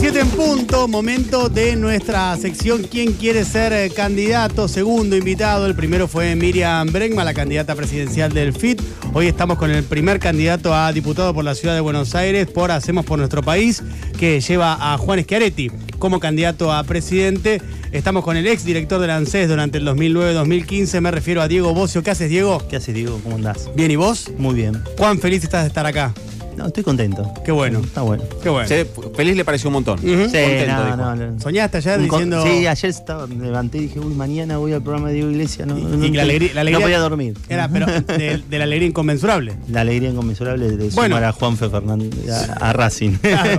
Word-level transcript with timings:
17 0.00 0.18
en 0.18 0.34
punto, 0.34 0.88
momento 0.88 1.50
de 1.50 1.76
nuestra 1.76 2.34
sección 2.38 2.84
¿Quién 2.84 3.12
quiere 3.12 3.44
ser 3.44 3.74
eh, 3.74 3.90
candidato? 3.94 4.66
Segundo 4.66 5.14
invitado, 5.14 5.66
el 5.66 5.74
primero 5.74 6.08
fue 6.08 6.34
Miriam 6.36 6.90
Bregma, 6.90 7.22
la 7.22 7.34
candidata 7.34 7.74
presidencial 7.74 8.32
del 8.32 8.54
FIT. 8.54 8.80
Hoy 9.12 9.26
estamos 9.26 9.58
con 9.58 9.70
el 9.70 9.84
primer 9.84 10.18
candidato 10.18 10.74
a 10.74 10.90
diputado 10.94 11.34
por 11.34 11.44
la 11.44 11.54
ciudad 11.54 11.74
de 11.74 11.82
Buenos 11.82 12.14
Aires 12.14 12.46
por 12.46 12.70
Hacemos 12.70 13.04
por 13.04 13.18
nuestro 13.18 13.42
país, 13.42 13.82
que 14.18 14.40
lleva 14.40 14.94
a 14.94 14.96
Juan 14.96 15.22
Schiaretti 15.22 15.70
como 15.98 16.18
candidato 16.18 16.72
a 16.72 16.82
presidente. 16.84 17.60
Estamos 17.92 18.24
con 18.24 18.38
el 18.38 18.46
ex 18.46 18.64
director 18.64 19.02
del 19.02 19.10
ANSES 19.10 19.50
durante 19.50 19.76
el 19.76 19.86
2009-2015, 19.86 20.98
me 21.02 21.10
refiero 21.10 21.42
a 21.42 21.48
Diego 21.48 21.74
Bocio. 21.74 22.02
¿Qué 22.02 22.10
haces, 22.10 22.30
Diego? 22.30 22.66
¿Qué 22.70 22.76
haces, 22.76 22.94
Diego? 22.94 23.20
¿Cómo 23.22 23.36
andás? 23.36 23.68
Bien, 23.76 23.90
¿y 23.90 23.96
vos? 23.96 24.30
Muy 24.38 24.54
bien. 24.54 24.82
Cuán 24.96 25.18
feliz 25.18 25.44
estás 25.44 25.64
de 25.64 25.68
estar 25.68 25.84
acá. 25.84 26.14
No, 26.60 26.66
estoy 26.66 26.84
contento. 26.84 27.32
Qué 27.42 27.52
bueno. 27.52 27.78
Está 27.80 28.02
bueno. 28.02 28.22
Qué 28.42 28.50
bueno. 28.50 28.68
Se- 28.68 28.84
feliz 29.16 29.34
le 29.34 29.44
pareció 29.46 29.68
un 29.70 29.74
montón. 29.74 29.98
Sí, 29.98 30.06
Contento, 30.14 30.72
no, 30.76 30.84
dijo. 30.84 30.96
no, 30.96 31.16
no. 31.16 31.40
¿Soñaste 31.40 31.78
ayer 31.78 32.00
Un 32.00 32.08
con- 32.08 32.18
diciendo.? 32.30 32.44
Sí, 32.44 32.66
ayer 32.66 32.90
estaba, 32.90 33.26
me 33.26 33.46
levanté 33.46 33.78
y 33.78 33.80
dije, 33.82 33.98
uy, 33.98 34.12
mañana 34.14 34.58
voy 34.58 34.74
al 34.74 34.82
programa 34.82 35.08
de 35.08 35.14
Diego 35.14 35.30
Iglesias. 35.30 35.66
No, 35.66 35.78
Y- 35.78 35.82
no, 35.82 36.04
y 36.04 36.10
no, 36.10 36.16
la 36.16 36.22
alegría- 36.22 36.50
la 36.54 36.60
alegría- 36.60 36.78
no 36.78 36.84
podía 36.84 36.98
dormir. 36.98 37.34
Era, 37.48 37.68
pero 37.68 37.86
de, 37.86 38.42
de 38.46 38.58
la 38.58 38.64
alegría 38.64 38.88
inconmensurable. 38.88 39.54
La 39.70 39.80
alegría 39.80 40.10
inconmensurable 40.10 40.70
de 40.70 40.90
Bueno. 40.90 41.16
sumar 41.16 41.24
a 41.24 41.32
Juanfe 41.32 41.70
Fernández 41.70 42.28
a, 42.28 42.68
a 42.68 42.72
Racing. 42.74 43.12
Claro. 43.22 43.58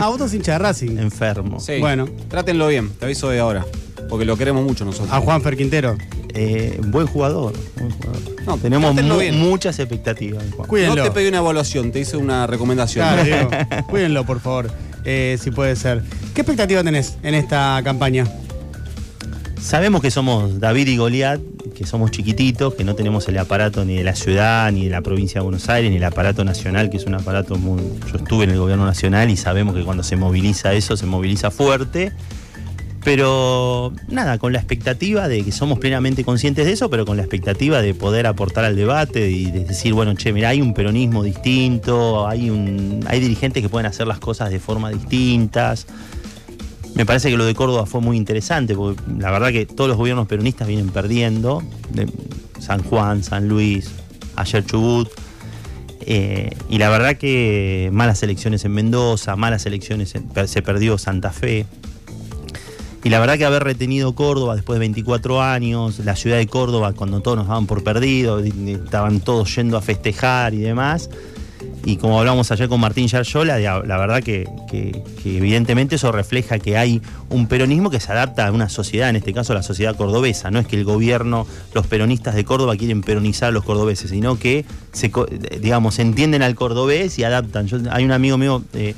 Ah, 0.00 0.08
vos 0.08 0.18
sos 0.18 0.34
hincha 0.34 0.52
de 0.52 0.58
Racing. 0.58 0.98
Enfermo. 0.98 1.60
Sí. 1.60 1.78
Bueno. 1.78 2.08
Trátenlo 2.28 2.66
bien, 2.66 2.90
te 2.98 3.04
aviso 3.04 3.28
de 3.28 3.38
ahora. 3.38 3.64
Porque 4.10 4.24
lo 4.26 4.36
queremos 4.36 4.64
mucho 4.64 4.84
nosotros. 4.84 5.10
A 5.12 5.20
Juan 5.20 5.40
Quintero. 5.56 5.96
Eh, 6.34 6.78
buen 6.88 7.06
jugador. 7.06 7.54
buen 7.78 7.90
jugador. 7.92 8.20
No, 8.46 8.58
Tenemos 8.58 8.90
trátenlo 8.92 9.14
mu- 9.14 9.20
bien. 9.20 9.38
muchas 9.38 9.78
expectativas. 9.78 10.42
Juan. 10.54 10.68
Cuídenlo. 10.68 10.96
No 10.96 11.02
te 11.04 11.10
pedí 11.12 11.28
una 11.28 11.38
evaluación, 11.38 11.92
te 11.92 12.00
hice 12.00 12.16
una 12.16 12.46
recomendación. 12.46 13.06
Claro. 13.24 13.50
Cuídenlo, 13.88 14.26
por 14.26 14.40
favor. 14.40 14.70
eh, 15.04 15.38
si 15.40 15.50
puede 15.50 15.76
ser. 15.76 16.02
¿Qué 16.34 16.42
expectativa 16.42 16.82
tenés 16.84 17.16
en 17.22 17.34
esta 17.34 17.80
campaña? 17.84 18.26
Sabemos 19.60 20.00
que 20.00 20.10
somos 20.10 20.58
David 20.58 20.88
y 20.88 20.96
Goliat, 20.96 21.40
que 21.76 21.84
somos 21.86 22.10
chiquititos, 22.10 22.74
que 22.74 22.82
no 22.84 22.94
tenemos 22.94 23.28
el 23.28 23.36
aparato 23.38 23.84
ni 23.84 23.94
de 23.96 24.04
la 24.04 24.14
ciudad, 24.16 24.72
ni 24.72 24.84
de 24.84 24.90
la 24.90 25.02
provincia 25.02 25.40
de 25.40 25.44
Buenos 25.44 25.68
Aires, 25.68 25.90
ni 25.90 25.98
el 25.98 26.04
aparato 26.04 26.44
nacional, 26.44 26.88
que 26.88 26.96
es 26.96 27.04
un 27.04 27.14
aparato 27.14 27.56
muy... 27.56 27.80
Yo 28.10 28.16
estuve 28.16 28.44
en 28.44 28.50
el 28.50 28.58
gobierno 28.58 28.86
nacional 28.86 29.28
y 29.30 29.36
sabemos 29.36 29.74
que 29.74 29.82
cuando 29.84 30.02
se 30.02 30.16
moviliza 30.16 30.72
eso, 30.72 30.96
se 30.96 31.04
moviliza 31.06 31.50
fuerte. 31.50 32.12
Pero 33.02 33.92
nada, 34.08 34.36
con 34.38 34.52
la 34.52 34.58
expectativa 34.58 35.26
de 35.26 35.42
que 35.42 35.52
somos 35.52 35.78
plenamente 35.78 36.22
conscientes 36.22 36.66
de 36.66 36.72
eso, 36.72 36.90
pero 36.90 37.06
con 37.06 37.16
la 37.16 37.22
expectativa 37.22 37.80
de 37.80 37.94
poder 37.94 38.26
aportar 38.26 38.64
al 38.64 38.76
debate 38.76 39.30
y 39.30 39.50
de 39.50 39.64
decir, 39.64 39.94
bueno, 39.94 40.14
che, 40.14 40.32
mira, 40.34 40.50
hay 40.50 40.60
un 40.60 40.74
peronismo 40.74 41.22
distinto, 41.22 42.28
hay, 42.28 42.50
hay 43.06 43.20
dirigentes 43.20 43.62
que 43.62 43.70
pueden 43.70 43.86
hacer 43.86 44.06
las 44.06 44.18
cosas 44.18 44.50
de 44.50 44.60
forma 44.60 44.90
distintas. 44.90 45.86
Me 46.94 47.06
parece 47.06 47.30
que 47.30 47.38
lo 47.38 47.46
de 47.46 47.54
Córdoba 47.54 47.86
fue 47.86 48.02
muy 48.02 48.18
interesante, 48.18 48.74
porque 48.74 49.00
la 49.18 49.30
verdad 49.30 49.50
que 49.50 49.64
todos 49.64 49.88
los 49.88 49.96
gobiernos 49.96 50.26
peronistas 50.26 50.68
vienen 50.68 50.90
perdiendo. 50.90 51.62
San 52.58 52.82
Juan, 52.82 53.24
San 53.24 53.48
Luis, 53.48 53.90
ayer 54.36 54.64
Chubut. 54.66 55.08
eh, 56.02 56.50
y 56.68 56.76
la 56.78 56.90
verdad 56.90 57.16
que 57.16 57.88
malas 57.92 58.22
elecciones 58.22 58.64
en 58.66 58.72
Mendoza, 58.72 59.36
malas 59.36 59.64
elecciones, 59.64 60.14
en- 60.14 60.28
se 60.48 60.60
perdió 60.60 60.98
Santa 60.98 61.30
Fe. 61.30 61.64
Y 63.02 63.08
la 63.08 63.18
verdad 63.18 63.38
que 63.38 63.46
haber 63.46 63.64
retenido 63.64 64.14
Córdoba 64.14 64.54
después 64.56 64.76
de 64.76 64.80
24 64.80 65.40
años, 65.42 66.00
la 66.00 66.16
ciudad 66.16 66.36
de 66.36 66.46
Córdoba 66.46 66.92
cuando 66.92 67.20
todos 67.20 67.38
nos 67.38 67.48
daban 67.48 67.66
por 67.66 67.82
perdido, 67.82 68.40
estaban 68.40 69.20
todos 69.20 69.54
yendo 69.56 69.78
a 69.78 69.80
festejar 69.82 70.52
y 70.52 70.58
demás. 70.58 71.08
Y 71.84 71.96
como 71.96 72.18
hablamos 72.18 72.50
ayer 72.52 72.68
con 72.68 72.80
Martín 72.80 73.06
Yaryola, 73.06 73.58
la, 73.58 73.96
verdad 73.98 74.22
que, 74.22 74.46
que- 74.70 75.02
evidentemente 75.24 75.96
eso 75.96 76.12
refleja 76.12 76.58
que 76.58 76.76
hay 76.76 77.00
un 77.30 77.46
peronismo 77.48 77.88
que 77.90 78.00
se 78.00 78.12
adapta 78.12 78.46
a 78.46 78.52
una 78.52 78.68
sociedad, 78.68 79.08
en 79.08 79.16
este 79.16 79.32
caso 79.32 79.54
la 79.54 79.62
sociedad 79.62 79.96
cordobesa. 79.96 80.50
No 80.50 80.58
es 80.58 80.66
que 80.66 80.76
el 80.76 80.84
gobierno, 80.84 81.46
los 81.74 81.86
peronistas 81.86 82.34
de 82.34 82.44
Córdoba 82.44 82.76
quieren 82.76 83.00
peronizar 83.02 83.48
a 83.48 83.52
los 83.52 83.64
cordobeses, 83.64 84.10
sino 84.10 84.38
que 84.38 84.64
se, 84.92 85.10
digamos, 85.60 85.98
entienden 85.98 86.42
al 86.42 86.54
cordobés 86.54 87.18
y 87.18 87.24
adaptan. 87.24 87.66
Hay 87.90 88.04
un 88.04 88.12
amigo 88.12 88.36
mío, 88.36 88.62
eh, 88.74 88.94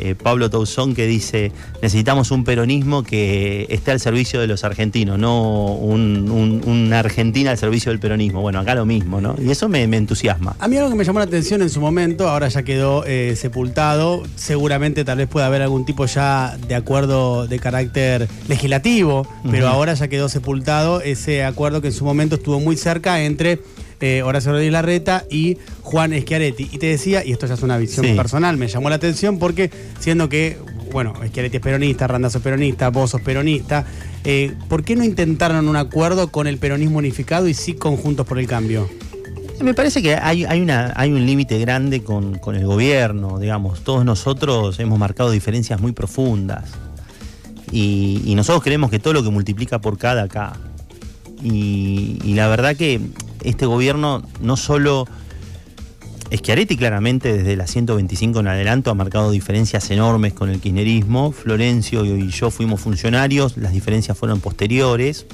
eh, 0.00 0.14
Pablo 0.14 0.50
Tauzón, 0.50 0.94
que 0.94 1.06
dice, 1.06 1.52
necesitamos 1.82 2.30
un 2.30 2.44
peronismo 2.44 3.02
que 3.02 3.66
esté 3.70 3.90
al 3.90 4.00
servicio 4.00 4.40
de 4.40 4.46
los 4.46 4.64
argentinos, 4.64 5.18
no 5.18 5.74
un- 5.74 6.30
un- 6.30 6.62
una 6.66 6.98
Argentina 7.00 7.50
al 7.50 7.58
servicio 7.58 7.90
del 7.92 8.00
peronismo. 8.00 8.40
Bueno, 8.40 8.58
acá 8.60 8.74
lo 8.74 8.86
mismo, 8.86 9.20
¿no? 9.20 9.36
Y 9.42 9.50
eso 9.50 9.68
me, 9.68 9.86
me 9.86 9.96
entusiasma. 9.96 10.56
A 10.58 10.68
mí 10.68 10.76
algo 10.76 10.90
que 10.90 10.96
me 10.96 11.04
llamó 11.04 11.18
la 11.18 11.26
atención 11.26 11.62
en 11.62 11.70
su 11.70 11.80
momento, 11.80 12.28
ahora 12.28 12.48
ya 12.48 12.62
quedó 12.62 13.04
eh, 13.06 13.34
sepultado, 13.36 14.22
seguramente 14.36 15.04
tal 15.04 15.18
vez 15.18 15.28
pueda 15.28 15.46
haber 15.46 15.62
algún 15.62 15.84
tipo 15.84 16.06
ya 16.06 16.56
de 16.68 16.74
acuerdo 16.74 17.46
de 17.46 17.58
carácter 17.58 18.28
legislativo, 18.48 19.26
pero 19.50 19.68
ahora 19.68 19.94
ya 19.94 20.08
quedó 20.08 20.28
sepultado 20.28 21.00
ese 21.00 21.44
acuerdo 21.44 21.80
que 21.80 21.88
en 21.88 21.94
su 21.94 22.04
momento 22.04 22.36
estuvo 22.36 22.60
muy 22.60 22.76
cerca 22.76 23.22
entre 23.22 23.60
eh, 24.00 24.22
Horacio 24.22 24.52
Rodríguez 24.52 24.72
Larreta 24.72 25.24
y 25.30 25.58
Juan 25.82 26.12
Schiaretti. 26.18 26.68
Y 26.72 26.78
te 26.78 26.86
decía, 26.86 27.24
y 27.24 27.32
esto 27.32 27.46
ya 27.46 27.54
es 27.54 27.62
una 27.62 27.76
visión 27.78 28.06
Sí. 28.06 28.14
personal, 28.14 28.56
me 28.56 28.68
llamó 28.68 28.88
la 28.90 28.96
atención 28.96 29.38
porque 29.38 29.70
siendo 29.98 30.28
que, 30.28 30.58
bueno, 30.92 31.14
Schiaretti 31.26 31.58
es 31.58 31.62
peronista, 31.62 32.06
Randazzo 32.06 32.38
es 32.38 32.44
peronista, 32.44 32.88
vos 32.90 33.10
sos 33.10 33.20
peronista, 33.20 33.84
eh, 34.24 34.52
¿por 34.68 34.84
qué 34.84 34.96
no 34.96 35.04
intentaron 35.04 35.68
un 35.68 35.76
acuerdo 35.76 36.28
con 36.32 36.46
el 36.46 36.58
peronismo 36.58 36.98
unificado 36.98 37.46
y 37.48 37.54
sí 37.54 37.74
conjuntos 37.74 38.26
por 38.26 38.38
el 38.38 38.46
cambio? 38.46 38.88
Me 39.62 39.74
parece 39.74 40.00
que 40.00 40.14
hay, 40.14 40.46
hay, 40.46 40.62
una, 40.62 40.94
hay 40.96 41.12
un 41.12 41.26
límite 41.26 41.58
grande 41.58 42.02
con, 42.02 42.38
con 42.38 42.56
el 42.56 42.64
gobierno, 42.64 43.38
digamos. 43.38 43.84
Todos 43.84 44.06
nosotros 44.06 44.80
hemos 44.80 44.98
marcado 44.98 45.30
diferencias 45.30 45.78
muy 45.80 45.92
profundas. 45.92 46.70
Y, 47.70 48.22
y 48.24 48.34
nosotros 48.36 48.62
creemos 48.64 48.90
que 48.90 48.98
todo 48.98 49.12
lo 49.12 49.22
que 49.22 49.28
multiplica 49.28 49.78
por 49.78 49.98
cada 49.98 50.22
acá. 50.22 50.54
Y, 51.42 52.18
y 52.24 52.34
la 52.34 52.48
verdad 52.48 52.74
que 52.74 53.00
este 53.42 53.66
gobierno 53.66 54.22
no 54.40 54.56
solo. 54.56 55.06
Schiaretti 56.32 56.76
claramente 56.76 57.36
desde 57.36 57.56
la 57.56 57.66
125 57.66 58.38
en 58.38 58.46
adelanto 58.46 58.92
ha 58.92 58.94
marcado 58.94 59.32
diferencias 59.32 59.90
enormes 59.90 60.32
con 60.32 60.48
el 60.48 60.60
kirchnerismo. 60.60 61.32
Florencio 61.32 62.04
y 62.04 62.30
yo 62.30 62.52
fuimos 62.52 62.80
funcionarios, 62.80 63.56
las 63.56 63.72
diferencias 63.72 64.16
fueron 64.16 64.38
posteriores 64.38 65.26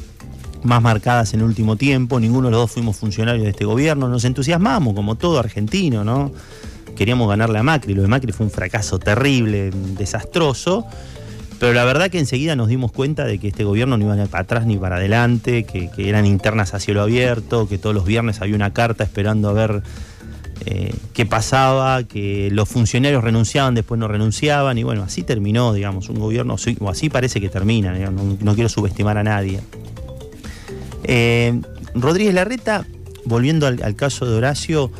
más 0.62 0.82
marcadas 0.82 1.32
en 1.34 1.40
el 1.40 1.46
último 1.46 1.76
tiempo. 1.76 2.20
Ninguno 2.20 2.48
de 2.48 2.52
los 2.52 2.60
dos 2.62 2.70
fuimos 2.72 2.96
funcionarios 2.96 3.44
de 3.44 3.50
este 3.50 3.64
gobierno. 3.64 4.08
Nos 4.08 4.24
entusiasmamos, 4.24 4.94
como 4.94 5.14
todo 5.14 5.38
argentino, 5.38 6.04
¿no? 6.04 6.32
Queríamos 6.96 7.28
ganarle 7.28 7.58
a 7.58 7.62
Macri. 7.62 7.94
Lo 7.94 8.02
de 8.02 8.08
Macri 8.08 8.32
fue 8.32 8.46
un 8.46 8.52
fracaso 8.52 8.98
terrible, 8.98 9.70
desastroso. 9.98 10.86
Pero 11.58 11.72
la 11.72 11.84
verdad 11.84 12.10
que 12.10 12.18
enseguida 12.18 12.54
nos 12.54 12.68
dimos 12.68 12.92
cuenta 12.92 13.24
de 13.24 13.38
que 13.38 13.48
este 13.48 13.64
gobierno 13.64 13.96
no 13.96 14.04
iba 14.04 14.26
para 14.26 14.42
atrás 14.42 14.66
ni 14.66 14.76
para 14.76 14.96
adelante, 14.96 15.64
que, 15.64 15.90
eran 15.96 16.26
internas 16.26 16.74
a 16.74 16.80
cielo 16.80 17.02
abierto, 17.02 17.68
que 17.68 17.78
todos 17.78 17.94
los 17.94 18.04
viernes 18.04 18.42
había 18.42 18.54
una 18.54 18.72
carta 18.74 19.04
esperando 19.04 19.48
a 19.48 19.52
ver 19.54 19.82
eh, 20.66 20.94
qué 21.14 21.24
pasaba, 21.24 22.02
que 22.04 22.50
los 22.52 22.68
funcionarios 22.68 23.24
renunciaban, 23.24 23.74
después 23.74 23.98
no 23.98 24.06
renunciaban, 24.06 24.76
y 24.76 24.82
bueno, 24.82 25.02
así 25.02 25.22
terminó, 25.22 25.72
digamos, 25.72 26.10
un 26.10 26.18
gobierno, 26.18 26.56
o 26.80 26.90
así 26.90 27.08
parece 27.08 27.40
que 27.40 27.48
termina, 27.48 27.92
no, 28.10 28.36
no 28.38 28.54
quiero 28.54 28.68
subestimar 28.68 29.16
a 29.16 29.22
nadie. 29.22 29.60
Eh, 31.04 31.58
Rodríguez 31.94 32.34
Larreta, 32.34 32.84
volviendo 33.24 33.66
al 33.66 33.96
caso 33.96 34.26
de 34.26 34.34
Horacio, 34.36 34.90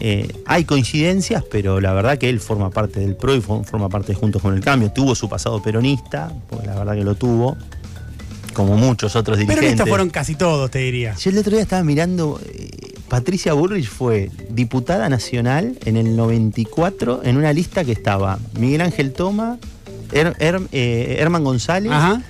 eh, 0.00 0.28
hay 0.46 0.64
coincidencias, 0.64 1.44
pero 1.50 1.80
la 1.80 1.92
verdad 1.92 2.18
que 2.18 2.28
él 2.28 2.40
forma 2.40 2.70
parte 2.70 3.00
del 3.00 3.16
PRO 3.16 3.34
y 3.34 3.40
for- 3.40 3.64
forma 3.64 3.88
parte 3.88 4.12
de 4.12 4.18
Juntos 4.18 4.40
con 4.42 4.54
el 4.54 4.60
Cambio. 4.60 4.90
Tuvo 4.92 5.14
su 5.14 5.28
pasado 5.28 5.62
peronista, 5.62 6.32
porque 6.48 6.66
la 6.66 6.74
verdad 6.76 6.94
que 6.94 7.04
lo 7.04 7.14
tuvo, 7.14 7.56
como 8.54 8.76
muchos 8.76 9.14
otros 9.16 9.38
dirigentes. 9.38 9.60
Peronistas 9.60 9.88
fueron 9.88 10.10
casi 10.10 10.34
todos, 10.34 10.70
te 10.70 10.78
diría. 10.80 11.14
Yo 11.14 11.30
el 11.30 11.38
otro 11.38 11.52
día 11.52 11.62
estaba 11.62 11.82
mirando, 11.84 12.40
eh, 12.46 12.70
Patricia 13.08 13.52
Burrich 13.54 13.88
fue 13.88 14.30
diputada 14.50 15.08
nacional 15.08 15.78
en 15.84 15.96
el 15.96 16.14
94 16.16 17.22
en 17.24 17.36
una 17.36 17.52
lista 17.52 17.84
que 17.84 17.92
estaba 17.92 18.38
Miguel 18.58 18.80
Ángel 18.82 19.12
Toma, 19.12 19.58
Her- 20.12 20.36
Her- 20.38 20.68
eh, 20.72 21.16
Herman 21.18 21.44
González 21.44 21.92
Ajá. 21.92 22.22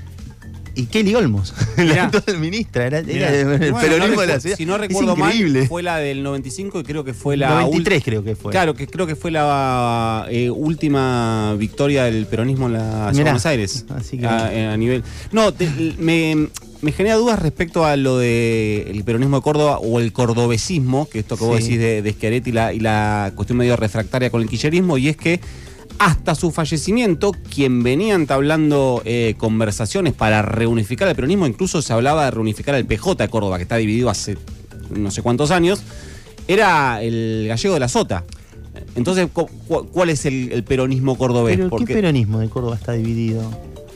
Y 0.79 0.87
Kelly 0.87 1.15
Olmos, 1.15 1.53
la 1.77 2.05
actual 2.05 2.39
ministra. 2.39 2.87
Era, 2.87 2.99
era 3.01 3.31
el 3.35 3.73
Bueno, 3.73 3.79
peronismo 3.79 4.15
no 4.15 4.21
de 4.23 4.27
la 4.29 4.41
ciudad. 4.41 4.57
Si 4.57 4.65
no 4.65 4.79
recuerdo 4.79 5.17
mal, 5.17 5.67
fue 5.69 5.83
la 5.83 5.97
del 5.99 6.23
95 6.23 6.81
y 6.81 6.85
creo 6.85 7.05
que 7.05 7.15
fue 7.15 7.37
la 7.37 7.49
93 7.63 8.01
ul- 8.01 8.05
creo 8.05 8.25
que 8.25 8.37
fue. 8.37 8.53
Claro, 8.53 8.75
que 8.75 8.87
creo 8.87 9.07
que 9.07 9.17
fue 9.17 9.31
la 9.31 10.27
eh, 10.31 10.51
última 10.51 11.55
victoria 11.59 12.05
del 12.05 12.27
peronismo 12.27 12.67
en 12.67 12.75
la 12.75 12.81
ciudad 12.81 13.07
de 13.07 13.13
Mirá, 13.13 13.25
Buenos 13.25 13.47
Aires. 13.47 13.85
así 13.91 14.19
que- 14.19 14.27
a, 14.27 14.53
eh, 14.55 14.67
a 14.67 14.77
nivel. 14.77 15.03
No, 15.33 15.53
te- 15.53 15.69
me, 15.99 16.49
me 16.81 16.93
genera 16.93 17.17
dudas 17.17 17.39
respecto 17.41 17.85
a 17.85 17.97
lo 17.97 18.19
del 18.19 19.03
peronismo 19.05 19.37
de 19.39 19.43
Córdoba 19.43 19.79
o 19.79 19.99
el 20.01 20.13
cordobesismo, 20.13 21.09
que 21.09 21.19
esto 21.19 21.37
que 21.37 21.45
vos 21.45 21.59
decís 21.61 21.79
de, 21.79 22.03
de 22.03 22.13
Schiaretti 22.13 22.51
y 22.51 22.53
la, 22.53 22.73
y 22.73 22.81
la 22.81 23.33
cuestión 23.35 23.59
medio 23.59 23.75
refractaria 23.77 24.31
con 24.31 24.43
el 24.43 24.49
quillerismo, 24.49 24.97
y 24.97 25.09
es 25.09 25.17
que 25.17 25.41
hasta 25.99 26.35
su 26.35 26.51
fallecimiento, 26.51 27.33
quien 27.55 27.83
venía 27.83 28.15
entablando 28.15 29.03
eh, 29.05 29.35
conversaciones 29.39 30.13
para 30.15 30.43
reunificar 30.43 31.09
el 31.09 31.15
peronismo, 31.15 31.47
incluso 31.47 31.83
se 31.83 31.93
hablaba 31.93 32.25
de 32.27 32.31
reunificar 32.31 32.75
el 32.75 32.87
PJ 32.87 33.15
de 33.17 33.29
Córdoba, 33.29 33.57
que 33.57 33.63
está 33.63 33.77
dividido 33.77 34.09
hace 34.11 34.39
no 34.91 35.11
sé 35.11 35.23
cuántos 35.23 35.51
años, 35.51 35.83
era 36.47 37.03
el 37.03 37.47
gallego 37.49 37.75
de 37.75 37.81
la 37.81 37.89
Sota. 37.89 38.25
Entonces, 38.95 39.29
cu- 39.33 39.49
cu- 39.67 39.89
¿cuál 39.93 40.09
es 40.11 40.25
el, 40.25 40.51
el 40.53 40.65
peronismo 40.65 41.17
cordobés? 41.19 41.57
Pero 41.57 41.71
¿qué 41.85 41.95
peronismo 41.95 42.39
de 42.39 42.49
Córdoba 42.49 42.77
está 42.77 42.93
dividido? 42.93 43.43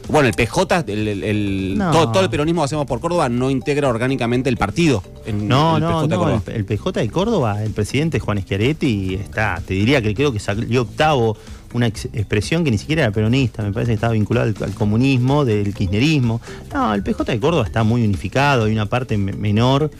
bueno, 0.08 0.26
el 0.28 0.34
PJ, 0.34 0.84
el, 0.88 1.08
el- 1.08 1.24
el- 1.24 1.78
No. 1.78 1.92
todo, 1.92 2.12
todo 2.12 2.22
el 2.24 2.28
peronismo 2.28 2.60
que 2.62 2.64
hacemos 2.66 2.86
por 2.86 3.00
Córdoba 3.00 3.28
no 3.28 3.48
integra 3.50 3.88
orgánicamente 3.88 4.50
el 4.50 4.56
partido. 4.56 5.02
En 5.24 5.46
No, 5.48 5.76
el 5.76 5.82
no, 5.82 5.88
PJ 6.02 6.08
no. 6.08 6.18
Córdoba. 6.18 6.42
El, 6.48 6.54
el 6.56 6.64
PJ 6.64 7.00
de 7.00 7.08
Córdoba, 7.08 7.62
el 7.62 7.70
presidente 7.70 8.18
Juan 8.18 8.40
Schiaretti 8.42 9.14
está, 9.14 9.62
te 9.64 9.74
diría 9.74 10.02
que 10.02 10.12
creo 10.14 10.32
que 10.32 10.40
salió 10.40 10.82
octavo 10.82 11.36
una 11.74 11.86
ex- 11.86 12.06
expresión 12.12 12.64
que 12.64 12.70
ni 12.70 12.78
siquiera 12.78 13.02
era 13.02 13.12
peronista, 13.12 13.62
me 13.62 13.72
parece 13.72 13.90
que 13.90 13.94
estaba 13.94 14.12
vinculado 14.12 14.52
al, 14.64 14.74
comunismo, 14.74 15.44
del 15.44 15.74
kirchnerismo. 15.74 16.40
No, 16.72 16.92
el 16.94 17.02
PJ 17.02 17.24
de 17.32 17.40
Córdoba 17.40 17.64
está 17.64 17.82
muy 17.82 18.04
unificado, 18.04 18.64
hay 18.64 18.72
una 18.72 18.86
parte 18.86 19.16
me- 19.16 19.32
menor, 19.32 19.90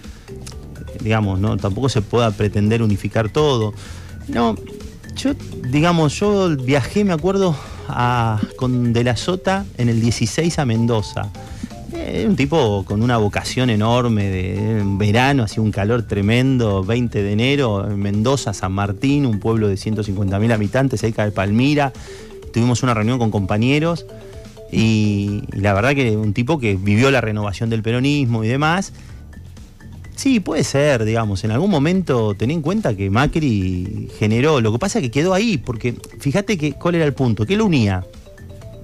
digamos, 1.00 1.38
no, 1.40 1.56
tampoco 1.56 1.88
se 1.88 2.02
pueda 2.02 2.30
pretender 2.30 2.82
unificar 2.82 3.28
todo. 3.30 3.72
No, 4.28 4.56
yo, 5.16 5.32
digamos, 5.70 6.18
yo 6.18 6.56
viajé, 6.56 7.04
me 7.04 7.12
acuerdo, 7.12 7.56
a- 7.88 8.40
con 8.56 8.92
De 8.92 9.04
la 9.04 9.16
Sota 9.16 9.64
en 9.78 9.88
el 9.88 10.00
16 10.00 10.58
a 10.58 10.64
Mendoza. 10.64 11.30
Eh, 12.04 12.26
un 12.26 12.34
tipo 12.34 12.84
con 12.84 13.00
una 13.00 13.16
vocación 13.16 13.70
enorme 13.70 14.28
de 14.28 14.80
en 14.80 14.98
verano, 14.98 15.44
hacía 15.44 15.62
un 15.62 15.70
calor 15.70 16.02
tremendo, 16.02 16.82
20 16.82 17.22
de 17.22 17.32
enero, 17.32 17.88
en 17.88 17.98
Mendoza, 18.00 18.52
San 18.52 18.72
Martín, 18.72 19.24
un 19.24 19.38
pueblo 19.38 19.68
de 19.68 19.76
150.000 19.76 20.52
habitantes 20.52 21.00
cerca 21.00 21.24
de 21.24 21.30
Palmira. 21.30 21.92
Tuvimos 22.52 22.82
una 22.82 22.92
reunión 22.92 23.20
con 23.20 23.30
compañeros 23.30 24.04
y, 24.72 25.44
y 25.52 25.60
la 25.60 25.74
verdad 25.74 25.94
que 25.94 26.16
un 26.16 26.34
tipo 26.34 26.58
que 26.58 26.74
vivió 26.74 27.10
la 27.12 27.20
renovación 27.20 27.70
del 27.70 27.82
peronismo 27.82 28.42
y 28.42 28.48
demás. 28.48 28.92
Sí, 30.16 30.40
puede 30.40 30.64
ser, 30.64 31.04
digamos, 31.04 31.44
en 31.44 31.52
algún 31.52 31.70
momento 31.70 32.34
ten 32.34 32.50
en 32.50 32.62
cuenta 32.62 32.96
que 32.96 33.10
Macri 33.10 34.10
generó, 34.18 34.60
lo 34.60 34.72
que 34.72 34.78
pasa 34.78 34.98
es 34.98 35.04
que 35.04 35.10
quedó 35.10 35.34
ahí, 35.34 35.56
porque 35.56 35.94
fíjate 36.18 36.58
que 36.58 36.72
cuál 36.72 36.96
era 36.96 37.04
el 37.04 37.14
punto, 37.14 37.46
que 37.46 37.56
lo 37.56 37.64
unía, 37.64 38.04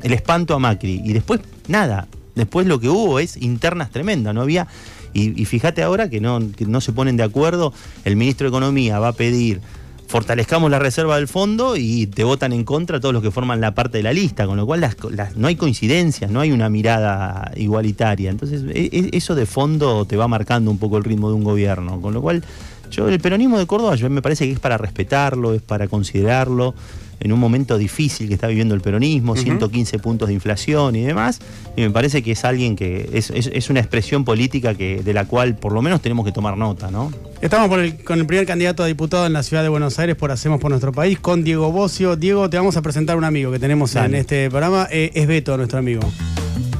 el 0.03 0.13
espanto 0.13 0.55
a 0.55 0.59
Macri, 0.59 1.03
y 1.05 1.13
después 1.13 1.41
nada, 1.67 2.07
después 2.39 2.67
lo 2.67 2.81
que 2.81 2.89
hubo 2.89 3.19
es 3.19 3.37
internas 3.37 3.91
tremendas, 3.91 4.35
no 4.35 4.41
había, 4.41 4.67
y, 5.13 5.45
fíjate 5.45 5.83
ahora 5.83 6.09
que 6.09 6.21
no, 6.21 6.41
no 6.41 6.81
se 6.81 6.93
ponen 6.93 7.17
de 7.17 7.25
acuerdo, 7.25 7.73
el 8.05 8.17
ministro 8.17 8.47
de 8.47 8.49
Economía 8.49 8.99
va 8.99 9.09
a 9.09 9.13
pedir, 9.13 9.61
fortalezcamos 10.07 10.71
la 10.71 10.79
reserva 10.79 11.17
del 11.17 11.29
fondo 11.29 11.77
y 11.77 12.07
te 12.07 12.25
votan 12.25 12.53
en 12.53 12.65
contra 12.65 13.01
todos 13.01 13.13
los 13.13 13.23
que 13.23 13.31
forman 13.31 13.61
la 13.61 13.75
parte 13.75 13.99
de 13.99 14.05
la 14.05 14.13
lista, 14.13 14.47
con 14.47 14.57
lo 14.57 14.65
cual 14.65 14.89
no 15.37 15.49
hay 15.49 15.57
coincidencias, 15.57 16.31
no 16.31 16.41
hay 16.41 16.51
una 16.51 16.71
mirada 16.71 17.53
igualitaria. 17.57 18.31
Entonces, 18.31 18.63
e- 18.75 18.89
e- 18.91 19.11
eso 19.13 19.35
de 19.35 19.45
fondo 19.45 20.07
te 20.07 20.17
va 20.17 20.29
marcando 20.29 20.71
un 20.71 20.79
poco 20.79 20.97
el 20.97 21.05
ritmo 21.05 21.29
de 21.29 21.35
un 21.35 21.45
gobierno, 21.45 22.01
con 22.01 22.15
lo 22.15 22.23
cual 22.23 22.43
yo 22.91 23.09
el 23.09 23.21
peronismo 23.21 23.59
de 23.59 23.67
Córdoba 23.67 23.95
yo 23.97 24.09
me 24.11 24.23
parece 24.23 24.47
que 24.47 24.53
es 24.53 24.61
para 24.61 24.79
respetarlo, 24.79 25.55
es 25.55 25.63
para 25.63 25.89
considerarlo 25.89 26.75
en 27.21 27.33
un 27.33 27.41
momento 27.41 27.77
difícil 27.79 28.29
que 28.29 28.35
está 28.35 28.47
viviendo 28.47 28.77
el 28.77 28.81
peronismo, 28.81 29.35
115 29.35 29.99
puntos 29.99 30.29
de 30.29 30.35
inflación 30.35 30.95
y 30.95 31.03
demás, 31.03 31.41
y 31.77 31.81
me 31.83 31.91
parece 31.91 32.23
que 32.23 32.31
es 32.31 32.45
alguien 32.45 32.77
que 32.77 33.11
es, 33.13 33.31
es- 33.31 33.51
es 33.53 33.71
una 33.71 33.81
expresión 33.81 34.25
política 34.25 34.75
que 34.75 35.03
de 35.03 35.13
la 35.15 35.25
cual 35.25 35.57
por 35.57 35.73
lo 35.73 35.83
menos 35.83 36.01
tenemos 36.01 36.25
que 36.25 36.31
tomar 36.31 36.57
nota, 36.57 36.93
¿no? 36.93 37.11
Estamos 37.41 37.77
el- 37.81 38.05
con 38.05 38.21
el 38.21 38.27
primer 38.27 38.47
candidato 38.47 38.85
a 38.85 38.87
diputado 38.87 39.27
en 39.27 39.33
la 39.33 39.43
ciudad 39.43 39.65
de 39.65 39.69
Buenos 39.69 39.99
Aires 39.99 40.15
por 40.15 40.31
Hacemos 40.31 40.61
por 40.61 40.71
nuestro 40.71 40.93
país, 40.93 41.19
con 41.19 41.43
Diego 41.43 41.73
Bocio. 41.73 42.15
Diego, 42.15 42.49
te 42.49 42.57
vamos 42.57 42.77
a 42.77 42.83
presentar 42.83 43.17
un 43.17 43.25
amigo 43.25 43.51
que 43.51 43.59
tenemos 43.59 43.97
en 43.97 44.15
este 44.15 44.49
programa. 44.49 44.87
Eh, 44.91 45.11
es 45.15 45.27
Beto, 45.27 45.57
nuestro 45.57 45.81
amigo. 45.81 46.03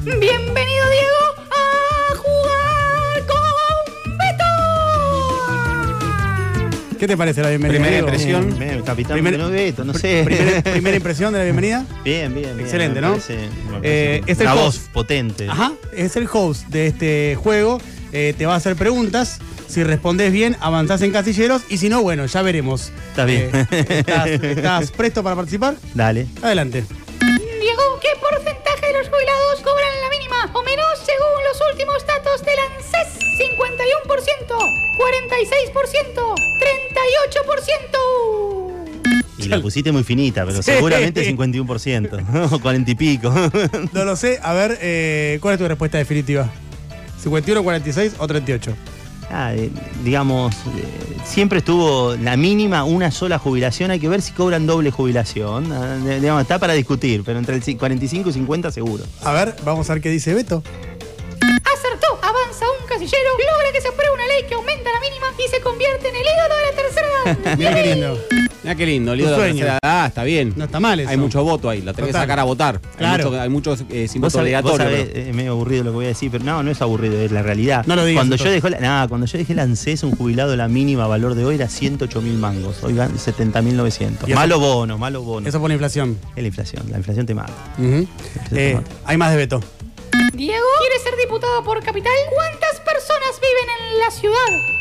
Bienvenido 0.05 0.68
¿Qué 6.99 7.07
te 7.07 7.15
parece 7.15 7.41
la 7.41 7.49
bienvenida? 7.49 7.79
Primera 7.79 7.99
impresión. 7.99 8.47
Bien, 8.47 8.59
bien, 8.59 8.81
capitán 8.83 9.13
Primer- 9.13 9.37
Beto, 9.49 9.85
no 9.85 9.93
sé. 9.93 10.23
Primera, 10.25 10.61
primera 10.61 10.97
impresión 10.97 11.31
de 11.31 11.39
la 11.39 11.45
bienvenida. 11.45 11.85
Bien, 12.03 12.33
bien, 12.33 12.49
bien. 12.57 12.59
Excelente, 12.59 12.99
¿no? 12.99 13.11
parece- 13.11 13.47
Eh, 13.83 14.21
es 14.27 14.39
el 14.41 14.47
una 14.47 14.55
host. 14.55 14.77
voz 14.79 14.89
potente. 14.93 15.47
Ajá, 15.49 15.71
es 15.95 16.15
el 16.17 16.27
host 16.31 16.67
de 16.67 16.87
este 16.87 17.37
juego. 17.41 17.79
Eh, 18.11 18.33
te 18.37 18.45
va 18.45 18.53
a 18.53 18.57
hacer 18.57 18.75
preguntas. 18.75 19.39
Si 19.67 19.83
respondes 19.83 20.33
bien, 20.33 20.57
avanzás 20.59 21.01
en 21.01 21.11
casilleros. 21.11 21.61
Y 21.69 21.77
si 21.77 21.87
no, 21.89 22.01
bueno, 22.01 22.25
ya 22.25 22.41
veremos. 22.41 22.91
Está 23.11 23.23
bien. 23.25 23.49
Eh, 23.71 23.85
¿estás, 23.99 24.27
estás 24.27 24.91
presto 24.97 25.23
para 25.23 25.35
participar? 25.37 25.75
Dale. 25.93 26.27
Adelante. 26.41 26.83
Diego, 27.21 27.81
¿qué 28.01 28.09
porcentaje 28.19 28.87
de 28.87 28.93
los 28.97 29.07
jubilados 29.09 29.61
cobran 29.63 29.88
o 30.53 30.63
menos 30.63 30.85
según 31.05 31.43
los 31.47 31.61
últimos 31.71 32.05
datos 32.05 32.41
del 32.43 32.57
ANSES? 32.59 33.19
51%, 33.39 34.57
46%, 34.97 36.35
38%. 37.79 39.19
Y 39.37 39.47
la 39.47 39.61
pusiste 39.61 39.91
muy 39.91 40.03
finita, 40.03 40.45
pero 40.45 40.61
Sí. 40.61 40.71
seguramente 40.73 41.23
51%. 41.23 42.19
o 42.51 42.59
40 42.59 42.91
y 42.91 42.95
pico. 42.95 43.33
No 43.93 44.03
lo 44.03 44.15
sé. 44.15 44.39
A 44.43 44.53
ver, 44.53 44.77
eh, 44.81 45.39
¿cuál 45.41 45.53
es 45.55 45.59
tu 45.59 45.67
respuesta 45.67 45.97
definitiva? 45.97 46.49
¿51, 47.23 47.63
46 47.63 48.13
o 48.17 48.27
38? 48.27 48.73
Ah, 49.31 49.53
eh, 49.53 49.69
digamos, 50.03 50.55
eh, 50.55 51.17
siempre 51.23 51.59
estuvo 51.59 52.15
la 52.15 52.35
mínima, 52.35 52.83
una 52.83 53.11
sola 53.11 53.37
jubilación. 53.37 53.91
Hay 53.91 53.99
que 53.99 54.09
ver 54.09 54.21
si 54.21 54.31
cobran 54.31 54.65
doble 54.65 54.89
jubilación. 54.91 55.71
Ah, 55.71 55.97
digamos, 56.19 56.41
está 56.41 56.57
para 56.59 56.73
discutir, 56.73 57.23
pero 57.23 57.37
entre 57.39 57.55
el 57.55 57.63
ci- 57.63 57.77
45 57.77 58.29
y 58.29 58.33
50 58.33 58.71
seguro. 58.71 59.03
A 59.23 59.31
ver, 59.33 59.55
vamos 59.63 59.89
a 59.89 59.93
ver 59.93 60.01
qué 60.01 60.09
dice 60.09 60.33
Beto. 60.33 60.63
Acertó, 61.41 62.07
avanza 62.23 62.65
un 62.81 62.87
casillero, 62.87 63.29
logra 63.37 63.71
que 63.71 63.81
se 63.81 63.87
apruebe 63.89 64.13
una 64.15 64.25
ley 64.27 64.43
que 64.47 64.55
aumenta 64.55 64.89
la 64.91 64.99
mínima 64.99 65.27
y 65.37 65.49
se 65.49 65.61
convierte 65.61 66.09
en 66.09 66.15
el 66.15 66.21
ídolo 66.23 66.55
de 66.55 66.65
la 66.65 66.81
tercera 66.81 67.07
edad. 67.25 67.55
Mira 67.57 67.73
qué 67.75 67.93
lindo. 67.95 68.48
Mira 68.61 68.75
qué 68.75 68.85
lindo, 68.85 69.15
lindo 69.15 69.31
la 69.31 69.37
tercera 69.61 69.79
edad, 69.81 70.05
está 70.07 70.23
bien. 70.23 70.53
No 70.57 70.65
está 70.65 70.79
mal 70.81 70.99
eso. 70.99 71.09
Hay 71.09 71.15
mucho 71.17 71.43
voto 71.43 71.69
ahí, 71.69 71.81
lo 71.81 71.93
tenés 71.93 72.09
que 72.09 72.13
sacar 72.13 72.39
a 72.39 72.43
votar. 72.43 72.81
Claro. 72.97 73.39
Hay, 73.39 73.47
mucho- 73.49 73.71
muchos 73.71 73.85
eh, 73.89 74.07
sin 74.09 74.21
voto 74.21 74.37
sabés, 74.77 75.07
pero- 75.07 75.27
es 75.29 75.35
medio 75.35 75.51
aburrido 75.51 75.83
lo 75.85 75.91
que 75.91 75.95
voy 75.95 76.05
a 76.05 76.09
decir, 76.09 76.29
pero 76.29 76.43
no, 76.43 76.61
no 76.61 76.69
es 76.71 76.81
aburrido, 76.81 77.17
es 77.21 77.31
la 77.31 77.41
realidad. 77.41 77.85
No 77.85 77.95
lo 77.95 78.03
digas, 78.03 78.19
Cuando 78.19 78.35
yo, 78.35 78.51
dejé 78.51 78.69
la, 78.69 78.79
nah, 78.79 79.07
cuando 79.07 79.27
yo 79.27 79.37
dejé 79.37 79.53
el 79.53 79.59
ANSES, 79.59 80.03
un 80.03 80.11
jubilado, 80.15 80.55
la 80.57 80.67
mínima 80.67 81.07
valor 81.07 81.35
de 81.35 81.45
hoy 81.45 81.55
era 81.55 81.69
108 81.69 82.21
mil 82.21 82.33
mangos. 82.37 82.83
Hoy 82.83 82.93
van 82.93 83.17
70 83.17 83.61
mil 83.61 83.77
900. 83.77 84.27
Y 84.27 84.31
eso- 84.33 84.39
Malo 84.39 84.59
bono, 84.59 84.97
malo 84.97 85.21
bono. 85.23 85.47
Eso 85.47 85.59
por 85.61 85.69
la 85.69 85.75
inflación. 85.75 86.17
Es 86.35 86.41
la 86.41 86.47
inflación, 86.47 86.83
la 86.91 86.97
inflación 86.97 87.25
te 87.25 87.35
mata. 87.35 87.53
Eh, 88.51 88.77
hay 89.05 89.17
más 89.17 89.31
de 89.31 89.37
Beto. 89.37 89.61
Diego, 90.39 90.65
¿quieres 90.79 91.03
ser 91.03 91.17
diputado 91.17 91.61
por 91.65 91.83
capital? 91.83 92.13
¿Cuántas 92.33 92.79
personas 92.79 93.41
viven 93.41 93.67
en 93.91 93.99
la 93.99 94.09
ciudad? 94.09 94.37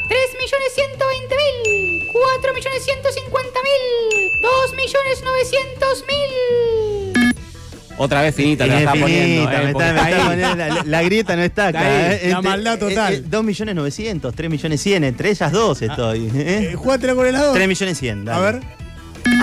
3.120.000, 0.08 2.12
4.150.000, 2.12 4.40
2.900.000. 4.40 7.34
Otra 8.00 8.22
vez 8.22 8.32
finita, 8.36 8.62
te 8.64 8.70
la 8.70 8.76
Es 8.76 8.80
está 8.82 8.92
poniendo. 8.92 9.24
finita, 9.50 9.60
eh, 9.60 9.64
me 9.66 9.72
porque 9.72 9.88
está- 9.88 10.02
me 10.04 10.10
está 10.10 10.22
ahí. 10.22 10.28
poniendo- 10.28 10.56
la, 10.56 10.82
la 10.84 11.02
grieta 11.02 11.34
no 11.34 11.42
está 11.42 11.66
acá. 11.66 11.80
Está 11.80 11.96
ahí, 11.96 12.02
eh. 12.12 12.18
la 12.22 12.28
Entre- 12.36 12.50
maldad 12.50 12.78
total. 12.78 13.14
eh, 13.14 13.16
eh, 13.16 13.22
2 13.26 13.42
millones 13.44 13.74
900, 13.74 14.34
3 14.36 14.50
millones 14.50 14.80
100, 14.80 15.02
entre 15.02 15.30
ellas 15.30 15.50
dos 15.50 15.82
estoy. 15.82 16.30
Eh, 16.36 16.68
¿eh? 16.70 16.74
jugátela 16.76 17.16
con 17.16 17.26
el 17.26 17.32
lado. 17.32 17.52
3 17.52 17.66
millones 17.66 17.98
100. 17.98 18.28
A 18.28 18.38
ver. 18.38 18.60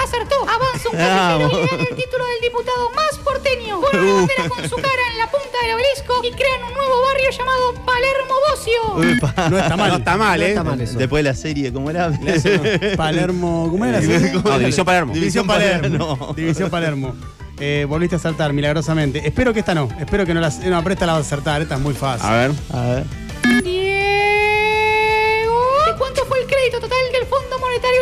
Acertó, 0.04 0.36
avanza 0.44 0.90
un 0.90 0.98
casillero 0.98 1.40
Vamos. 1.40 1.52
y 1.52 1.56
le 1.56 1.68
dan 1.72 1.80
el 1.80 1.96
título 1.96 2.26
del 2.26 2.42
diputado 2.42 2.90
más 2.92 3.18
porteño. 3.24 3.82
Con 3.82 4.00
una 4.00 4.14
bandera 4.14 4.50
con 4.50 4.70
su 4.70 4.76
cara 4.76 5.04
en 5.12 5.18
la 5.18 5.30
punta 5.32 5.58
del 5.62 5.76
obelisco 5.76 6.14
y 6.24 6.32
crean 6.32 6.64
un 6.68 6.74
nuevo 6.74 7.02
barrio 7.04 7.30
llamado 7.32 7.74
Palermo 7.86 8.36
Bocio. 8.50 9.18
Upa. 9.18 9.50
No 9.50 9.58
está 9.60 9.76
mal. 9.78 9.90
No 9.90 9.98
está 9.98 10.18
mal, 10.18 10.40
No 10.40 10.46
¿eh? 10.46 10.50
está 10.50 10.64
mal 10.64 10.82
eso. 10.82 10.98
Después 10.98 11.24
de 11.24 11.30
la 11.30 11.36
serie, 11.36 11.74
¿cómo 11.74 11.90
era? 11.90 12.12
Palermo. 12.98 13.68
¿Cómo 13.72 13.86
era? 13.86 14.00
la 14.00 14.06
serie? 14.06 14.32
No, 14.44 14.60
División 14.60 14.86
Palermo. 14.86 15.14
División 15.14 15.48
Palermo. 15.48 16.34
División 16.36 16.70
Palermo. 16.70 17.16
Eh, 17.60 17.86
volviste 17.88 18.18
a 18.18 18.20
saltar 18.20 18.52
milagrosamente. 18.54 19.26
Espero 19.26 19.54
que 19.54 19.60
esta 19.62 19.74
no. 19.74 19.88
Espero 20.00 20.26
que 20.26 20.34
no 20.34 20.42
la. 20.42 20.50
No, 20.50 20.84
pero 20.84 20.94
esta 20.94 21.06
la 21.06 21.14
vas 21.14 21.24
a 21.24 21.26
acertar. 21.26 21.62
Esta 21.62 21.76
es 21.76 21.82
muy 21.82 21.94
fácil. 21.94 22.28
A 22.28 22.34
ver. 22.34 22.52
A 22.74 22.82
ver. 22.82 23.04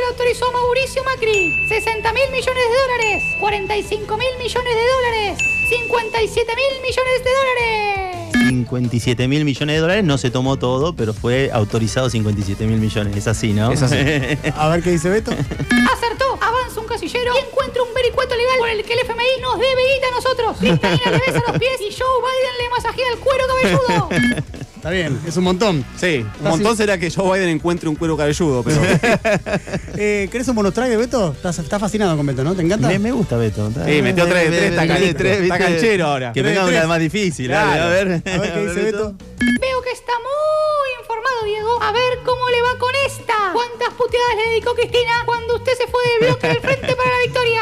Autorizó 0.09 0.47
a 0.47 0.51
Mauricio 0.51 1.03
Macri? 1.03 1.67
60 1.67 2.13
mil 2.13 2.29
millones 2.31 2.63
de 2.63 2.75
dólares, 2.81 3.23
45 3.39 4.17
mil 4.17 4.37
millones 4.37 4.75
de 4.75 4.81
dólares, 4.85 5.39
57 5.69 6.55
mil 6.55 6.81
millones 6.81 7.23
de 7.23 7.31
dólares. 7.31 8.49
57 8.49 9.27
mil 9.27 9.45
millones 9.45 9.75
de 9.75 9.81
dólares, 9.81 10.03
no 10.03 10.17
se 10.17 10.29
tomó 10.29 10.57
todo, 10.59 10.93
pero 10.95 11.13
fue 11.13 11.49
autorizado 11.53 12.09
57 12.09 12.65
mil 12.65 12.79
millones. 12.79 13.15
Es 13.15 13.27
así, 13.27 13.53
¿no? 13.53 13.71
Es 13.71 13.81
así. 13.81 13.95
A 14.55 14.69
ver 14.69 14.83
qué 14.83 14.91
dice 14.91 15.09
Beto. 15.09 15.31
Acertó, 15.31 16.37
avanza 16.41 16.79
un 16.79 16.87
casillero 16.87 17.33
y 17.35 17.45
encuentra 17.47 17.81
un 17.81 17.93
vericueto 17.93 18.35
legal 18.35 18.57
por 18.59 18.69
el 18.69 18.83
que 18.83 18.93
el 18.93 18.99
FMI 18.99 19.41
nos 19.41 19.57
debe 19.57 19.93
guita 19.95 20.07
a 20.07 20.11
nosotros. 20.11 20.57
Cristalina 20.59 21.11
le 21.11 21.19
besa 21.19 21.43
los 21.47 21.57
pies 21.57 21.79
y 21.79 21.95
Joe 21.97 22.21
Biden 22.21 22.57
le 22.61 22.69
masajea 22.69 23.09
el 23.13 23.19
cuero 23.19 23.45
cabelludo. 23.47 24.09
Está 24.83 24.91
bien, 24.91 25.17
es 25.25 25.37
un 25.37 25.45
montón. 25.45 25.85
Sí, 25.95 26.25
un 26.41 26.49
montón 26.49 26.75
será 26.75 26.97
que 26.97 27.09
Joe 27.09 27.39
Biden 27.39 27.47
encuentre 27.55 27.87
un 27.87 27.95
cuero 27.95 28.17
cabelludo, 28.17 28.63
pero. 28.63 28.81
Eh, 29.95 30.27
¿Querés 30.29 30.47
un 30.49 30.55
de 30.89 30.97
Beto? 30.97 31.31
Estás, 31.31 31.57
estás 31.59 31.79
fascinado 31.79 32.17
con 32.17 32.25
Beto, 32.25 32.43
¿no? 32.43 32.53
¿Te 32.53 32.63
encanta? 32.63 32.89
Me, 32.89 32.99
me 32.99 33.11
gusta 33.13 33.37
Beto. 33.37 33.71
Sí, 33.85 34.01
metió 34.01 34.25
tres- 34.27 34.49
tres 34.49 34.75
tacanitos. 34.75 35.21
Está 35.25 35.57
canchero 35.57 36.07
ahora. 36.07 36.33
Que 36.33 36.41
venga 36.41 36.65
una 36.65 36.85
más 36.87 36.99
difícil. 36.99 37.47
dale, 37.47 37.71
Claro. 37.71 37.83
a 37.85 37.89
ver. 37.93 38.07
A 38.11 38.37
ver 38.39 38.53
qué 38.53 38.59
dice 38.67 38.81
Beto. 38.83 39.13
Veo 39.39 39.81
que 39.83 39.91
está 39.91 40.11
muy 40.19 40.89
informado 40.99 41.45
Diego. 41.45 41.81
A 41.81 41.91
ver 41.93 42.19
cómo 42.25 42.49
le 42.49 42.61
va 42.63 42.77
con 42.77 42.91
esta. 43.07 43.33
¿Cuántas 43.53 43.93
puteadas 43.93 44.35
le 44.35 44.49
dedicó 44.51 44.73
Cristina 44.75 45.23
cuando 45.25 45.55
usted 45.55 45.71
se 45.77 45.87
fue 45.87 46.01
del 46.19 46.27
bloque 46.27 46.47
del 46.49 46.59
frente 46.59 46.93
para 46.97 47.09
la 47.09 47.19
victoria? 47.23 47.61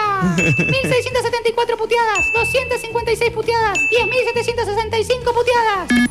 1674 0.71 1.77
puteadas, 1.77 2.25
256 2.33 3.31
puteadas, 3.31 3.77
10.765 3.77 5.33
puteadas. 5.35 6.10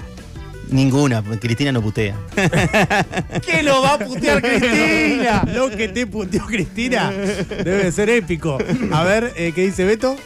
Ninguna, 0.70 1.22
Cristina 1.40 1.72
no 1.72 1.82
putea. 1.82 2.16
¿Qué 3.44 3.62
lo 3.62 3.82
va 3.82 3.94
a 3.94 3.98
putear 3.98 4.40
Cristina? 4.42 5.44
Lo 5.52 5.70
que 5.70 5.88
te 5.88 6.06
puteó 6.06 6.46
Cristina 6.46 7.10
debe 7.10 7.90
ser 7.92 8.08
épico. 8.10 8.58
A 8.92 9.04
ver, 9.04 9.32
eh, 9.36 9.52
¿qué 9.54 9.66
dice 9.66 9.84
Beto? 9.84 10.16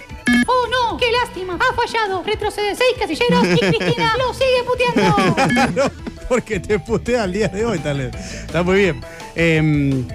Oh 0.47 0.67
no, 0.71 0.97
qué 0.99 1.07
lástima. 1.13 1.55
Ha 1.59 1.75
fallado. 1.75 2.23
Retrocede 2.23 2.75
seis 2.75 2.95
casilleros 2.99 3.47
y 3.57 3.59
Cristina 3.59 4.13
lo 4.19 4.35
sigue 4.35 4.63
puteando. 4.67 5.37
No, 5.75 6.29
porque 6.29 6.61
te 6.61 6.79
putea 6.79 7.25
al 7.25 7.33
día 7.33 7.49
de 7.49 7.65
hoy, 7.65 7.79
tal 7.79 7.99
vez. 7.99 8.15
Está 8.47 8.63
muy 8.63 8.77
bien. 8.77 9.01
Em, 9.35 10.07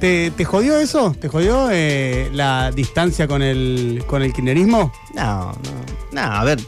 ¿te, 0.00 0.30
te 0.30 0.44
jodió 0.44 0.78
eso? 0.78 1.14
¿Te 1.20 1.28
jodió 1.28 1.68
eh, 1.70 2.30
la 2.32 2.70
distancia 2.72 3.26
con 3.28 3.42
el, 3.42 4.04
con 4.06 4.22
el 4.22 4.32
kirchnerismo? 4.32 4.92
No, 5.14 5.52
no. 5.52 5.84
No, 6.12 6.20
a 6.20 6.44
ver. 6.44 6.58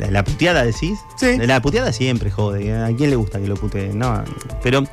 La, 0.00 0.10
la 0.10 0.24
puteada 0.24 0.64
decís. 0.64 0.98
Sí. 1.16 1.36
La 1.38 1.60
puteada 1.62 1.92
siempre 1.92 2.30
jode. 2.30 2.72
¿A 2.74 2.88
quién 2.96 3.10
le 3.10 3.16
gusta 3.16 3.38
que 3.40 3.46
lo 3.46 3.54
puteen? 3.56 3.98
No. 3.98 4.24
Pero 4.62 4.84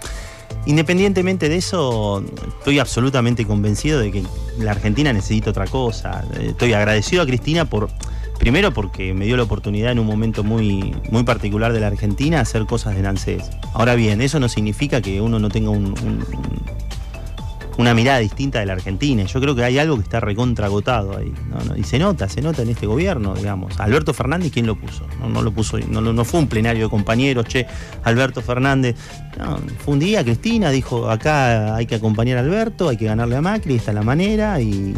independientemente 0.66 1.50
de 1.50 1.58
eso, 1.58 2.24
estoy 2.60 2.80
absolutamente 2.80 3.46
convencido 3.46 4.00
de 4.00 4.12
que 4.12 4.24
la 4.60 4.72
Argentina 4.72 5.12
necesita 5.14 5.50
otra 5.52 5.66
cosa. 5.66 6.24
Eh, 6.40 6.48
Estoy 6.50 6.74
agradecido 6.74 7.22
a 7.24 7.26
Cristina 7.26 7.66
por. 7.66 7.90
Primero 8.38 8.72
porque 8.72 9.16
me 9.16 9.26
dio 9.26 9.36
la 9.36 9.42
oportunidad 9.42 9.92
en 9.92 9.98
un 9.98 10.06
momento 10.06 10.44
muy, 10.44 10.96
muy 11.10 11.24
particular 11.24 11.74
de 11.74 11.80
la 11.80 11.88
Argentina 11.88 12.40
hacer 12.40 12.68
cosas 12.68 12.96
de 12.96 13.02
Nancés. 13.02 13.42
Ahora 13.74 13.96
bien, 13.96 14.22
eso 14.22 14.40
no 14.40 14.48
significa 14.48 15.02
que 15.02 15.22
uno 15.22 15.40
no 15.40 15.50
tenga 15.50 15.72
un- 15.72 15.96
una 17.78 17.94
mirada 17.94 18.20
distinta 18.20 18.60
de 18.60 18.66
la 18.66 18.74
Argentina. 18.74 19.24
Yo 19.24 19.40
creo 19.40 19.56
que 19.56 19.64
hay 19.64 19.78
algo 19.78 19.96
que 19.98 20.02
está 20.04 20.20
recontragotado 20.20 21.16
ahí. 21.18 21.32
¿no? 21.50 21.64
¿no? 21.64 21.78
Y 21.78 21.84
se 21.84 22.00
nota, 22.00 22.28
se 22.28 22.42
nota 22.42 22.62
en 22.64 22.70
este 22.70 22.88
gobierno, 22.88 23.36
digamos. 23.36 23.80
Alberto 23.80 24.14
Fernández, 24.14 24.52
¿quién 24.52 24.66
lo 24.66 24.76
puso? 24.76 25.06
No, 25.20 25.30
no 25.30 25.42
lo 25.42 25.52
puso, 25.52 25.78
no, 25.80 26.02
no- 26.02 26.26
fue 26.26 26.40
un 26.40 26.48
plenario 26.48 26.86
de 26.86 26.90
compañeros, 26.90 27.46
che, 27.46 27.68
Alberto 28.04 28.42
Fernández. 28.42 28.96
No, 29.38 29.60
fue 29.86 29.94
un 29.94 30.00
día, 30.00 30.24
Cristina 30.24 30.72
dijo, 30.72 31.10
acá 31.10 31.76
hay 31.76 31.86
que 31.86 31.96
acompañar 31.96 32.38
a 32.38 32.42
Alberto, 32.42 32.90
hay 32.90 32.98
que 32.98 33.06
ganarle 33.06 33.36
a 33.36 33.42
Macri, 33.42 33.76
esta 33.76 33.92
es 33.92 33.96
la 33.96 34.04
manera, 34.04 34.60
y. 34.60 34.94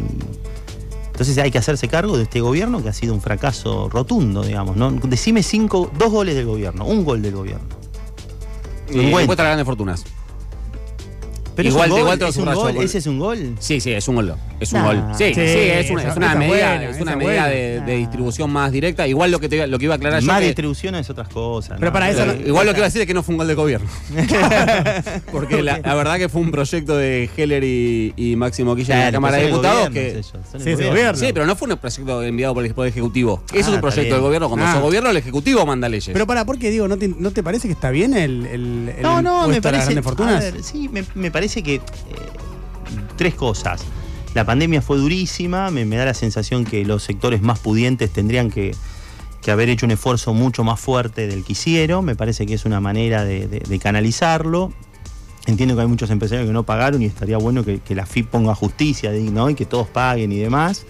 Entonces 1.12 1.38
hay 1.38 1.51
que 1.51 1.57
hacerse 1.57 1.89
cargo 1.89 2.15
de 2.15 2.24
este 2.24 2.39
gobierno 2.39 2.81
que 2.81 2.88
ha 2.88 2.93
sido 2.93 3.13
un 3.13 3.19
fracaso 3.19 3.89
rotundo, 3.89 4.41
digamos. 4.41 4.77
¿no? 4.77 4.89
Decime 4.91 5.43
cinco, 5.43 5.91
dos 6.00 6.09
goles 6.12 6.33
del 6.33 6.45
gobierno, 6.45 6.86
un 6.86 7.03
gol 7.03 7.21
del 7.21 7.33
gobierno. 7.36 7.67
Y 8.89 9.00
Encuentra. 9.00 9.21
encuentra 9.24 9.45
grandes 9.48 9.65
fortunas. 9.65 10.05
Pero 11.59 11.71
Igual- 11.71 11.89
un 11.89 11.91
gol, 11.91 11.99
igual 11.99 12.19
te 12.19 12.27
es 12.29 12.37
un 12.37 12.45
gol, 12.45 12.77
ese 12.77 12.97
es 12.99 13.05
un 13.07 13.19
gol. 13.19 13.55
Sí, 13.59 13.81
sí, 13.81 13.91
es 13.91 14.07
un 14.07 14.15
gol. 14.15 14.33
Es 14.61 14.71
un 14.71 14.79
Nah. 14.79 14.85
gol. 14.87 15.03
Sí, 15.17 15.25
Sí, 15.25 15.33
sí, 15.33 15.41
es 15.41 15.89
una, 15.91 16.01
esa- 16.03 16.11
es 16.11 16.17
una 16.17 16.27
esa 16.27 16.35
medida, 16.39 16.53
buena, 16.69 16.89
es 16.89 17.01
una 17.01 17.15
medida 17.17 17.47
de, 17.47 17.81
de 17.81 17.95
distribución 17.97 18.49
más 18.49 18.71
directa. 18.71 19.05
Igual 19.07 19.29
lo 19.29 19.41
que, 19.41 19.49
te, 19.49 19.67
lo 19.67 19.77
que 19.77 19.83
iba 19.83 19.95
a 19.95 19.97
aclarar 19.97 20.21
yo. 20.21 20.27
Más 20.27 20.39
que- 20.39 20.45
distribución 20.45 20.95
es 20.95 21.09
otras 21.09 21.27
cosas. 21.27 21.75
Pero 21.77 21.89
¿no? 21.89 21.93
para 21.93 22.09
eso 22.09 22.19
Pero 22.19 22.33
no- 22.35 22.47
igual 22.47 22.65
lo 22.65 22.71
que 22.71 22.79
iba 22.79 22.85
a 22.85 22.87
decir 22.87 23.01
es 23.01 23.07
que 23.07 23.13
no 23.13 23.23
fue 23.23 23.33
un 23.33 23.39
gol 23.39 23.47
de 23.47 23.55
gobierno. 23.55 23.89
Porque 25.33 25.61
la, 25.61 25.79
la 25.83 25.95
verdad 25.95 26.17
que 26.17 26.29
fue 26.29 26.39
un 26.39 26.51
proyecto 26.51 26.95
de 26.95 27.29
Heller 27.35 27.63
y, 27.65 28.13
y 28.15 28.35
Máximo 28.37 28.73
Quilla 28.75 28.99
en 28.99 29.05
la 29.07 29.11
Cámara 29.11 29.35
de 29.37 29.47
Diputados 29.47 29.89
que. 29.89 30.21
Sí, 30.23 31.31
pero 31.33 31.45
no 31.45 31.55
fue 31.57 31.67
un 31.69 31.77
proyecto 31.77 32.23
enviado 32.23 32.53
por 32.53 32.65
el 32.65 32.73
Poder 32.73 32.91
Ejecutivo. 32.91 33.43
Eso 33.47 33.55
Ah, 33.55 33.59
es 33.59 33.67
un 33.67 33.73
está 33.75 33.81
proyecto 33.81 34.15
del 34.15 34.23
gobierno. 34.23 34.47
Cuando 34.47 34.65
Ah. 34.65 34.73
sos 34.73 34.81
gobierno, 34.81 35.09
el 35.09 35.17
Ejecutivo 35.17 35.65
manda 35.65 35.89
leyes. 35.89 36.09
Pero 36.13 36.25
para, 36.25 36.45
¿por 36.45 36.57
qué 36.57 36.69
digo? 36.71 36.87
¿No 36.87 36.97
te, 36.97 37.07
no 37.09 37.31
te 37.31 37.43
parece 37.43 37.67
que 37.67 37.73
está 37.73 37.89
bien 37.91 38.13
el, 38.15 38.93
No, 39.01 39.21
no, 39.21 39.47
me 39.47 39.61
parece. 39.61 39.89
sí, 40.63 40.89
me, 40.89 41.03
me 41.15 41.31
parece 41.50 41.63
que. 41.63 41.75
eh, 41.75 41.82
tres 43.18 43.36
cosas. 43.36 43.82
La 44.34 44.46
pandemia 44.46 44.82
fue 44.82 44.98
durísima, 44.98 45.72
me, 45.72 45.86
da 45.86 46.06
la 46.06 46.13
sensación 46.13 46.63
que 46.63 46.86
los 46.86 47.03
sectores 47.03 47.41
más 47.41 47.60
pudientes 47.60 48.12
tendrían 48.12 48.51
que, 48.51 48.75
que 49.41 49.51
haber 49.51 49.70
hecho 49.70 49.86
un 49.88 49.91
esfuerzo 49.91 50.34
mucho 50.34 50.63
más 50.63 50.79
fuerte 50.79 51.27
del 51.27 51.44
que 51.44 51.53
hicieron. 51.53 52.06
Me 52.06 52.15
parece 52.15 52.46
que 52.46 52.53
es 52.53 52.65
una 52.65 52.79
manera 52.79 53.25
de, 53.25 53.48
de- 53.48 53.60
de 53.60 53.79
canalizarlo. 53.79 54.72
Entiendo 55.48 55.75
que 55.75 55.82
hay 55.82 55.88
muchos 55.88 56.12
empresarios 56.12 56.46
que 56.48 56.53
no 56.53 56.63
pagaron 56.63 57.01
y 57.01 57.06
estaría 57.06 57.38
bueno 57.39 57.65
que, 57.65 57.79
que 57.79 57.96
la 57.96 58.06
FIP 58.06 58.29
ponga 58.29 58.53
justicia 58.53 59.12
¿no? 59.12 59.50
y 59.50 59.56
que 59.56 59.65
todos 59.65 59.88
paguen 59.88 60.32
y 60.32 60.38
demás. 60.38 60.86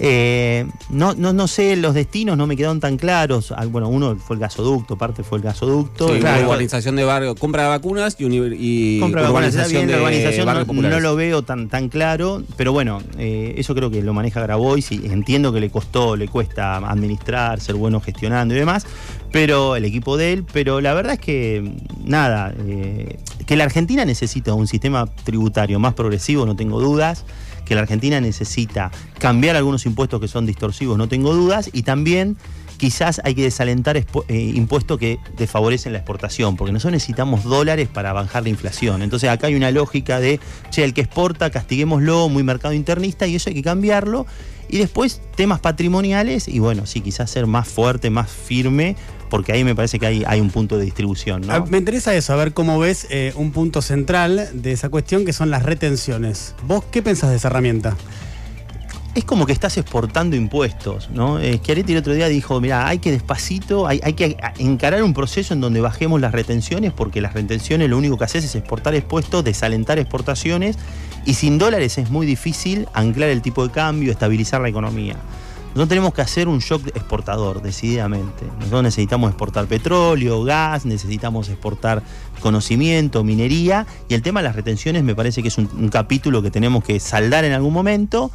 Eh, 0.00 0.66
no, 0.90 1.14
no, 1.14 1.32
no 1.32 1.46
sé, 1.46 1.76
los 1.76 1.94
destinos 1.94 2.36
no 2.36 2.46
me 2.46 2.56
quedaron 2.56 2.80
tan 2.80 2.96
claros. 2.96 3.52
Ah, 3.56 3.64
Bueno, 3.66 3.88
uno 3.88 4.16
fue 4.16 4.36
el 4.36 4.40
gasoducto, 4.40 4.96
parte 4.98 5.22
fue 5.22 5.38
el 5.38 5.44
gasoducto. 5.44 6.12
Sí, 6.12 6.20
claro, 6.20 6.46
urbanización 6.46 6.96
de 6.96 7.04
barrio, 7.04 7.34
compra 7.34 7.62
de 7.64 7.68
vacunas 7.68 8.16
y, 8.18 8.24
y 8.26 9.00
compra 9.00 9.22
de 9.22 9.28
vacunas, 9.28 9.54
está 9.54 9.68
bien, 9.68 9.86
la 9.88 9.96
de 9.96 10.02
urbanización 10.02 10.66
no 10.90 11.00
lo 11.00 11.16
veo 11.16 11.42
tan, 11.42 11.68
tan 11.68 11.88
claro, 11.88 12.42
pero 12.56 12.72
bueno, 12.72 13.00
eh, 13.18 13.54
eso 13.56 13.74
creo 13.74 13.90
que 13.90 14.02
lo 14.02 14.12
maneja 14.12 14.40
Grabois 14.40 14.90
y 14.92 15.06
entiendo 15.06 15.52
que 15.52 15.60
le 15.60 15.70
costó, 15.70 16.16
le 16.16 16.28
cuesta 16.28 16.76
administrar, 16.76 17.60
ser 17.60 17.76
bueno 17.76 18.00
gestionando 18.00 18.54
y 18.54 18.58
demás, 18.58 18.86
pero 19.32 19.76
el 19.76 19.84
equipo 19.84 20.16
de 20.16 20.32
él, 20.32 20.44
pero 20.52 20.80
la 20.80 20.94
verdad 20.94 21.14
es 21.14 21.20
que 21.20 21.72
nada, 22.04 22.52
eh, 22.66 23.18
que 23.46 23.56
la 23.56 23.64
Argentina 23.64 24.04
necesita 24.04 24.54
un 24.54 24.66
sistema 24.66 25.06
tributario 25.06 25.78
más 25.78 25.94
progresivo, 25.94 26.46
no 26.46 26.56
tengo 26.56 26.80
dudas, 26.80 27.24
que 27.64 27.74
la 27.74 27.82
Argentina 27.82 28.20
necesita 28.20 28.90
cambiar 29.18 29.56
algunos 29.56 29.86
impuestos 29.86 30.20
que 30.20 30.28
son 30.28 30.46
distorsivos, 30.46 30.98
no 30.98 31.08
tengo 31.08 31.34
dudas, 31.34 31.70
y 31.72 31.82
también 31.82 32.36
quizás 32.76 33.20
hay 33.24 33.34
que 33.34 33.42
desalentar 33.42 33.96
eh, 33.96 34.04
impuestos 34.28 34.98
que 34.98 35.18
desfavorecen 35.36 35.92
la 35.92 35.98
exportación, 35.98 36.56
porque 36.56 36.72
nosotros 36.72 36.92
necesitamos 36.92 37.44
dólares 37.44 37.88
para 37.92 38.12
bajar 38.12 38.42
la 38.42 38.48
inflación. 38.48 39.02
Entonces 39.02 39.30
acá 39.30 39.46
hay 39.46 39.54
una 39.54 39.70
lógica 39.70 40.20
de, 40.20 40.40
che, 40.70 40.84
el 40.84 40.94
que 40.94 41.02
exporta, 41.02 41.50
castiguémoslo, 41.50 42.28
muy 42.28 42.42
mercado 42.42 42.74
internista, 42.74 43.26
y 43.26 43.36
eso 43.36 43.50
hay 43.50 43.54
que 43.54 43.62
cambiarlo. 43.62 44.26
Y 44.68 44.78
después 44.78 45.20
temas 45.36 45.60
patrimoniales, 45.60 46.48
y 46.48 46.58
bueno, 46.58 46.86
sí, 46.86 47.00
quizás 47.00 47.30
ser 47.30 47.46
más 47.46 47.68
fuerte, 47.68 48.10
más 48.10 48.30
firme, 48.30 48.96
porque 49.34 49.50
ahí 49.50 49.64
me 49.64 49.74
parece 49.74 49.98
que 49.98 50.06
hay, 50.06 50.22
hay 50.24 50.40
un 50.40 50.48
punto 50.48 50.78
de 50.78 50.84
distribución, 50.84 51.40
¿no? 51.40 51.52
Ah, 51.52 51.64
Me 51.68 51.78
interesa 51.78 52.14
eso, 52.14 52.32
a 52.32 52.36
ver 52.36 52.54
cómo 52.54 52.78
ves 52.78 53.08
eh, 53.10 53.32
un 53.34 53.50
punto 53.50 53.82
central 53.82 54.48
de 54.52 54.70
esa 54.70 54.90
cuestión 54.90 55.24
que 55.24 55.32
son 55.32 55.50
las 55.50 55.64
retenciones. 55.64 56.54
¿Vos 56.68 56.84
qué 56.92 57.02
pensás 57.02 57.30
de 57.30 57.36
esa 57.36 57.48
herramienta? 57.48 57.96
es 59.16 59.24
como 59.24 59.44
que 59.44 59.52
estás 59.52 59.76
exportando 59.76 60.36
impuestos, 60.36 61.10
¿no? 61.10 61.40
Eh, 61.40 61.58
Schiaretti 61.58 61.94
el 61.94 61.98
otro 61.98 62.14
día 62.14 62.28
dijo, 62.28 62.60
mira, 62.60 62.86
hay 62.86 62.98
que 62.98 63.10
despacito, 63.10 63.88
hay, 63.88 64.00
hay 64.04 64.12
que 64.12 64.36
encarar 64.58 65.02
un 65.02 65.14
proceso 65.14 65.52
en 65.52 65.60
donde 65.60 65.80
bajemos 65.80 66.20
las 66.20 66.30
retenciones, 66.30 66.92
porque 66.92 67.20
las 67.20 67.32
retenciones 67.34 67.90
lo 67.90 67.98
único 67.98 68.16
que 68.16 68.24
haces 68.24 68.44
es 68.44 68.54
exportar 68.54 68.94
expuestos, 68.94 69.42
desalentar 69.42 69.98
exportaciones, 69.98 70.78
y 71.26 71.34
sin 71.34 71.58
dólares 71.58 71.98
es 71.98 72.08
muy 72.08 72.24
difícil 72.24 72.86
anclar 72.92 73.30
el 73.30 73.42
tipo 73.42 73.66
de 73.66 73.72
cambio, 73.72 74.12
estabilizar 74.12 74.60
la 74.60 74.68
economía. 74.68 75.16
Nosotros 75.74 75.88
tenemos 75.88 76.14
que 76.14 76.22
hacer 76.22 76.46
un 76.46 76.60
shock 76.60 76.86
exportador, 76.94 77.60
decididamente. 77.60 78.46
Nosotros 78.58 78.84
necesitamos 78.84 79.30
exportar 79.30 79.66
petróleo, 79.66 80.44
gas, 80.44 80.86
necesitamos 80.86 81.48
exportar 81.48 82.00
conocimiento, 82.38 83.24
minería, 83.24 83.84
y 84.08 84.14
el 84.14 84.22
tema 84.22 84.38
de 84.38 84.44
las 84.44 84.54
retenciones 84.54 85.02
me 85.02 85.16
parece 85.16 85.42
que 85.42 85.48
es 85.48 85.58
un, 85.58 85.88
capítulo 85.88 86.42
que 86.42 86.52
tenemos 86.52 86.84
que 86.84 87.00
saldar 87.00 87.44
en 87.44 87.52
algún 87.52 87.72
momento. 87.72 88.30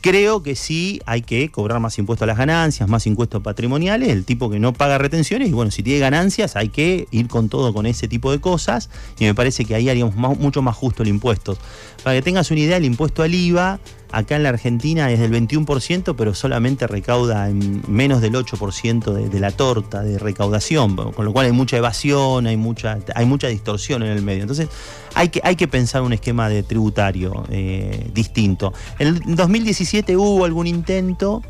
Creo 0.00 0.42
que 0.42 0.54
sí 0.56 1.02
hay 1.04 1.20
que 1.20 1.50
cobrar 1.50 1.80
más 1.80 1.98
impuestos 1.98 2.22
a 2.24 2.26
las 2.26 2.38
ganancias, 2.38 2.88
más 2.88 3.06
impuestos 3.06 3.42
patrimoniales, 3.42 4.08
el 4.08 4.24
tipo 4.24 4.48
que 4.48 4.58
no 4.58 4.72
paga 4.72 4.96
retenciones, 4.96 5.50
y 5.50 5.52
bueno, 5.52 5.70
si 5.70 5.82
tiene 5.82 6.00
ganancias 6.00 6.56
hay 6.56 6.70
que 6.70 7.08
ir 7.10 7.28
con 7.28 7.50
todo 7.50 7.74
con 7.74 7.84
ese 7.84 8.08
tipo 8.08 8.32
de 8.32 8.40
cosas, 8.40 8.88
y 9.18 9.24
me 9.24 9.34
parece 9.34 9.66
que 9.66 9.74
ahí 9.74 9.90
haríamos 9.90 10.14
mucho 10.16 10.62
más 10.62 10.76
justo 10.76 11.02
el 11.02 11.10
impuesto. 11.10 11.58
Para 12.02 12.16
que 12.16 12.22
tengas 12.22 12.50
una 12.50 12.60
idea, 12.60 12.78
el 12.78 12.86
impuesto 12.86 13.22
al 13.22 13.34
IVA 13.34 13.80
acá 14.14 14.36
en 14.36 14.42
la 14.42 14.50
Argentina 14.50 15.10
es 15.10 15.20
del 15.20 15.32
21%, 15.32 16.14
pero 16.16 16.34
solamente 16.34 16.86
recauda 16.86 17.48
en 17.48 17.82
menos 17.88 18.20
del 18.20 18.34
8% 18.34 19.12
de, 19.12 19.28
de 19.28 19.40
la 19.40 19.50
torta 19.50 20.02
de 20.02 20.18
recaudación, 20.18 20.96
con 20.96 21.24
lo 21.24 21.32
cual 21.32 21.46
hay 21.46 21.52
mucha 21.52 21.76
evasión, 21.76 22.46
hay 22.46 22.56
mucha, 22.56 22.98
hay 23.14 23.26
mucha 23.26 23.48
distorsión 23.48 24.02
en 24.02 24.10
el 24.10 24.22
medio. 24.22 24.42
Entonces 24.42 24.68
hay 25.14 25.28
que, 25.28 25.40
hay 25.44 25.56
que 25.56 25.68
pensar 25.68 26.02
un 26.02 26.12
esquema 26.12 26.48
de 26.48 26.62
tributario 26.62 27.44
eh, 27.50 28.10
distinto. 28.12 28.72
En 28.98 29.08
el 29.08 29.36
2017 29.36 30.16
hubo 30.16 30.44
algún 30.44 30.66
intento. 30.66 31.42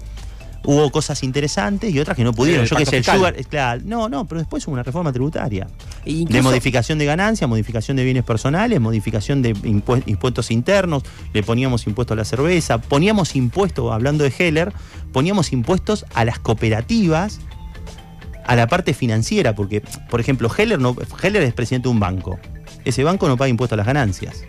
Hubo 0.67 0.91
cosas 0.91 1.23
interesantes 1.23 1.95
y 1.95 2.01
otras 2.01 2.17
que 2.17 2.25
no 2.25 2.33
pudieron. 2.33 2.65
Yo 2.65 2.77
qué 2.77 2.85
pacto 2.85 2.91
sé, 2.91 2.97
el 2.97 3.05
sugar, 3.05 3.35
es 3.37 3.47
claro, 3.47 3.83
no, 3.85 4.09
no, 4.09 4.27
pero 4.27 4.41
después 4.41 4.67
hubo 4.67 4.73
una 4.73 4.83
reforma 4.83 5.13
tributaria 5.13 5.67
E 6.07 6.25
de 6.27 6.43
modificación 6.43 6.99
de 6.99 7.05
ganancias, 7.05 7.49
modificación 7.49 7.97
de 7.99 8.05
bienes 8.05 8.25
personales, 8.25 8.81
modificación 8.81 9.43
de 9.43 9.55
impue- 9.55 10.03
impuestos 10.07 10.51
internos, 10.51 11.03
le 11.35 11.43
poníamos 11.43 11.87
impuesto 11.87 12.15
a 12.15 12.17
la 12.17 12.25
cerveza, 12.25 12.79
poníamos 12.79 13.37
impuestos, 13.37 13.93
hablando 13.93 14.25
de 14.25 14.33
Heller, 14.39 14.73
poníamos 15.13 15.53
impuestos 15.53 16.07
a 16.15 16.25
las 16.25 16.39
cooperativas, 16.39 17.41
a 18.47 18.57
la 18.57 18.67
parte 18.67 18.95
financiera, 18.95 19.55
porque, 19.55 19.83
por 20.11 20.21
ejemplo, 20.21 20.51
Heller, 20.57 20.79
no, 20.81 20.97
Heller 21.23 21.43
es 21.43 21.53
presidente 21.55 21.89
de 21.89 21.93
un 21.93 22.01
banco. 22.01 22.39
Ese 22.85 23.05
banco 23.05 23.29
no 23.29 23.37
paga 23.37 23.49
impuestos 23.49 23.75
a 23.75 23.77
las 23.79 23.87
ganancias. 23.87 24.43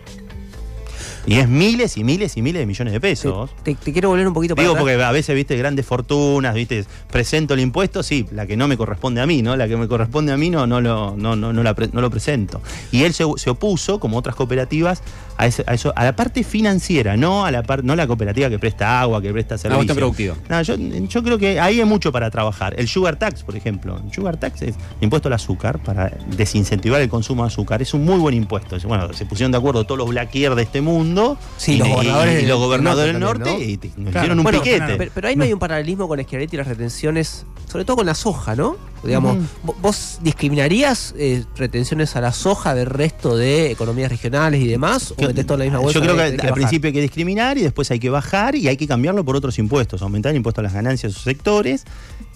Y 1.26 1.34
es 1.40 1.48
miles 1.48 1.96
y 1.96 2.04
miles 2.04 2.36
y 2.36 2.42
miles 2.42 2.60
de 2.60 2.66
millones 2.66 2.92
de 2.92 3.00
pesos. 3.00 3.50
Te, 3.64 3.74
te 3.74 3.92
quiero 3.92 4.10
volver 4.10 4.28
un 4.28 4.32
poquito 4.34 4.54
para 4.54 4.62
Digo 4.62 4.74
atrás. 4.74 4.82
porque 4.82 5.02
a 5.02 5.10
veces, 5.10 5.34
viste, 5.34 5.56
grandes 5.56 5.84
fortunas, 5.84 6.54
viste, 6.54 6.84
presento 7.10 7.54
el 7.54 7.60
impuesto, 7.60 8.02
sí, 8.04 8.26
la 8.30 8.46
que 8.46 8.56
no 8.56 8.68
me 8.68 8.76
corresponde 8.76 9.20
a 9.20 9.26
mí, 9.26 9.42
¿no? 9.42 9.56
La 9.56 9.66
que 9.66 9.76
me 9.76 9.88
corresponde 9.88 10.32
a 10.32 10.36
mí 10.36 10.50
no, 10.50 10.66
no, 10.68 10.80
lo, 10.80 11.16
no, 11.16 11.34
no, 11.34 11.52
no, 11.52 11.62
la 11.64 11.74
pre- 11.74 11.90
no 11.92 12.00
lo 12.00 12.10
presento. 12.10 12.60
Y 12.92 13.02
él 13.02 13.12
se, 13.12 13.24
se 13.38 13.50
opuso, 13.50 13.98
como 13.98 14.16
otras 14.18 14.36
cooperativas, 14.36 15.02
a, 15.36 15.46
ese- 15.46 15.64
a 15.66 15.74
eso, 15.74 15.92
a 15.96 16.04
la 16.04 16.14
parte 16.14 16.44
financiera, 16.44 17.16
no 17.16 17.44
a 17.44 17.50
la 17.50 17.64
parte, 17.64 17.84
no 17.86 17.96
la 17.96 18.06
cooperativa 18.06 18.48
que 18.48 18.58
presta 18.60 19.00
agua, 19.00 19.20
que 19.20 19.32
presta 19.32 19.56
cuestión 19.56 19.72
servicios. 19.72 19.96
productiva. 19.98 20.34
No, 20.48 20.62
yo, 20.62 20.76
yo 20.76 21.22
creo 21.24 21.38
que 21.38 21.58
ahí 21.58 21.80
hay 21.80 21.84
mucho 21.86 22.12
para 22.12 22.30
trabajar. 22.30 22.74
El 22.78 22.86
sugar 22.86 23.16
tax, 23.16 23.42
por 23.42 23.56
ejemplo. 23.56 24.00
El 24.06 24.12
sugar 24.14 24.36
tax 24.36 24.62
es 24.62 24.74
impuesto 25.00 25.28
al 25.28 25.32
azúcar 25.34 25.80
para 25.80 26.12
desincentivar 26.36 27.00
el 27.00 27.08
consumo 27.08 27.42
de 27.42 27.48
azúcar. 27.48 27.82
Es 27.82 27.94
un 27.94 28.04
muy 28.04 28.18
buen 28.18 28.34
impuesto. 28.34 28.76
Bueno, 28.86 29.12
se 29.12 29.26
pusieron 29.26 29.50
de 29.50 29.58
acuerdo 29.58 29.82
todos 29.84 29.98
los 29.98 30.08
blackier 30.08 30.54
de 30.54 30.62
este 30.62 30.80
mundo. 30.80 31.15
Sí, 31.56 31.72
y, 31.74 31.76
los 31.78 31.88
y- 31.88 31.90
gobernadores 31.92 32.32
y 32.32 32.36
del- 32.36 32.48
los 32.48 32.58
gobernadores 32.58 33.12
del 33.12 33.20
norte 33.20 33.38
norte, 33.44 33.50
también, 33.50 33.78
¿no? 33.96 34.02
y 34.02 34.04
Claro. 34.12 34.18
hicieron 34.20 34.38
un 34.38 34.42
Bueno, 34.44 34.62
piquete. 34.62 34.96
Pero, 34.96 35.10
pero 35.14 35.28
ahí 35.28 35.36
no 35.36 35.44
hay 35.44 35.52
un 35.52 35.58
paralelismo 35.58 36.08
con 36.08 36.22
Schiaretti 36.22 36.56
y 36.56 36.58
las 36.58 36.66
retenciones, 36.68 37.44
sobre 37.70 37.84
todo 37.84 37.96
con 37.96 38.06
la 38.06 38.14
soja, 38.14 38.54
¿no? 38.54 38.76
Digamos, 39.02 39.36
vo- 39.64 39.74
¿vos 39.80 40.18
discriminarías 40.22 41.14
eh, 41.16 41.44
retenciones 41.56 42.16
a 42.16 42.20
la 42.20 42.32
soja 42.32 42.74
del 42.74 42.86
resto 42.86 43.36
de 43.36 43.70
economías 43.70 44.10
regionales 44.10 44.60
y 44.60 44.66
demás? 44.66 45.12
¿O 45.12 45.16
Yo- 45.20 45.28
metés 45.28 45.46
todo 45.46 45.54
en 45.54 45.58
la 45.60 45.64
misma 45.66 45.78
bolsa? 45.80 45.98
Yo 45.98 46.02
creo 46.04 46.16
que 46.16 46.22
hay 46.22 46.28
al, 46.28 46.32
al 46.32 46.38
bajar? 46.38 46.54
principio 46.54 46.88
hay 46.88 46.94
que 46.94 47.00
discriminar 47.02 47.56
y 47.58 47.62
después 47.62 47.90
hay 47.90 47.98
que 48.00 48.10
bajar 48.10 48.54
y 48.56 48.66
hay 48.68 48.76
que 48.76 48.86
cambiarlo 48.88 49.24
por 49.24 49.36
otros 49.36 49.58
impuestos, 49.58 50.02
aumentar 50.02 50.30
el 50.30 50.36
impuesto 50.36 50.60
a 50.60 50.64
las 50.64 50.72
ganancias 50.72 51.12
de 51.12 51.14
esos 51.14 51.22
sectores, 51.24 51.84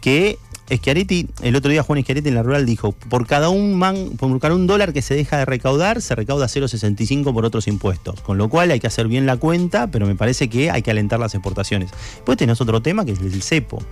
que 0.00 0.38
Schiaretti, 0.76 1.28
el 1.42 1.56
otro 1.56 1.70
día 1.70 1.82
Juan 1.82 2.02
Schiaretti 2.02 2.28
en 2.28 2.34
la 2.34 2.42
rural 2.42 2.66
dijo, 2.66 2.92
por 2.92 3.26
cada 3.26 3.48
un 3.48 3.78
man, 3.78 4.12
por 4.18 4.38
cada 4.40 4.54
un 4.54 4.66
dólar 4.66 4.92
que 4.92 5.02
se 5.02 5.14
deja 5.14 5.38
de 5.38 5.44
recaudar, 5.44 6.00
se 6.00 6.14
recauda 6.14 6.46
0,65 6.46 7.32
por 7.32 7.44
otros 7.44 7.66
impuestos. 7.68 8.20
Con 8.20 8.38
lo 8.38 8.48
cual 8.48 8.70
hay 8.70 8.80
que 8.80 8.86
hacer 8.86 9.08
bien 9.08 9.26
la 9.26 9.36
cuenta, 9.36 9.90
pero 9.90 10.06
me 10.06 10.14
parece 10.14 10.48
que 10.48 10.70
hay 10.70 10.82
que 10.82 10.90
alentar 10.90 11.18
las 11.18 11.34
exportaciones. 11.34 11.90
Después 12.16 12.38
tenés 12.38 12.60
otro 12.60 12.80
tema 12.80 13.04
que 13.04 13.12
es 13.12 13.20
el 13.20 13.42
cepo. 13.42 13.82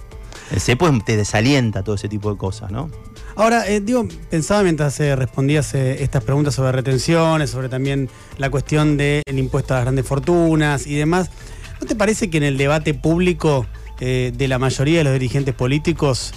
El 0.50 0.61
cepo 0.61 0.90
te 1.04 1.16
desalienta 1.16 1.82
todo 1.82 1.97
ese 1.97 2.08
tipo 2.08 2.32
de 2.32 2.38
cosas, 2.38 2.70
¿no? 2.70 2.90
Ahora, 3.37 3.68
eh, 3.68 3.80
digo, 3.80 4.06
pensaba 4.30 4.62
mientras 4.62 4.99
eh, 5.00 5.14
respondías 5.14 5.75
eh, 5.75 6.02
estas 6.02 6.25
preguntas 6.25 6.54
sobre 6.54 6.73
retenciones, 6.73 7.50
sobre 7.50 7.68
también 7.68 8.08
la 8.38 8.50
cuestión 8.50 8.97
del 8.97 9.23
impuesto 9.28 9.75
a 9.75 9.78
las 9.78 9.85
grandes 9.85 10.06
fortunas 10.06 10.87
y 10.87 10.94
demás, 10.94 11.30
¿no 11.80 11.87
te 11.87 11.94
parece 11.94 12.30
que 12.30 12.38
en 12.38 12.44
el 12.44 12.56
debate 12.56 12.94
público 12.94 13.66
eh, 14.00 14.32
de 14.32 14.47
la 14.47 14.61
mayoría 14.61 14.99
de 14.99 15.04
los 15.04 15.12
dirigentes 15.12 15.54
políticos, 15.54 16.32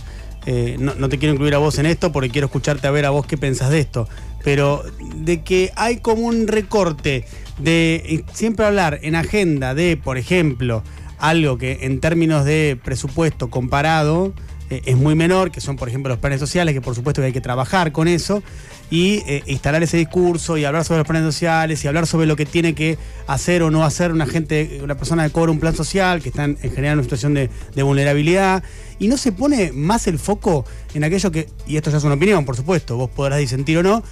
eh, 0.45 0.77
no, 0.79 1.07
te 1.07 1.19
quiero 1.19 1.33
incluir 1.33 1.53
a 1.53 1.60
vos 1.60 1.77
en 1.77 1.86
esto 1.86 2.12
porque 2.12 2.29
quiero 2.29 2.48
escucharte 2.48 2.88
a 2.88 2.91
ver 2.91 3.05
a 3.05 3.12
vos 3.12 3.25
qué 3.25 3.38
pensás 3.38 3.69
de 3.69 3.79
esto, 3.79 4.07
pero 4.43 4.83
de 5.15 5.41
que 5.41 5.71
hay 5.75 5.98
como 5.98 6.24
un 6.24 6.48
recorte 6.48 7.25
de 7.60 7.95
eh, 8.05 8.24
siempre 8.33 8.65
hablar 8.65 9.00
en 9.03 9.15
agenda 9.15 9.75
de, 9.75 9.98
por 9.98 10.17
ejemplo, 10.17 10.83
algo 11.19 11.57
que 11.57 11.79
en 11.81 12.00
términos 12.00 12.45
de 12.45 12.79
presupuesto 12.83 13.50
comparado 13.51 14.33
eh, 14.71 14.81
es 14.85 14.95
muy 14.95 15.15
menor, 15.15 15.51
que 15.51 15.59
son 15.59 15.75
por 15.75 15.89
ejemplo 15.89 16.09
los 16.09 16.19
planes 16.19 16.39
sociales, 16.39 16.73
que 16.73 16.79
por 16.79 16.95
supuesto 16.95 17.21
que 17.21 17.27
hay 17.27 17.33
que 17.33 17.41
trabajar 17.41 17.91
con 17.91 18.07
eso, 18.07 18.41
y 18.89 19.21
eh, 19.27 19.43
instalar 19.45 19.83
ese 19.83 19.97
discurso 19.97 20.57
y 20.57 20.63
hablar 20.63 20.85
sobre 20.85 20.99
los 20.99 21.07
planes 21.07 21.25
sociales 21.25 21.83
y 21.83 21.87
hablar 21.89 22.07
sobre 22.07 22.25
lo 22.25 22.37
que 22.37 22.45
tiene 22.45 22.73
que 22.73 22.97
hacer 23.27 23.63
o 23.63 23.69
no 23.69 23.83
hacer 23.83 24.11
una 24.11 24.25
gente, 24.25 24.79
una 24.81 24.95
persona 24.95 25.27
que 25.27 25.31
cobra 25.33 25.51
un 25.51 25.59
plan 25.59 25.75
social, 25.75 26.21
que 26.21 26.29
está 26.29 26.45
en, 26.45 26.57
en 26.61 26.69
general 26.71 26.93
en 26.93 26.99
una 26.99 27.03
situación 27.03 27.33
de, 27.33 27.49
de 27.75 27.83
vulnerabilidad, 27.83 28.63
y 28.97 29.09
no 29.09 29.17
se 29.17 29.33
pone 29.33 29.73
más 29.73 30.07
el 30.07 30.17
foco 30.17 30.65
en 30.93 31.03
aquello 31.03 31.31
que, 31.31 31.49
y 31.67 31.75
esto 31.75 31.91
ya 31.91 31.97
es 31.97 32.03
una 32.05 32.15
opinión, 32.15 32.45
por 32.45 32.55
supuesto, 32.55 32.95
vos 32.95 33.09
podrás 33.09 33.39
disentir 33.39 33.77
o 33.77 33.83
no, 33.83 34.03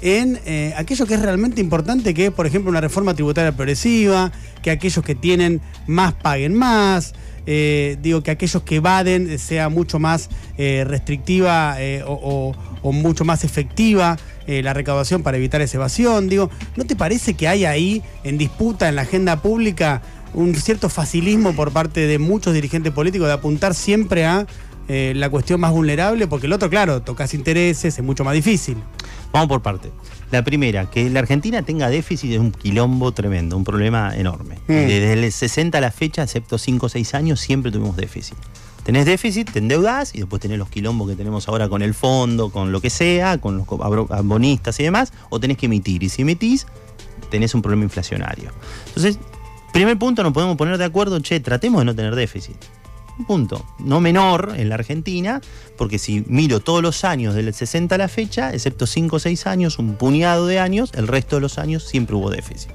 en 0.00 0.38
eh, 0.46 0.74
aquello 0.76 1.06
que 1.06 1.14
es 1.14 1.22
realmente 1.22 1.60
importante, 1.60 2.14
que 2.14 2.26
es, 2.26 2.32
por 2.32 2.46
ejemplo, 2.46 2.70
una 2.70 2.80
reforma 2.80 3.14
tributaria 3.14 3.52
progresiva, 3.52 4.32
que 4.62 4.70
aquellos 4.70 5.04
que 5.04 5.14
tienen 5.14 5.60
más 5.86 6.14
paguen 6.14 6.54
más, 6.54 7.14
eh, 7.50 7.96
digo, 8.02 8.22
que 8.22 8.30
aquellos 8.30 8.62
que 8.62 8.76
evaden 8.76 9.38
sea 9.38 9.70
mucho 9.70 9.98
más 9.98 10.28
eh, 10.58 10.84
restrictiva 10.86 11.76
eh, 11.80 12.02
o, 12.06 12.54
o- 12.82 12.92
mucho 12.92 13.24
más 13.24 13.42
efectiva 13.44 14.16
la 14.46 14.72
recaudación 14.72 15.22
para 15.22 15.36
evitar 15.36 15.60
esa 15.60 15.76
evasión. 15.76 16.28
Digo, 16.28 16.48
¿no 16.76 16.84
te 16.84 16.96
parece 16.96 17.34
que 17.34 17.48
hay 17.48 17.64
ahí 17.66 18.02
en 18.24 18.38
disputa 18.38 18.88
en 18.88 18.96
la 18.96 19.02
agenda 19.02 19.42
pública 19.42 20.00
un 20.32 20.54
cierto 20.54 20.88
facilismo 20.88 21.54
por 21.54 21.70
parte 21.70 22.06
de 22.06 22.18
muchos 22.18 22.54
dirigentes 22.54 22.92
políticos 22.92 23.26
de 23.28 23.34
apuntar 23.34 23.74
siempre 23.74 24.24
a 24.24 24.46
la 24.88 25.28
cuestión 25.28 25.60
más 25.60 25.72
vulnerable? 25.72 26.26
Porque 26.28 26.46
el 26.46 26.52
otro, 26.54 26.70
claro, 26.70 27.02
tocas 27.02 27.34
intereses, 27.34 27.98
es 27.98 28.02
mucho 28.04 28.24
más 28.24 28.32
difícil. 28.32 28.78
Vamos 29.32 29.48
por 29.48 29.60
parte. 29.60 29.90
La 30.30 30.44
primera, 30.44 30.90
que 30.90 31.08
la 31.08 31.20
Argentina 31.20 31.62
tenga 31.62 31.88
déficit 31.88 32.32
es 32.32 32.38
un 32.38 32.52
quilombo 32.52 33.12
tremendo, 33.12 33.56
un 33.56 33.64
problema 33.64 34.14
enorme. 34.14 34.56
Mm. 34.66 34.72
Desde 34.72 35.12
el 35.14 35.32
60 35.32 35.78
a 35.78 35.80
la 35.80 35.90
fecha, 35.90 36.22
excepto 36.22 36.58
5 36.58 36.86
o 36.86 36.88
6 36.88 37.14
años, 37.14 37.40
siempre 37.40 37.72
tuvimos 37.72 37.96
déficit. 37.96 38.36
Tenés 38.84 39.04
déficit, 39.06 39.50
te 39.50 39.58
endeudás 39.58 40.14
y 40.14 40.18
después 40.18 40.40
tenés 40.40 40.58
los 40.58 40.68
quilombos 40.68 41.08
que 41.08 41.16
tenemos 41.16 41.48
ahora 41.48 41.68
con 41.68 41.82
el 41.82 41.94
fondo, 41.94 42.50
con 42.50 42.72
lo 42.72 42.80
que 42.80 42.90
sea, 42.90 43.38
con 43.38 43.58
los 43.58 43.66
abonistas 44.10 44.80
y 44.80 44.82
demás, 44.82 45.12
o 45.30 45.40
tenés 45.40 45.58
que 45.58 45.66
emitir. 45.66 46.02
Y 46.02 46.08
si 46.08 46.22
emitís, 46.22 46.66
tenés 47.30 47.54
un 47.54 47.62
problema 47.62 47.84
inflacionario. 47.84 48.50
Entonces, 48.86 49.18
primer 49.72 49.98
punto, 49.98 50.22
nos 50.22 50.32
podemos 50.32 50.56
poner 50.56 50.78
de 50.78 50.84
acuerdo, 50.84 51.20
che, 51.20 51.40
tratemos 51.40 51.80
de 51.80 51.84
no 51.86 51.94
tener 51.94 52.14
déficit. 52.14 52.56
Un 53.18 53.24
punto, 53.24 53.66
no 53.80 54.00
menor 54.00 54.54
en 54.56 54.68
la 54.68 54.76
Argentina, 54.76 55.40
porque 55.76 55.98
si 55.98 56.24
miro 56.28 56.60
todos 56.60 56.82
los 56.82 57.04
años 57.04 57.34
del 57.34 57.52
60 57.52 57.94
a 57.94 57.98
la 57.98 58.08
fecha, 58.08 58.54
excepto 58.54 58.86
5 58.86 59.16
o 59.16 59.18
6 59.18 59.46
años, 59.46 59.78
un 59.78 59.96
puñado 59.96 60.46
de 60.46 60.60
años, 60.60 60.92
el 60.94 61.08
resto 61.08 61.36
de 61.36 61.42
los 61.42 61.58
años 61.58 61.84
siempre 61.84 62.14
hubo 62.14 62.30
déficit. 62.30 62.70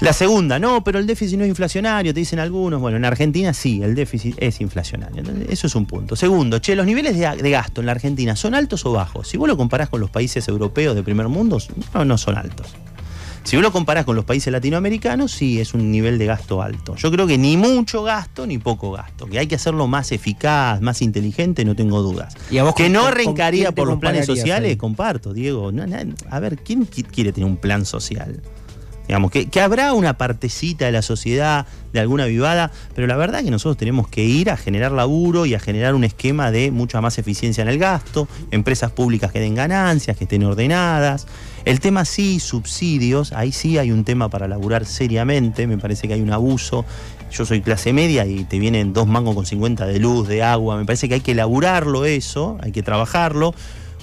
La 0.00 0.12
segunda, 0.12 0.58
no, 0.58 0.84
pero 0.84 0.98
el 0.98 1.06
déficit 1.06 1.38
no 1.38 1.44
es 1.44 1.48
inflacionario, 1.48 2.12
te 2.12 2.20
dicen 2.20 2.38
algunos. 2.38 2.80
Bueno, 2.80 2.96
en 2.96 3.04
Argentina 3.04 3.54
sí, 3.54 3.80
el 3.82 3.94
déficit 3.94 4.36
es 4.38 4.60
inflacionario. 4.60 5.22
Eso 5.48 5.66
es 5.66 5.74
un 5.74 5.86
punto. 5.86 6.16
Segundo, 6.16 6.58
che, 6.58 6.74
los 6.74 6.84
niveles 6.84 7.16
de, 7.16 7.42
de 7.42 7.50
gasto 7.50 7.80
en 7.80 7.86
la 7.86 7.92
Argentina 7.92 8.36
son 8.36 8.54
altos 8.54 8.84
o 8.86 8.92
bajos. 8.92 9.28
Si 9.28 9.36
vos 9.36 9.48
lo 9.48 9.56
comparás 9.56 9.88
con 9.88 10.00
los 10.00 10.10
países 10.10 10.46
europeos 10.48 10.94
de 10.94 11.02
primer 11.02 11.28
mundo, 11.28 11.58
no, 11.94 12.04
no 12.04 12.18
son 12.18 12.36
altos. 12.36 12.74
Si 13.44 13.56
vos 13.56 13.62
lo 13.62 13.72
comparás 13.72 14.06
con 14.06 14.16
los 14.16 14.24
países 14.24 14.50
latinoamericanos, 14.50 15.30
sí 15.30 15.60
es 15.60 15.74
un 15.74 15.90
nivel 15.92 16.16
de 16.18 16.24
gasto 16.24 16.62
alto. 16.62 16.96
Yo 16.96 17.10
creo 17.10 17.26
que 17.26 17.36
ni 17.36 17.58
mucho 17.58 18.02
gasto 18.02 18.46
ni 18.46 18.56
poco 18.56 18.90
gasto. 18.92 19.26
Que 19.26 19.38
hay 19.38 19.46
que 19.46 19.54
hacerlo 19.56 19.86
más 19.86 20.12
eficaz, 20.12 20.80
más 20.80 21.02
inteligente, 21.02 21.62
no 21.66 21.76
tengo 21.76 22.00
dudas. 22.00 22.34
¿Y 22.50 22.56
a 22.56 22.64
vos 22.64 22.74
que 22.74 22.84
con- 22.84 22.92
no 22.94 23.00
te 23.10 23.72
por 23.72 23.86
los 23.86 23.98
planes 23.98 24.24
sociales, 24.26 24.70
ahí? 24.70 24.76
comparto, 24.76 25.34
Diego. 25.34 25.72
No, 25.72 25.84
a 26.30 26.40
ver, 26.40 26.56
¿quién 26.56 26.88
qui- 26.88 27.04
quiere 27.06 27.32
tener 27.32 27.46
un 27.48 27.58
plan 27.58 27.84
social? 27.84 28.40
Digamos, 29.06 29.30
que, 29.30 29.50
que 29.50 29.60
habrá 29.60 29.92
una 29.92 30.16
partecita 30.16 30.86
de 30.86 30.92
la 30.92 31.02
sociedad, 31.02 31.66
de 31.92 32.00
alguna 32.00 32.24
vivada, 32.24 32.72
pero 32.94 33.06
la 33.06 33.16
verdad 33.16 33.40
es 33.40 33.44
que 33.44 33.50
nosotros 33.50 33.76
tenemos 33.76 34.08
que 34.08 34.24
ir 34.24 34.48
a 34.50 34.56
generar 34.56 34.92
laburo 34.92 35.44
y 35.44 35.52
a 35.52 35.60
generar 35.60 35.94
un 35.94 36.04
esquema 36.04 36.50
de 36.50 36.70
mucha 36.70 37.02
más 37.02 37.18
eficiencia 37.18 37.60
en 37.60 37.68
el 37.68 37.78
gasto, 37.78 38.26
empresas 38.50 38.90
públicas 38.92 39.30
que 39.30 39.40
den 39.40 39.54
ganancias, 39.54 40.16
que 40.16 40.24
estén 40.24 40.42
ordenadas. 40.44 41.26
El 41.64 41.80
tema 41.80 42.04
sí, 42.04 42.40
subsidios, 42.40 43.32
ahí 43.32 43.50
sí 43.50 43.78
hay 43.78 43.90
un 43.90 44.04
tema 44.04 44.28
para 44.28 44.46
laburar 44.48 44.84
seriamente, 44.84 45.66
me 45.66 45.78
parece 45.78 46.06
que 46.06 46.14
hay 46.14 46.20
un 46.20 46.30
abuso. 46.30 46.84
Yo 47.32 47.46
soy 47.46 47.62
clase 47.62 47.94
media 47.94 48.26
y 48.26 48.44
te 48.44 48.58
vienen 48.58 48.92
dos 48.92 49.06
mangos 49.06 49.34
con 49.34 49.46
50 49.46 49.86
de 49.86 49.98
luz, 49.98 50.28
de 50.28 50.42
agua, 50.42 50.76
me 50.76 50.84
parece 50.84 51.08
que 51.08 51.14
hay 51.14 51.20
que 51.20 51.34
laburarlo 51.34 52.04
eso, 52.04 52.58
hay 52.60 52.70
que 52.70 52.82
trabajarlo. 52.82 53.54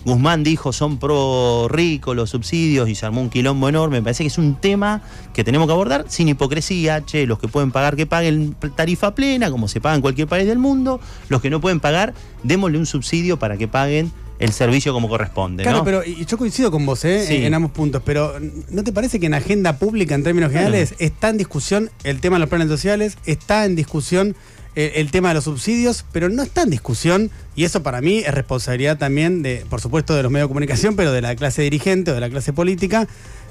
Guzmán 0.03 0.43
dijo 0.43 0.73
son 0.73 0.97
pro 0.97 1.67
rico 1.69 2.15
los 2.15 2.31
subsidios 2.31 2.89
y 2.89 2.95
se 2.95 3.05
armó 3.05 3.21
un 3.21 3.29
quilombo 3.29 3.69
enorme. 3.69 3.97
Me 3.97 4.03
parece 4.03 4.23
que 4.23 4.29
es 4.29 4.39
un 4.39 4.55
tema 4.55 5.03
que 5.31 5.43
tenemos 5.43 5.67
que 5.67 5.73
abordar 5.73 6.05
sin 6.07 6.27
hipocresía. 6.27 7.05
Che, 7.05 7.27
los 7.27 7.37
que 7.37 7.47
pueden 7.47 7.71
pagar 7.71 7.95
que 7.95 8.07
paguen 8.07 8.55
tarifa 8.75 9.13
plena, 9.13 9.51
como 9.51 9.67
se 9.67 9.79
paga 9.79 9.95
en 9.95 10.01
cualquier 10.01 10.27
país 10.27 10.47
del 10.47 10.57
mundo. 10.57 10.99
Los 11.29 11.41
que 11.41 11.51
no 11.51 11.61
pueden 11.61 11.79
pagar, 11.79 12.15
démosle 12.41 12.79
un 12.79 12.87
subsidio 12.87 13.37
para 13.37 13.57
que 13.57 13.67
paguen 13.67 14.11
el 14.41 14.53
servicio 14.53 14.93
como 14.93 15.07
corresponde. 15.07 15.63
Claro, 15.63 15.79
¿no? 15.79 15.83
pero 15.83 16.03
y 16.03 16.25
yo 16.25 16.37
coincido 16.37 16.71
con 16.71 16.85
vos 16.85 17.05
¿eh? 17.05 17.25
Sí. 17.27 17.35
en 17.45 17.53
ambos 17.53 17.71
puntos, 17.71 18.01
pero 18.05 18.35
¿no 18.69 18.83
te 18.83 18.91
parece 18.91 19.19
que 19.19 19.27
en 19.27 19.33
agenda 19.33 19.77
pública, 19.77 20.15
en 20.15 20.23
términos 20.23 20.51
generales, 20.51 20.95
está 20.99 21.29
en 21.29 21.37
discusión 21.37 21.89
el 22.03 22.19
tema 22.19 22.37
de 22.37 22.41
los 22.41 22.49
planes 22.49 22.67
sociales, 22.67 23.17
está 23.25 23.65
en 23.65 23.75
discusión 23.75 24.35
eh, 24.75 24.93
el 24.95 25.11
tema 25.11 25.29
de 25.29 25.35
los 25.35 25.43
subsidios, 25.43 26.05
pero 26.11 26.29
no 26.29 26.43
está 26.43 26.61
en 26.61 26.69
discusión, 26.69 27.29
y 27.55 27.65
eso 27.65 27.83
para 27.83 27.99
mí 27.99 28.19
es 28.19 28.33
responsabilidad 28.33 28.97
también, 28.97 29.43
de, 29.43 29.65
por 29.69 29.81
supuesto, 29.81 30.15
de 30.15 30.23
los 30.23 30.31
medios 30.31 30.47
de 30.47 30.49
comunicación, 30.49 30.95
pero 30.95 31.11
de 31.11 31.21
la 31.21 31.35
clase 31.35 31.61
dirigente 31.61 32.11
o 32.11 32.13
de 32.13 32.21
la 32.21 32.29
clase 32.29 32.53
política, 32.53 33.07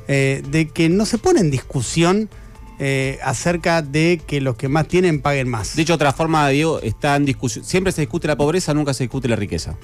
eh, 0.08 0.42
de 0.50 0.68
que 0.68 0.88
no 0.88 1.04
se 1.04 1.18
pone 1.18 1.40
en 1.40 1.50
discusión 1.50 2.30
eh, 2.78 3.18
acerca 3.22 3.82
de 3.82 4.22
que 4.26 4.40
los 4.40 4.56
que 4.56 4.68
más 4.68 4.88
tienen 4.88 5.20
paguen 5.20 5.46
más. 5.46 5.76
De 5.76 5.92
otra 5.92 6.14
forma, 6.14 6.48
Diego, 6.48 6.80
está 6.80 7.14
en 7.16 7.26
discusión. 7.26 7.62
Siempre 7.66 7.92
se 7.92 8.00
discute 8.00 8.26
la 8.26 8.36
pobreza, 8.36 8.72
nunca 8.72 8.94
se 8.94 9.04
discute 9.04 9.28
la 9.28 9.36
riqueza. 9.36 9.76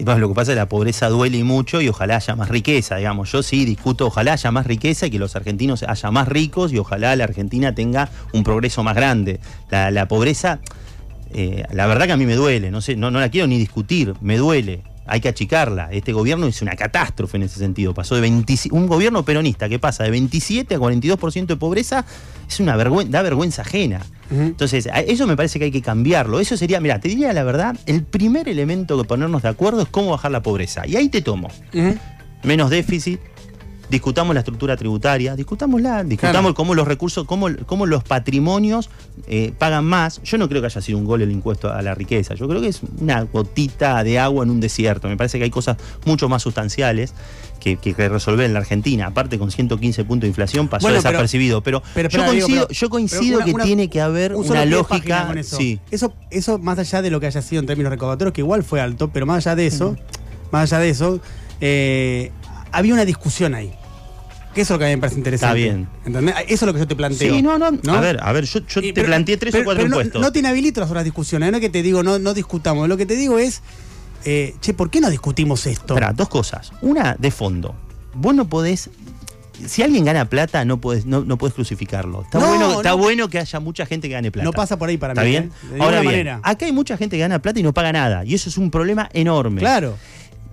Y 0.00 0.04
lo 0.04 0.28
que 0.28 0.34
pasa 0.34 0.52
es 0.52 0.56
que 0.56 0.60
la 0.60 0.68
pobreza 0.68 1.10
duele 1.10 1.36
y 1.36 1.44
mucho 1.44 1.82
y 1.82 1.88
ojalá 1.88 2.16
haya 2.16 2.34
más 2.34 2.48
riqueza, 2.48 2.96
digamos. 2.96 3.30
Yo 3.32 3.42
sí 3.42 3.66
discuto, 3.66 4.06
ojalá 4.06 4.32
haya 4.32 4.50
más 4.50 4.66
riqueza 4.66 5.06
y 5.06 5.10
que 5.10 5.18
los 5.18 5.36
argentinos 5.36 5.82
haya 5.82 6.10
más 6.10 6.26
ricos 6.26 6.72
y 6.72 6.78
ojalá 6.78 7.14
la 7.16 7.24
Argentina 7.24 7.74
tenga 7.74 8.08
un 8.32 8.42
progreso 8.42 8.82
más 8.82 8.96
grande. 8.96 9.40
La, 9.68 9.90
la 9.90 10.08
pobreza, 10.08 10.60
eh, 11.34 11.64
la 11.70 11.86
verdad 11.86 12.06
que 12.06 12.12
a 12.12 12.16
mí 12.16 12.24
me 12.24 12.34
duele, 12.34 12.70
no 12.70 12.80
sé, 12.80 12.96
no, 12.96 13.10
no 13.10 13.20
la 13.20 13.28
quiero 13.28 13.46
ni 13.46 13.58
discutir, 13.58 14.14
me 14.22 14.38
duele. 14.38 14.84
hay 15.06 15.20
que 15.20 15.28
achicarla. 15.28 15.90
Este 15.92 16.14
gobierno 16.14 16.46
es 16.46 16.62
una 16.62 16.76
catástrofe 16.76 17.36
en 17.36 17.42
ese 17.42 17.58
sentido. 17.58 17.92
Pasó 17.92 18.14
de 18.14 18.22
25 18.22 18.74
un 18.74 18.86
gobierno 18.86 19.22
peronista 19.22 19.68
que 19.68 19.78
pasa 19.78 20.04
de 20.04 20.12
27 20.12 20.76
a 20.76 20.78
42% 20.78 21.44
de 21.44 21.56
pobreza, 21.56 22.06
es 22.48 22.58
una 22.58 22.74
vergüenza, 22.74 23.12
da 23.12 23.20
vergüenza 23.20 23.60
ajena. 23.60 24.00
Entonces, 24.30 24.86
a- 24.86 25.00
eso 25.00 25.26
me 25.26 25.36
parece 25.36 25.58
que 25.58 25.66
hay 25.66 25.70
que 25.70 25.82
cambiarlo. 25.82 26.38
Eso 26.40 26.56
sería, 26.56 26.80
mira, 26.80 27.00
te 27.00 27.08
diría 27.08 27.32
la 27.32 27.42
verdad, 27.42 27.76
el 27.86 28.02
primer 28.04 28.48
elemento 28.48 28.96
que 28.96 29.04
ponernos 29.04 29.42
de 29.42 29.48
acuerdo 29.48 29.82
es 29.82 29.88
cómo 29.88 30.10
bajar 30.10 30.30
la 30.30 30.42
pobreza. 30.42 30.86
Y 30.86 30.96
ahí 30.96 31.08
te 31.08 31.20
tomo. 31.22 31.48
Menos 32.42 32.70
déficit, 32.70 33.20
discutamos 33.90 34.34
la 34.34 34.40
estructura 34.40 34.76
tributaria, 34.76 35.34
discutámosla, 35.36 36.04
discutamos 36.04 36.40
Claro. 36.40 36.54
cómo 36.54 36.74
los 36.74 36.86
recursos, 36.86 37.26
cómo, 37.26 37.48
cómo 37.66 37.86
los 37.86 38.04
patrimonios 38.04 38.88
eh, 39.26 39.52
pagan 39.58 39.84
más. 39.84 40.22
Yo 40.22 40.38
no 40.38 40.48
creo 40.48 40.60
que 40.62 40.66
haya 40.66 40.80
sido 40.80 40.98
un 40.98 41.04
gol 41.04 41.22
el 41.22 41.30
impuesto 41.30 41.72
a 41.72 41.82
la 41.82 41.94
riqueza. 41.94 42.34
Yo 42.34 42.48
creo 42.48 42.60
que 42.60 42.68
es 42.68 42.80
una 43.00 43.22
gotita 43.22 44.02
de 44.04 44.18
agua 44.18 44.44
en 44.44 44.50
un 44.50 44.60
desierto. 44.60 45.08
Me 45.08 45.16
parece 45.16 45.38
que 45.38 45.44
hay 45.44 45.50
cosas 45.50 45.76
mucho 46.04 46.28
más 46.28 46.42
sustanciales 46.42 47.14
que, 47.58 47.76
que- 47.76 47.94
resolver 48.08 48.46
en 48.46 48.54
la 48.54 48.60
Argentina. 48.60 49.06
Aparte, 49.08 49.38
con 49.38 49.50
115 49.50 50.04
puntos 50.04 50.22
de 50.22 50.28
inflación 50.28 50.68
pasó 50.68 50.82
Bueno, 50.86 50.96
desapercibido. 50.96 51.60
Pero, 51.62 51.82
Pero, 51.94 52.08
yo 52.08 52.24
coincido, 52.24 52.66
pero- 52.66 52.68
yo 52.70 52.90
coincido 52.90 53.44
que 53.44 53.52
una- 53.52 53.64
tiene 53.64 53.90
que 53.90 54.00
haber 54.00 54.34
un 54.34 54.48
una 54.48 54.64
lógica. 54.64 55.26
con 55.26 55.36
eso. 55.38 55.56
Sí. 55.56 55.78
eso. 55.90 56.12
Eso, 56.30 56.58
más 56.58 56.78
allá 56.78 57.02
de 57.02 57.10
lo 57.10 57.20
que 57.20 57.26
haya 57.26 57.42
sido 57.42 57.60
en 57.60 57.66
términos 57.66 57.90
recaudatorios, 57.90 58.32
que 58.32 58.40
igual 58.40 58.62
fue 58.62 58.80
alto, 58.80 59.10
pero 59.12 59.26
más 59.26 59.44
allá 59.46 59.56
de 59.56 59.66
eso, 59.66 59.96
más 60.52 60.72
allá 60.72 60.80
de 60.82 60.88
eso, 60.90 61.20
eh, 61.60 62.30
había 62.72 62.94
una 62.94 63.04
discusión 63.04 63.54
ahí. 63.54 63.72
Que 64.54 64.62
eso 64.62 64.74
es 64.74 64.76
lo 64.76 64.78
que 64.80 64.84
a 64.86 64.88
mí 64.88 64.96
me 64.96 65.00
parece 65.00 65.18
interesante. 65.18 65.60
Está 65.60 65.74
bien. 65.76 65.88
¿Entendés? 66.04 66.34
Eso 66.48 66.52
es 66.54 66.62
lo 66.62 66.72
que 66.72 66.78
yo 66.80 66.88
te 66.88 66.96
planteo. 66.96 67.34
Sí, 67.34 67.40
no, 67.42 67.56
no, 67.58 67.66
A 67.92 68.00
ver, 68.00 68.18
a 68.20 68.32
ver, 68.32 68.44
yo, 68.44 68.60
yo 68.66 68.80
Y- 68.80 68.88
te 68.88 68.92
pero- 68.94 69.06
planteé 69.06 69.36
tres 69.36 69.52
pero- 69.52 69.62
o 69.62 69.64
cuatro 69.64 69.84
pero 69.84 69.88
no- 69.90 69.96
impuestos. 70.00 70.20
No, 70.22 70.32
te 70.32 70.38
inhabilito 70.40 70.80
las 70.80 70.90
otras 70.90 71.04
discusiones, 71.04 71.50
no 71.52 71.58
es 71.58 71.60
que 71.60 71.70
te 71.70 71.82
digo 71.82 72.02
no, 72.02 72.18
no 72.18 72.34
discutamos. 72.34 72.88
Lo 72.88 72.96
que 72.96 73.06
te 73.06 73.14
digo 73.14 73.38
es, 73.38 73.62
eh, 74.24 74.54
che, 74.60 74.74
¿por 74.74 74.90
qué 74.90 75.00
no 75.00 75.08
discutimos 75.08 75.66
esto? 75.66 75.94
Espera, 75.94 76.12
dos 76.12 76.28
cosas. 76.28 76.72
Una, 76.82 77.14
de 77.18 77.30
fondo. 77.30 77.74
Vos 78.14 78.34
no 78.34 78.48
podés. 78.48 78.90
Si 79.66 79.82
alguien 79.82 80.06
gana 80.06 80.24
plata, 80.24 80.64
no 80.64 80.80
podés, 80.80 81.04
no, 81.04 81.22
no 81.22 81.36
podés 81.36 81.52
crucificarlo. 81.54 82.22
Está, 82.22 82.38
No, 82.38 82.48
bueno, 82.48 82.72
está 82.78 82.90
no. 82.90 82.96
bueno 82.98 83.28
que 83.28 83.38
haya 83.38 83.60
mucha 83.60 83.84
gente 83.84 84.08
que 84.08 84.14
gane 84.14 84.30
plata. 84.32 84.44
No 84.44 84.52
pasa 84.52 84.78
por 84.78 84.88
ahí 84.88 84.96
para 84.96 85.12
¿Está 85.12 85.22
mí. 85.22 85.30
bien? 85.30 85.44
¿eh? 85.44 85.50
De 85.60 85.66
ninguna 85.66 85.84
Ahora 85.84 86.00
bien, 86.00 86.12
manera. 86.12 86.40
acá 86.42 86.64
hay 86.64 86.72
mucha 86.72 86.96
gente 86.96 87.16
que 87.16 87.20
gana 87.20 87.40
plata 87.42 87.60
y 87.60 87.62
no 87.62 87.74
paga 87.74 87.92
nada. 87.92 88.24
Y 88.24 88.34
eso 88.34 88.48
es 88.48 88.56
un 88.56 88.70
problema 88.70 89.10
enorme. 89.12 89.60
Claro. 89.60 89.96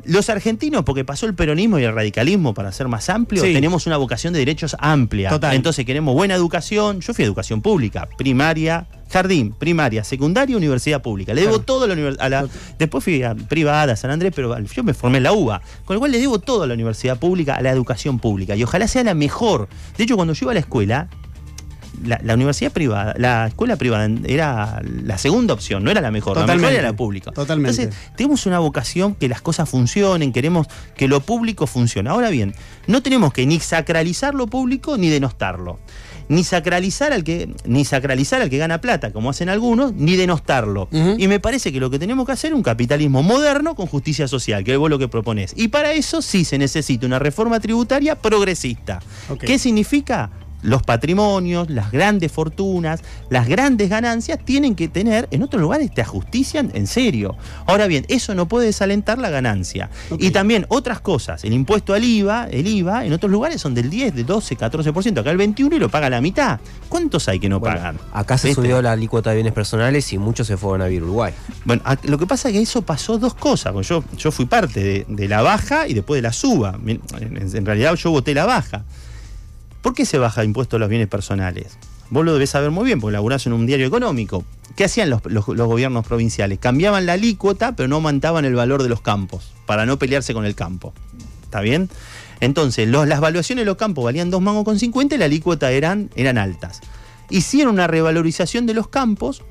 Los 0.08 0.30
argentinos, 0.30 0.84
porque 0.84 1.04
pasó 1.06 1.26
el 1.26 1.36
peronismo 1.36 1.80
y 1.80 1.84
el 1.84 1.94
radicalismo, 1.94 2.54
para 2.54 2.72
ser 2.72 2.88
más 2.88 3.10
amplio, 3.10 3.44
Sí. 3.44 3.54
tenemos 3.54 3.86
una 3.88 3.98
vocación 3.98 4.34
de 4.34 4.40
derechos 4.40 4.76
amplia. 4.80 5.30
Total. 5.30 5.54
Entonces 5.56 5.86
queremos 5.86 6.14
buena 6.16 6.34
educación. 6.36 7.02
Yo 7.02 7.14
fui 7.14 7.24
a 7.24 7.28
educación 7.28 7.62
pública, 7.62 8.08
primaria, 8.18 8.88
jardín, 9.12 9.54
primaria, 9.58 10.04
secundaria, 10.04 10.56
universidad 10.58 11.02
pública. 11.02 11.34
Le 11.34 11.42
debo 11.42 11.54
Claro. 11.56 11.66
todo 11.66 11.84
a 11.84 11.88
la 11.88 11.94
universidad. 11.94 12.50
Después 12.80 13.04
fui 13.04 13.22
a 13.24 13.36
privada, 13.36 13.96
San 13.96 14.12
Andrés, 14.12 14.32
pero 14.36 14.58
yo 14.60 14.84
me 14.84 14.94
formé 14.94 15.18
en 15.18 15.24
la 15.24 15.34
UBA. 15.34 15.62
Con 15.86 15.96
lo 15.96 16.00
cual 16.00 16.12
le 16.12 16.20
debo 16.20 16.40
todo 16.40 16.64
a 16.64 16.68
la 16.68 16.74
universidad 16.74 17.18
pública, 17.20 17.56
a 17.56 17.62
la 17.62 17.72
educación 17.72 18.20
pública. 18.20 18.56
Y 18.56 18.64
ojalá 18.64 18.88
sea 18.88 19.04
la 19.04 19.14
mejor. 19.14 19.68
De 19.98 20.04
hecho, 20.04 20.16
cuando 20.16 20.34
yo 20.34 20.46
iba 20.46 20.52
a 20.52 20.56
la 20.56 20.60
escuela, 20.62 21.10
la, 22.04 22.20
la 22.24 22.34
universidad 22.34 22.72
privada, 22.72 23.14
la 23.18 23.48
escuela 23.48 23.76
privada 23.76 24.10
era 24.26 24.82
la 24.84 25.18
segunda 25.18 25.54
opción, 25.54 25.84
no 25.84 25.92
era 25.92 26.02
la 26.02 26.12
mejor. 26.12 26.38
La 26.38 26.56
mejor 26.56 26.74
era 26.74 26.84
la 26.84 26.96
pública. 26.96 27.32
Totalmente. 27.32 27.82
Entonces, 27.82 28.12
tenemos 28.16 28.46
una 28.46 28.60
vocación 28.60 29.16
que 29.16 29.28
las 29.28 29.42
cosas 29.42 29.70
funcionen, 29.70 30.32
queremos 30.32 30.68
que 30.96 31.08
lo 31.08 31.22
público 31.22 31.68
funcione. 31.68 32.10
Ahora 32.10 32.30
bien, 32.30 32.54
no 32.88 33.02
tenemos 33.02 33.34
que 33.34 33.46
ni 33.46 33.60
sacralizar 33.60 34.36
lo 34.36 34.48
público 34.48 34.98
ni 34.98 35.10
denostarlo. 35.10 35.80
Ni 36.30 36.44
sacralizar 36.44 37.14
al 37.14 37.24
que, 37.24 37.56
ni 37.66 37.86
sacralizar 37.86 38.42
al 38.42 38.50
que 38.50 38.58
gana 38.58 38.82
plata, 38.82 39.14
como 39.14 39.30
hacen 39.30 39.48
algunos, 39.48 39.94
ni 39.94 40.18
denostarlo. 40.18 40.90
Y 40.92 41.28
me 41.30 41.40
parece 41.40 41.72
que 41.72 41.80
lo 41.80 41.90
que 41.90 42.00
tenemos 42.00 42.26
que 42.26 42.34
hacer 42.34 42.52
es 42.52 42.58
un 42.58 42.64
capitalismo 42.64 43.24
moderno 43.24 43.76
con 43.76 43.88
justicia 43.88 44.28
social, 44.28 44.66
que 44.66 44.74
es 44.74 44.78
vos 44.78 44.90
lo 44.90 45.00
que 45.00 45.08
proponés. 45.08 45.54
Y 45.56 45.70
para 45.70 45.94
eso 45.94 46.22
sí 46.22 46.44
se 46.44 46.58
necesita 46.58 47.06
una 47.06 47.18
reforma 47.18 47.62
tributaria 47.62 48.16
progresista. 48.16 49.00
¿Qué 49.40 49.58
significa? 49.58 50.30
Los 50.68 50.84
patrimonios, 50.84 51.70
las 51.70 51.92
grandes 51.94 52.30
fortunas, 52.30 53.02
las 53.30 53.48
grandes 53.48 53.90
ganancias 53.90 54.38
tienen 54.44 54.76
que 54.76 54.90
tener, 54.90 55.30
en 55.32 55.42
otros 55.42 55.62
lugares 55.62 55.94
te 55.94 56.02
ajustician 56.02 56.72
en 56.74 56.88
serio. 56.88 57.38
Ahora 57.66 57.88
bien, 57.88 58.06
eso 58.10 58.36
no 58.36 58.50
puede 58.50 58.66
desalentar 58.66 59.18
la 59.18 59.30
ganancia. 59.30 59.90
Y 60.20 60.32
también 60.32 60.66
otras 60.68 61.00
cosas, 61.00 61.46
el 61.46 61.54
impuesto 61.54 61.94
al 61.94 62.04
IVA, 62.04 62.50
el 62.52 62.68
IVA, 62.68 63.06
en 63.06 63.14
otros 63.14 63.32
lugares 63.32 63.62
son 63.62 63.74
del 63.74 63.90
10, 63.90 64.14
del 64.14 64.26
12, 64.26 64.58
14%, 64.58 65.20
acá 65.20 65.32
el 65.32 65.38
21 65.38 65.74
y 65.78 65.80
lo 65.80 65.88
paga 65.88 66.10
la 66.10 66.20
mitad. 66.20 66.60
¿Cuántos 66.90 67.30
hay 67.30 67.40
que 67.40 67.48
no 67.48 67.62
Bueno, 67.62 67.78
pagan? 67.78 67.98
acá 68.12 68.38
se 68.38 68.50
¿Viste? 68.50 68.62
subió 68.62 68.82
la 68.82 68.92
alícuota 68.92 69.30
de 69.30 69.38
bienes 69.38 69.54
personales 69.54 70.12
y 70.12 70.18
muchos 70.18 70.48
se 70.48 70.58
fueron 70.58 70.82
a 70.82 70.88
vivir 70.88 71.04
Uruguay. 71.04 71.32
Bueno, 71.64 71.82
lo 72.04 72.18
que 72.18 72.28
pasa 72.28 72.50
es 72.50 72.54
que 72.56 72.62
eso 72.62 72.82
pasó 72.82 73.18
dos 73.18 73.36
cosas. 73.36 73.72
porque 73.72 73.88
yo, 73.88 74.04
yo 74.18 74.32
fui 74.34 74.46
parte 74.46 74.84
de, 74.84 75.06
de 75.08 75.28
la 75.30 75.42
baja 75.42 75.88
y 75.88 75.94
después 75.94 76.18
de 76.18 76.24
la 76.24 76.34
suba. 76.34 76.78
En 76.86 77.66
realidad 77.66 77.96
yo 77.96 78.12
voté 78.12 78.34
la 78.34 78.46
baja. 78.46 78.84
¿Por 79.82 79.94
qué 79.94 80.06
se 80.06 80.18
baja 80.18 80.44
impuesto 80.44 80.76
a 80.76 80.80
los 80.80 80.90
bienes 80.90 81.08
personales? 81.08 81.78
Vos 82.10 82.24
lo 82.26 82.34
debés 82.34 82.50
saber 82.52 82.72
muy 82.72 82.86
bien, 82.86 83.00
porque 83.02 83.14
laburás 83.14 83.46
en 83.48 83.54
un 83.54 83.66
diario 83.66 83.86
económico. 83.88 84.44
¿Qué 84.76 84.86
hacían 84.86 85.10
los, 85.10 85.22
los- 85.26 85.46
gobiernos 85.46 86.06
provinciales? 86.06 86.60
Cambiaban 86.60 87.06
la 87.06 87.14
alícuota, 87.14 87.76
pero 87.76 87.90
no 87.90 87.96
aumentaban 87.96 88.46
el 88.46 88.56
valor 88.56 88.84
de 88.84 88.90
los 88.90 89.02
campos, 89.02 89.52
para 89.66 89.86
no 89.86 89.98
pelearse 90.00 90.34
con 90.34 90.46
el 90.46 90.56
campo. 90.56 90.94
¿Está 91.44 91.62
bien? 91.62 91.90
Entonces, 92.40 92.88
las 92.88 93.20
valuaciones 93.20 93.64
de 93.64 93.66
los 93.66 93.78
campos 93.78 94.06
valían 94.06 94.30
dos 94.30 94.42
mangos 94.42 94.64
con 94.64 94.78
50 94.80 95.16
y 95.16 95.18
la 95.18 95.26
alícuota 95.26 95.72
eran, 95.72 96.10
eran 96.16 96.38
altas. 96.38 96.82
Hicieron 97.30 97.74
una 97.74 97.88
revalorización 97.88 98.66
de 98.68 98.74
los 98.74 98.88
campos, 98.88 99.42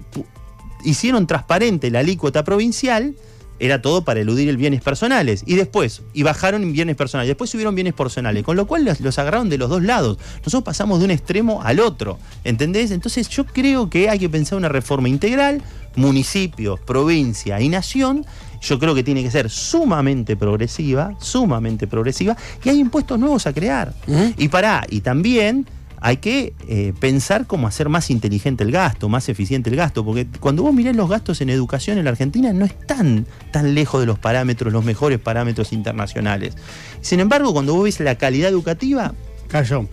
hicieron 0.84 1.26
transparente 1.26 1.90
la 1.90 1.98
alícuota 2.00 2.44
provincial, 2.44 3.16
era 3.58 3.82
todo 3.82 4.04
para 4.04 4.20
eludir 4.20 4.48
el 4.48 4.56
bienes 4.56 4.82
personales. 4.82 5.42
Y 5.46 5.54
después, 5.54 6.02
y 6.12 6.22
bajaron 6.22 6.62
en 6.62 6.72
bienes 6.72 6.96
personales, 6.96 7.28
después 7.28 7.50
subieron 7.50 7.74
bienes 7.74 7.94
personales, 7.94 8.42
con 8.42 8.56
lo 8.56 8.66
cual 8.66 8.84
los, 8.84 9.00
los 9.00 9.18
agarraron 9.18 9.48
de 9.48 9.58
los 9.58 9.68
dos 9.68 9.82
lados. 9.82 10.18
Nosotros 10.38 10.62
pasamos 10.62 10.98
de 10.98 11.06
un 11.06 11.10
extremo 11.10 11.62
al 11.62 11.80
otro, 11.80 12.18
¿entendés? 12.44 12.90
Entonces 12.90 13.28
yo 13.28 13.46
creo 13.46 13.90
que 13.90 14.08
hay 14.08 14.18
que 14.18 14.28
pensar 14.28 14.58
una 14.58 14.68
reforma 14.68 15.08
integral, 15.08 15.62
municipios, 15.96 16.78
provincia 16.80 17.60
y 17.60 17.68
nación. 17.68 18.24
Yo 18.60 18.78
creo 18.78 18.94
que 18.94 19.02
tiene 19.02 19.22
que 19.22 19.30
ser 19.30 19.50
sumamente 19.50 20.36
progresiva, 20.36 21.14
sumamente 21.20 21.86
progresiva, 21.86 22.36
y 22.64 22.68
hay 22.68 22.80
impuestos 22.80 23.18
nuevos 23.18 23.46
a 23.46 23.52
crear. 23.52 23.92
Y 24.38 24.48
para, 24.48 24.86
y 24.88 25.00
también 25.00 25.66
hay 26.00 26.18
que 26.18 26.54
eh, 26.68 26.92
pensar 26.98 27.46
cómo 27.46 27.66
hacer 27.66 27.88
más 27.88 28.10
inteligente 28.10 28.64
el 28.64 28.72
gasto, 28.72 29.08
más 29.08 29.28
eficiente 29.28 29.70
el 29.70 29.76
gasto, 29.76 30.04
porque 30.04 30.26
cuando 30.40 30.62
vos 30.62 30.74
mirás 30.74 30.96
los 30.96 31.08
gastos 31.08 31.40
en 31.40 31.50
educación 31.50 31.98
en 31.98 32.04
la 32.04 32.10
Argentina 32.10 32.52
no 32.52 32.64
están 32.64 33.26
tan 33.50 33.74
lejos 33.74 34.00
de 34.00 34.06
los 34.06 34.18
parámetros, 34.18 34.72
los 34.72 34.84
mejores 34.84 35.18
parámetros 35.18 35.72
internacionales. 35.72 36.56
Sin 37.00 37.20
embargo, 37.20 37.52
cuando 37.52 37.74
vos 37.74 37.84
ves 37.84 38.00
la 38.00 38.16
calidad 38.16 38.50
educativa, 38.50 39.14
Cayó. 39.48 39.86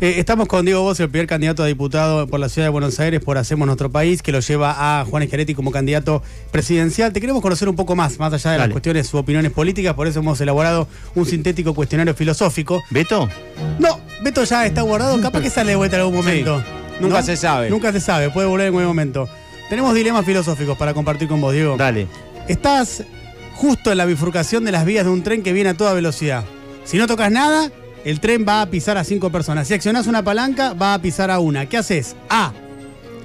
Eh, 0.00 0.16
estamos 0.18 0.46
con 0.46 0.64
Diego 0.66 0.82
Bosch, 0.82 1.00
el 1.00 1.08
primer 1.08 1.26
candidato 1.26 1.62
a 1.62 1.66
diputado 1.66 2.26
por 2.26 2.38
la 2.38 2.50
ciudad 2.50 2.66
de 2.66 2.70
Buenos 2.70 3.00
Aires 3.00 3.20
por 3.24 3.38
Hacemos 3.38 3.64
Nuestro 3.64 3.90
País, 3.90 4.20
que 4.20 4.30
lo 4.30 4.40
lleva 4.40 5.00
a 5.00 5.04
Juan 5.06 5.22
Esqueretti 5.22 5.54
como 5.54 5.70
candidato 5.70 6.22
presidencial. 6.50 7.14
Te 7.14 7.20
queremos 7.20 7.40
conocer 7.40 7.66
un 7.68 7.76
poco 7.76 7.96
más, 7.96 8.18
más 8.18 8.32
allá 8.34 8.52
de 8.52 8.58
las 8.58 8.68
cuestiones 8.68 9.12
u 9.14 9.16
opiniones 9.16 9.52
políticas, 9.52 9.94
por 9.94 10.06
eso 10.06 10.18
hemos 10.18 10.38
elaborado 10.40 10.86
un 11.14 11.24
sintético 11.24 11.72
cuestionario 11.74 12.12
filosófico. 12.14 12.82
Beto, 12.90 13.28
No, 13.78 13.98
Beto 14.22 14.44
ya 14.44 14.66
está 14.66 14.82
guardado, 14.82 15.18
capaz 15.22 15.40
que 15.40 15.48
sale 15.50 15.70
de 15.70 15.76
vuelta 15.76 15.96
en 15.96 16.02
algún 16.02 16.16
momento. 16.16 16.62
Nunca 17.00 17.22
se 17.22 17.36
sabe. 17.36 17.70
Nunca 17.70 17.90
se 17.92 18.00
sabe, 18.00 18.28
puede 18.28 18.48
volver 18.48 18.66
en 18.66 18.72
cualquier 18.74 18.88
momento. 18.88 19.28
Tenemos 19.70 19.94
dilemas 19.94 20.26
filosóficos 20.26 20.76
para 20.76 20.92
compartir 20.92 21.26
con 21.26 21.40
vos, 21.40 21.54
Diego. 21.54 21.76
dale. 21.78 22.06
Estás 22.48 23.02
justo 23.54 23.90
en 23.90 23.96
la 23.98 24.04
bifurcación 24.04 24.64
de 24.64 24.72
las 24.72 24.84
vías 24.84 25.06
de 25.06 25.10
un 25.10 25.22
tren 25.22 25.42
que 25.42 25.54
viene 25.54 25.70
a 25.70 25.74
toda 25.74 25.94
velocidad. 25.94 26.44
Si 26.84 26.98
no 26.98 27.06
tocas 27.06 27.32
nada, 27.32 27.70
el 28.06 28.20
tren 28.20 28.46
va 28.48 28.62
a 28.62 28.66
pisar 28.66 28.96
a 28.96 29.02
cinco 29.02 29.30
personas. 29.30 29.66
Si 29.66 29.74
accionás 29.74 30.06
una 30.06 30.22
palanca, 30.22 30.74
va 30.74 30.94
a 30.94 31.02
pisar 31.02 31.28
a 31.28 31.40
una. 31.40 31.66
¿Qué 31.66 31.76
haces? 31.76 32.14
A. 32.30 32.52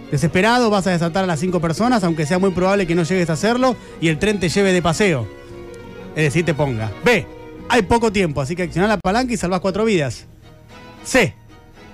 Desesperado, 0.10 0.72
vas 0.72 0.88
a 0.88 0.90
desatar 0.90 1.24
a 1.24 1.28
las 1.28 1.40
cinco 1.40 1.62
personas, 1.62 2.04
aunque 2.04 2.26
sea 2.26 2.40
muy 2.40 2.50
probable 2.50 2.88
que 2.88 2.96
no 2.96 3.04
llegues 3.04 3.30
a 3.30 3.34
hacerlo 3.34 3.76
y 4.02 4.08
el 4.08 4.18
tren 4.18 4.40
te 4.40 4.50
lleve 4.50 4.74
de 4.74 4.82
paseo. 4.82 5.28
Es 6.16 6.24
decir, 6.24 6.44
te 6.46 6.56
ponga. 6.56 6.92
B. 7.06 7.28
Hay 7.70 7.84
poco 7.84 8.12
tiempo, 8.12 8.42
así 8.42 8.56
que 8.56 8.64
accionás 8.64 8.90
la 8.90 8.98
palanca 8.98 9.32
y 9.32 9.38
salvás 9.38 9.60
cuatro 9.60 9.86
vidas. 9.86 10.26
C. 11.04 11.36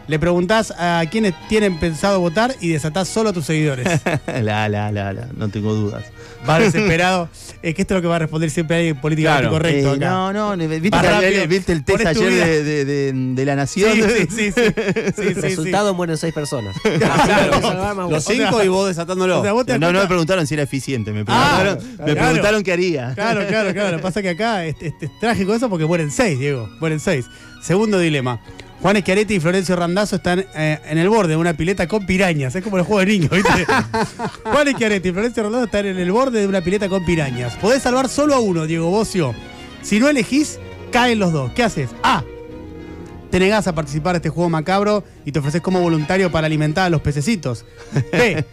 Le 0.07 0.19
preguntás 0.19 0.73
a 0.77 1.03
quienes 1.11 1.33
tienen 1.49 1.79
pensado 1.79 2.19
votar 2.21 2.55
y 2.61 2.69
desatás 2.69 3.07
solo 3.09 3.29
a 3.31 3.33
tus 3.33 3.45
seguidores. 3.45 3.85
la, 4.41 4.69
la, 4.69 4.91
la, 4.91 5.11
la, 5.13 5.27
no 5.35 5.49
tengo 5.49 5.73
dudas. 5.73 6.05
Va 6.49 6.59
desesperado. 6.61 7.27
Es 7.61 7.75
que 7.75 7.81
esto 7.81 7.93
es 7.95 7.97
lo 7.97 8.01
que 8.03 8.07
va 8.07 8.15
a 8.15 8.19
responder 8.19 8.49
siempre 8.49 8.77
alguien 8.77 9.01
políticamente 9.01 9.41
Claro. 9.49 9.53
correcto 9.53 9.93
Eh, 9.93 9.97
acá. 9.97 10.09
no, 10.09 10.55
no, 10.55 10.57
¿viste, 10.67 10.89
rápido. 11.01 11.47
¿viste 11.47 11.73
el 11.73 11.83
test 11.83 12.05
ayer 12.05 12.31
de, 12.33 12.63
de- 12.63 12.85
de- 12.85 13.11
de 13.13 13.45
la 13.45 13.55
Nación? 13.57 13.91
Sí, 13.93 14.01
sí, 14.01 14.27
sí, 14.29 14.51
sí. 14.51 14.61
Sí, 15.17 15.23
sí, 15.23 15.33
sí. 15.33 15.41
Resultado 15.41 15.93
mueren 15.93 16.15
seis 16.17 16.33
personas. 16.33 16.75
Claro. 16.81 18.09
Los 18.09 18.23
cinco 18.23 18.63
y 18.63 18.67
vos 18.69 18.87
desatándolo. 18.87 19.39
O 19.39 19.43
sea, 19.43 19.51
vos 19.53 19.65
No, 19.67 19.91
no 19.91 19.99
me 19.99 20.07
preguntaron 20.07 20.47
si 20.47 20.53
era 20.53 20.63
eficiente, 20.63 21.11
me 21.11 21.23
Ah, 21.27 21.59
preguntaron, 21.63 21.97
me 21.97 22.13
claro. 22.13 22.19
preguntaron 22.29 22.63
qué 22.63 22.71
haría. 22.73 23.11
Claro, 23.15 23.45
claro, 23.47 23.73
claro. 23.73 23.91
Lo 23.91 23.97
que 23.97 24.03
pasa 24.03 24.19
es 24.19 24.23
que 24.23 24.29
acá 24.29 24.65
es, 24.65 24.75
es- 24.79 24.93
es 25.01 25.19
trágico 25.19 25.53
eso 25.53 25.69
porque 25.69 25.85
mueren 25.85 26.11
seis, 26.11 26.39
Diego. 26.39 26.69
Mueren 26.79 26.99
seis. 26.99 27.25
Segundo 27.61 27.99
dilema. 27.99 28.39
Juan 28.81 28.97
Schiaretti 28.97 29.35
y 29.35 29.39
Florencio 29.39 29.75
Randazzo 29.75 30.17
están 30.17 30.45
eh, 30.55 30.79
en 30.87 30.97
el 30.97 31.09
borde 31.09 31.29
de 31.29 31.37
una 31.37 31.53
pileta 31.53 31.87
con 31.87 32.05
pirañas. 32.05 32.55
Es 32.55 32.63
como 32.63 32.77
el 32.77 32.83
juego 32.83 32.99
de 32.99 33.05
niños, 33.07 33.31
¿viste? 33.31 33.65
Juan 34.43 34.67
Schiaretti 34.67 35.09
y 35.09 35.11
Florencio 35.11 35.43
Randazzo 35.43 35.65
están 35.65 35.85
en 35.87 35.97
el 35.97 36.11
borde 36.11 36.41
de 36.41 36.47
una 36.47 36.61
pileta 36.61 36.87
con 36.87 37.03
pirañas. 37.03 37.55
Podés 37.55 37.81
salvar 37.81 38.07
solo 38.07 38.35
a 38.35 38.39
uno, 38.39 38.67
Diego 38.67 38.89
Bocio. 38.89 39.33
Si 39.81 39.99
no 39.99 40.07
elegís, 40.07 40.59
caen 40.91 41.19
los 41.19 41.33
dos. 41.33 41.51
¿Qué 41.53 41.63
haces? 41.63 41.89
A. 42.03 42.23
Te 43.31 43.39
negás 43.39 43.67
a 43.67 43.75
participar 43.75 44.13
de 44.13 44.17
este 44.17 44.29
juego 44.29 44.49
macabro 44.49 45.03
y 45.25 45.31
te 45.31 45.39
ofreces 45.39 45.61
como 45.61 45.81
voluntario 45.81 46.31
para 46.31 46.47
alimentar 46.47 46.85
a 46.85 46.89
los 46.89 47.01
pececitos. 47.01 47.65
B. 48.11 48.45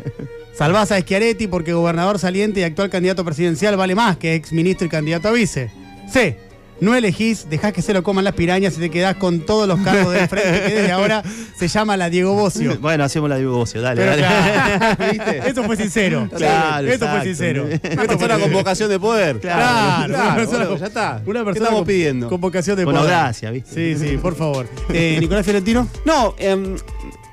Salvás 0.54 0.90
a 0.90 1.00
Schiaretti 1.00 1.48
porque 1.48 1.72
gobernador 1.72 2.18
saliente 2.18 2.60
y 2.60 2.62
actual 2.62 2.88
candidato 2.88 3.24
presidencial 3.24 3.76
vale 3.76 3.94
más 3.94 4.16
que 4.16 4.34
ex 4.34 4.52
ministro 4.52 4.87
y 4.87 4.90
candidato 4.90 5.28
a 5.28 5.32
vice. 5.32 5.70
C. 6.10 6.38
No 6.80 6.94
elegís, 6.94 7.48
dejás 7.48 7.72
que 7.72 7.82
se 7.82 7.94
lo 7.94 8.02
coman 8.02 8.24
las 8.24 8.34
pirañas 8.34 8.76
y 8.76 8.80
te 8.80 8.90
quedás 8.90 9.16
con 9.16 9.40
todos 9.40 9.66
los 9.68 9.78
cargos 9.80 10.12
del 10.12 10.28
frente 10.28 10.50
que 10.66 10.74
desde 10.74 10.92
ahora 10.92 11.22
se 11.56 11.68
llama 11.68 11.96
la 11.96 12.10
Diego 12.10 12.34
Bocio. 12.34 12.78
Bueno, 12.80 13.04
hacemos 13.04 13.30
la 13.30 13.37
divorcio, 13.37 13.80
dale, 13.80 14.02
Pero 14.02 14.10
dale. 14.22 14.66
claro, 14.66 14.96
¿Viste? 15.12 15.48
Eso 15.50 15.62
fue 15.64 15.76
sincero. 15.76 16.28
Claro, 16.37 16.87
Eso 16.88 17.06
fue 17.08 17.22
sincero. 17.22 17.64
Una 17.92 18.04
persona 18.04 18.38
con 18.38 18.52
vocación 18.52 18.88
de 18.90 18.98
poder. 19.00 19.40
Claro, 19.40 20.06
una 20.06 20.14
Claro, 20.14 20.34
persona 20.37 20.58
boludo, 20.58 20.70
con- 20.70 20.78
ya 20.80 20.87
está. 20.87 21.22
Una 21.24 21.40
¿Qué 21.40 21.44
persona 21.44 21.52
estamos 21.52 21.74
con, 21.80 21.87
pidiendo? 21.87 22.28
con 22.28 22.40
vocación 22.40 22.76
de 22.76 22.84
Con 22.84 22.94
poder. 22.94 23.12
audacia, 23.14 23.50
¿viste? 23.50 23.94
Sí, 23.96 24.06
sí, 24.08 24.16
por 24.18 24.34
favor. 24.34 24.68
Eh, 24.92 25.16
Nicolás 25.20 25.44
Fiorentino. 25.44 25.88
No, 26.04 26.34
em, 26.38 26.76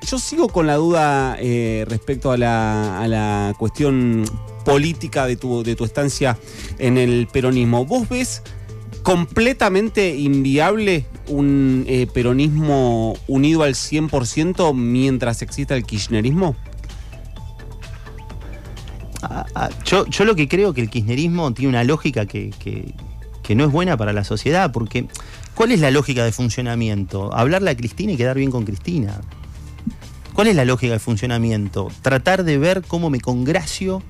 yo 0.08 0.20
sigo 0.20 0.48
con 0.50 0.68
la 0.68 0.76
duda 0.76 1.36
eh, 1.40 1.84
respecto 1.90 2.32
a 2.32 2.38
la, 2.38 3.02
a 3.02 3.08
la 3.08 3.54
cuestión 3.58 4.24
política 4.64 5.26
de 5.26 5.36
tu, 5.36 5.64
de 5.64 5.76
tu 5.76 5.84
estancia 5.86 6.38
en 6.78 6.98
el 6.98 7.28
peronismo. 7.32 7.86
¿Vos 7.86 8.08
ves 8.08 8.44
completamente 9.04 10.16
inviable 10.16 11.06
un 11.28 11.86
eh, 11.88 12.08
peronismo 12.14 13.16
unido 13.28 13.64
al 13.64 13.74
100% 13.76 14.74
mientras 14.76 15.42
exista 15.42 15.76
el 15.76 15.84
kirchnerismo? 15.86 16.56
Ah, 19.24 19.46
ah, 19.56 19.70
yo, 19.86 20.06
yo 20.08 20.26
lo 20.26 20.36
que 20.36 20.48
creo 20.48 20.74
que 20.74 20.82
el 20.82 20.90
kirchnerismo 20.90 21.54
tiene 21.54 21.70
una 21.70 21.84
lógica 21.84 22.26
que, 22.26 22.50
que- 22.60 22.94
que 23.44 23.56
no 23.56 23.66
es 23.66 23.72
buena 23.72 23.98
para 23.98 24.14
la 24.14 24.24
sociedad, 24.24 24.72
porque 24.72 25.08
¿cuál 25.56 25.72
es 25.72 25.80
la 25.80 25.90
lógica 25.92 26.24
de 26.24 26.32
funcionamiento? 26.32 27.34
Hablarle 27.34 27.72
a 27.72 27.76
Cristina 27.76 28.14
y 28.14 28.18
quedar 28.18 28.38
bien 28.38 28.52
con 28.52 28.66
Cristina. 28.66 29.20
¿Cuál 30.34 30.48
es 30.48 30.56
la 30.56 30.64
lógica 30.64 30.94
de 30.94 31.00
funcionamiento? 31.00 31.90
Tratar 32.04 32.44
de 32.44 32.58
ver 32.60 32.84
cómo 32.88 33.10
me 33.10 33.20
congracio, 33.20 34.04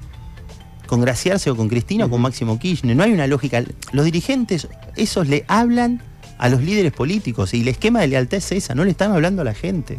congraciarse 0.95 1.49
o 1.49 1.55
con 1.55 1.69
Cristina 1.69 2.03
o 2.05 2.09
con 2.09 2.19
Máximo 2.21 2.59
Kirchner. 2.59 2.97
No 2.97 3.03
hay 3.03 3.13
una 3.13 3.25
lógica. 3.25 3.63
Los 3.93 4.03
dirigentes, 4.03 4.67
esos 4.97 5.25
le 5.29 5.45
hablan 5.47 6.01
a 6.37 6.49
los 6.49 6.61
líderes 6.61 6.91
políticos 6.91 7.53
y 7.53 7.61
el 7.61 7.69
esquema 7.69 8.01
de 8.01 8.09
lealtad 8.09 8.39
es 8.39 8.51
esa, 8.51 8.75
no 8.75 8.83
le 8.83 8.91
están 8.91 9.13
hablando 9.13 9.41
a 9.41 9.45
la 9.45 9.53
gente. 9.53 9.95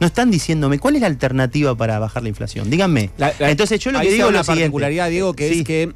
No 0.00 0.08
están 0.08 0.32
diciéndome 0.32 0.80
cuál 0.80 0.96
es 0.96 1.02
la 1.02 1.06
alternativa 1.06 1.76
para 1.76 2.00
bajar 2.00 2.24
la 2.24 2.30
inflación. 2.30 2.68
Díganme. 2.68 3.10
La- 3.16 3.32
la- 3.38 3.50
Entonces 3.52 3.78
yo 3.78 3.92
lo 3.92 4.00
que 4.00 4.10
digo 4.10 4.24
es 4.24 4.28
una 4.30 4.38
lo 4.38 4.44
siguiente. 4.44 4.62
particularidad, 4.64 5.08
Diego, 5.08 5.34
que 5.34 5.48
Sí. 5.52 5.58
es 5.60 5.64
que 5.64 5.92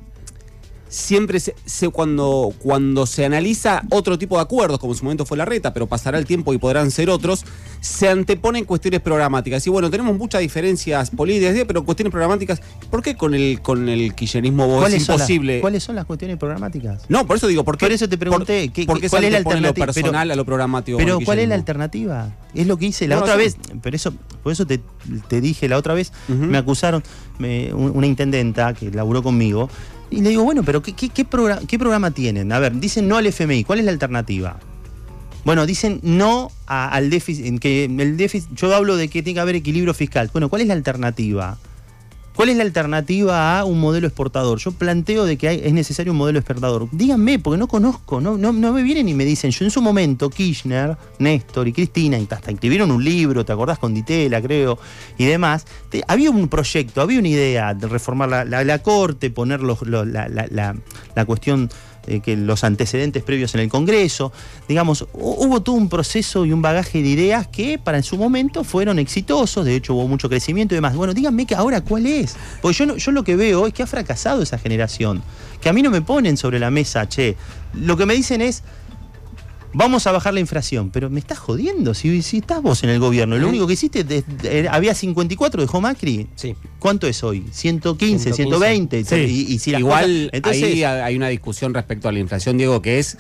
siempre 0.89 1.41
se, 1.41 1.55
se- 1.65 1.89
cuando, 1.89 2.53
cuando 2.59 3.07
se 3.07 3.25
analiza 3.25 3.83
otro 3.91 4.19
tipo 4.19 4.37
de 4.37 4.43
acuerdos, 4.43 4.79
como 4.79 4.93
en 4.93 4.99
su 4.99 5.05
momento 5.05 5.27
fue 5.27 5.37
la 5.37 5.45
reta, 5.45 5.73
pero 5.75 5.87
pasará 5.87 6.19
el 6.19 6.27
tiempo 6.27 6.53
y 6.53 6.59
podrán 6.59 6.91
ser 6.91 7.11
otros, 7.11 7.45
se 7.81 8.09
anteponen 8.09 8.65
cuestiones 8.65 9.01
programáticas. 9.01 9.67
Y 9.67 9.71
bueno, 9.71 9.91
tenemos 9.91 10.17
muchas 10.17 10.41
diferencias 10.41 11.11
políticas, 11.11 11.57
pero 11.67 11.85
cuestiones 11.85 12.11
programáticas, 12.13 12.61
¿por 12.91 13.03
qué 13.03 13.17
con 13.17 13.35
el, 13.35 13.61
con 13.63 13.89
el 13.89 14.15
kirchnerismo 14.15 14.67
vos 14.67 14.77
es 14.77 14.81
¿Cuáles 14.83 15.05
son, 15.05 15.19
las, 15.19 15.29
imposible? 15.31 15.61
¿Cuáles 15.61 15.83
son 15.83 15.97
las 15.97 16.05
cuestiones 16.05 16.37
programáticas? 16.37 17.03
No, 17.09 17.27
por 17.27 17.37
eso 17.37 17.47
digo, 17.47 17.65
¿por 17.65 17.77
qué? 17.79 17.87
Por 17.87 17.93
eso 17.93 18.09
te 18.09 18.19
pregunté, 18.19 18.65
por- 18.67 18.73
¿qué- 18.73 18.87
¿por 18.87 19.01
qué 19.01 19.09
cuál 19.09 19.23
se 19.23 19.27
es 19.27 19.33
la 19.33 19.39
antepone 19.39 19.61
lo 19.61 19.69
alternativa? 19.69 19.87
personal 19.87 20.29
Pero- 20.29 20.33
a 20.33 20.37
lo 20.37 20.45
programático? 20.45 20.99
Pero 20.99 21.19
¿cuál 21.21 21.39
es 21.41 21.49
la 21.49 21.55
alternativa? 21.57 22.37
Es 22.55 22.67
lo 22.67 22.77
que 22.77 22.87
hice 22.87 23.07
la 23.09 23.17
No, 23.17 23.23
otra 23.23 23.35
no 23.35 23.39
vez, 23.41 23.57
pero 23.83 23.97
eso, 23.97 24.13
por 24.43 24.53
eso 24.53 24.67
te, 24.67 24.81
te 25.29 25.41
dije 25.41 25.69
la 25.69 25.77
otra 25.77 25.95
vez, 25.95 26.13
me 26.29 26.57
acusaron, 26.59 27.03
me- 27.39 27.73
una 27.75 28.07
intendenta 28.07 28.73
que 28.73 28.91
laburó 28.91 29.23
conmigo, 29.23 29.69
y 30.11 30.21
le 30.21 30.31
digo, 30.31 30.45
bueno, 30.45 30.63
pero 30.63 30.83
¿qué, 30.83 30.93
qué, 30.93 31.09
qué 31.09 31.29
progra- 31.29 31.67
qué 31.67 31.79
programa 31.79 32.11
tienen? 32.11 32.53
A 32.53 32.59
ver, 32.59 32.79
dicen 32.79 33.09
no 33.09 33.17
al 33.17 33.27
FMI, 33.27 33.65
¿cuál 33.65 33.81
es 33.81 33.85
la 33.85 33.91
alternativa? 33.91 34.59
Bueno, 35.45 35.65
dicen 35.67 36.01
no 36.03 36.51
al 36.67 37.09
déficit, 37.11 37.59
que 37.61 37.85
el 37.85 38.17
déficit, 38.17 38.51
yo 38.55 38.75
hablo 38.75 38.97
de 38.97 39.09
que 39.09 39.23
tiene 39.23 39.35
que 39.37 39.41
haber 39.41 39.55
equilibrio 39.57 39.95
fiscal. 39.95 40.29
Bueno, 40.33 40.49
¿cuál 40.49 40.63
es 40.63 40.69
la 40.69 40.75
alternativa? 40.75 41.57
¿Cuál 42.37 42.51
es 42.51 42.59
la 42.59 42.65
alternativa 42.65 43.59
a 43.59 43.65
un 43.65 43.81
modelo 43.81 44.07
exportador? 44.07 44.59
Yo 44.59 44.71
planteo 44.71 45.25
de 45.25 45.39
que 45.39 45.63
es 45.65 45.73
necesario 45.73 46.13
un 46.13 46.19
modelo 46.19 46.39
exportador. 46.39 46.87
Díganme, 46.93 47.39
porque 47.39 47.57
no 47.57 47.67
conozco, 47.67 48.21
no, 48.21 48.37
me 48.53 48.83
vienen 48.83 49.09
y 49.09 49.15
me 49.15 49.25
dicen. 49.25 49.53
Yo 49.53 49.65
en 49.65 49.71
su 49.71 49.81
momento, 49.81 50.29
Kirchner, 50.29 50.99
Néstor 51.19 51.67
y 51.67 51.73
Cristina, 51.73 52.19
y 52.19 52.29
hasta 52.31 52.51
escribieron 52.51 52.91
un 52.91 53.03
libro, 53.03 53.43
¿te 53.47 53.53
acordás? 53.53 53.79
Con 53.79 53.95
Ditela, 53.95 54.43
creo, 54.43 54.79
y 55.17 55.25
demás. 55.25 55.65
Había 56.09 56.31
un 56.31 56.49
proyecto, 56.49 57.01
había 57.01 57.21
una 57.21 57.29
idea 57.29 57.73
de 57.73 57.89
reformar 57.89 58.47
la, 58.47 58.79
corte, 58.83 59.31
poner 59.31 59.63
la 59.63 61.25
cuestión 61.25 61.71
eh, 62.07 62.21
que 62.21 62.37
los 62.37 62.65
antecedentes 62.65 63.23
previos 63.23 63.55
en 63.55 63.61
el 63.61 63.69
Congreso. 63.69 64.33
Digamos, 64.69 65.03
hu- 65.13 65.47
hubo 65.47 65.63
todo 65.63 65.77
un 65.77 65.89
proceso 65.89 66.45
y 66.47 66.53
un 66.53 66.63
bagaje 66.63 67.03
de 67.03 67.09
ideas 67.09 67.47
que 67.49 67.79
para 67.79 67.97
en 67.99 68.03
su 68.05 68.17
momento 68.17 68.65
fueron 68.65 68.99
exitosos, 68.99 69.65
de 69.65 69.77
hecho 69.77 69.95
hubo 69.95 70.09
mucho 70.09 70.29
crecimiento 70.29 70.75
y 70.75 70.77
demás. 70.77 70.95
Bueno, 70.95 71.15
díganme 71.15 71.47
que 71.47 71.55
ahora 71.55 71.81
cuál 71.81 72.07
es. 72.07 72.37
Porque 72.63 72.77
yo, 72.77 72.97
yo 72.97 73.13
lo 73.13 73.25
que 73.25 73.37
veo 73.37 73.67
es 73.67 73.73
que 73.75 73.83
ha 73.83 73.87
fracasado 73.87 74.43
esa 74.43 74.59
generación. 74.59 75.23
Que 75.61 75.69
a 75.69 75.73
mí 75.73 75.83
no 75.83 75.91
me 75.91 76.03
ponen 76.03 76.37
sobre 76.37 76.59
la 76.59 76.71
mesa, 76.71 77.09
che. 77.09 77.37
Lo 77.75 77.97
que 77.97 78.07
me 78.07 78.15
dicen 78.15 78.41
es, 78.43 78.63
vamos 79.73 80.07
a 80.07 80.13
bajar 80.13 80.35
la 80.35 80.41
inflación. 80.41 80.91
Pero 80.91 81.11
me 81.11 81.21
estás 81.21 81.39
jodiendo, 81.39 81.95
si, 81.95 82.23
si 82.23 82.39
estás 82.39 82.63
vos 82.63 82.83
en 82.85 82.91
el 82.91 82.99
gobierno. 82.99 83.37
Lo 83.37 83.49
único 83.49 83.67
que 83.67 83.75
hiciste, 83.75 84.05
de- 84.05 84.23
de- 84.23 84.69
había 84.69 84.95
54, 84.95 85.61
dejó 85.63 85.81
Macri. 85.81 86.27
Sí. 86.37 86.55
¿Cuánto 86.79 87.07
es 87.07 87.23
hoy? 87.25 87.45
115, 87.51 88.33
115. 88.33 88.35
120. 88.35 89.05
Sí. 89.05 89.15
Y, 89.49 89.55
y 89.55 89.59
si 89.59 89.71
las 89.71 89.81
Igual 89.81 90.05
cosas- 90.05 90.31
entonces, 90.33 90.63
ahí 90.65 90.83
hay 90.85 91.17
una 91.17 91.29
discusión 91.29 91.75
respecto 91.75 92.09
a 92.09 92.13
la 92.13 92.19
inflación, 92.19 92.57
Diego, 92.59 92.81
que 92.83 92.99
es 92.99 93.19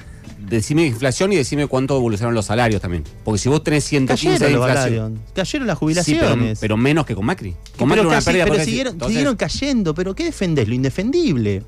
decime 0.48 0.86
inflación 0.86 1.32
y 1.32 1.36
decime 1.36 1.66
cuánto 1.66 1.96
evolucionaron 1.96 2.34
los 2.34 2.46
salarios 2.46 2.80
también. 2.80 3.02
Porque 3.24 3.38
si 3.38 3.48
vos 3.48 3.64
tenés 3.64 3.84
115 3.84 4.34
de 4.34 4.38
Cayeron 4.38 4.60
los 4.60 4.68
inflación. 4.68 4.94
salarios, 4.94 5.32
cayeron 5.34 5.66
las 5.66 5.74
Sí, 5.76 6.14
pero, 6.14 6.26
jubilaciones. 6.28 6.58
pero 6.60 6.76
menos 6.76 7.04
que 7.06 7.14
con 7.16 7.24
Macri. 7.26 7.50
Con 7.76 7.88
pero 7.88 8.02
Macri 8.02 8.06
una 8.06 8.14
casi- 8.16 8.24
pérdida 8.26 8.44
pero 8.44 8.64
siguieron, 8.64 8.92
entonces, 8.92 9.12
siguieron 9.14 9.36
cayendo, 9.36 9.94
pero 9.94 10.14
¿qué 10.14 10.24
defendés? 10.24 10.68
Lo 10.68 10.74
indefendible. 10.74 11.62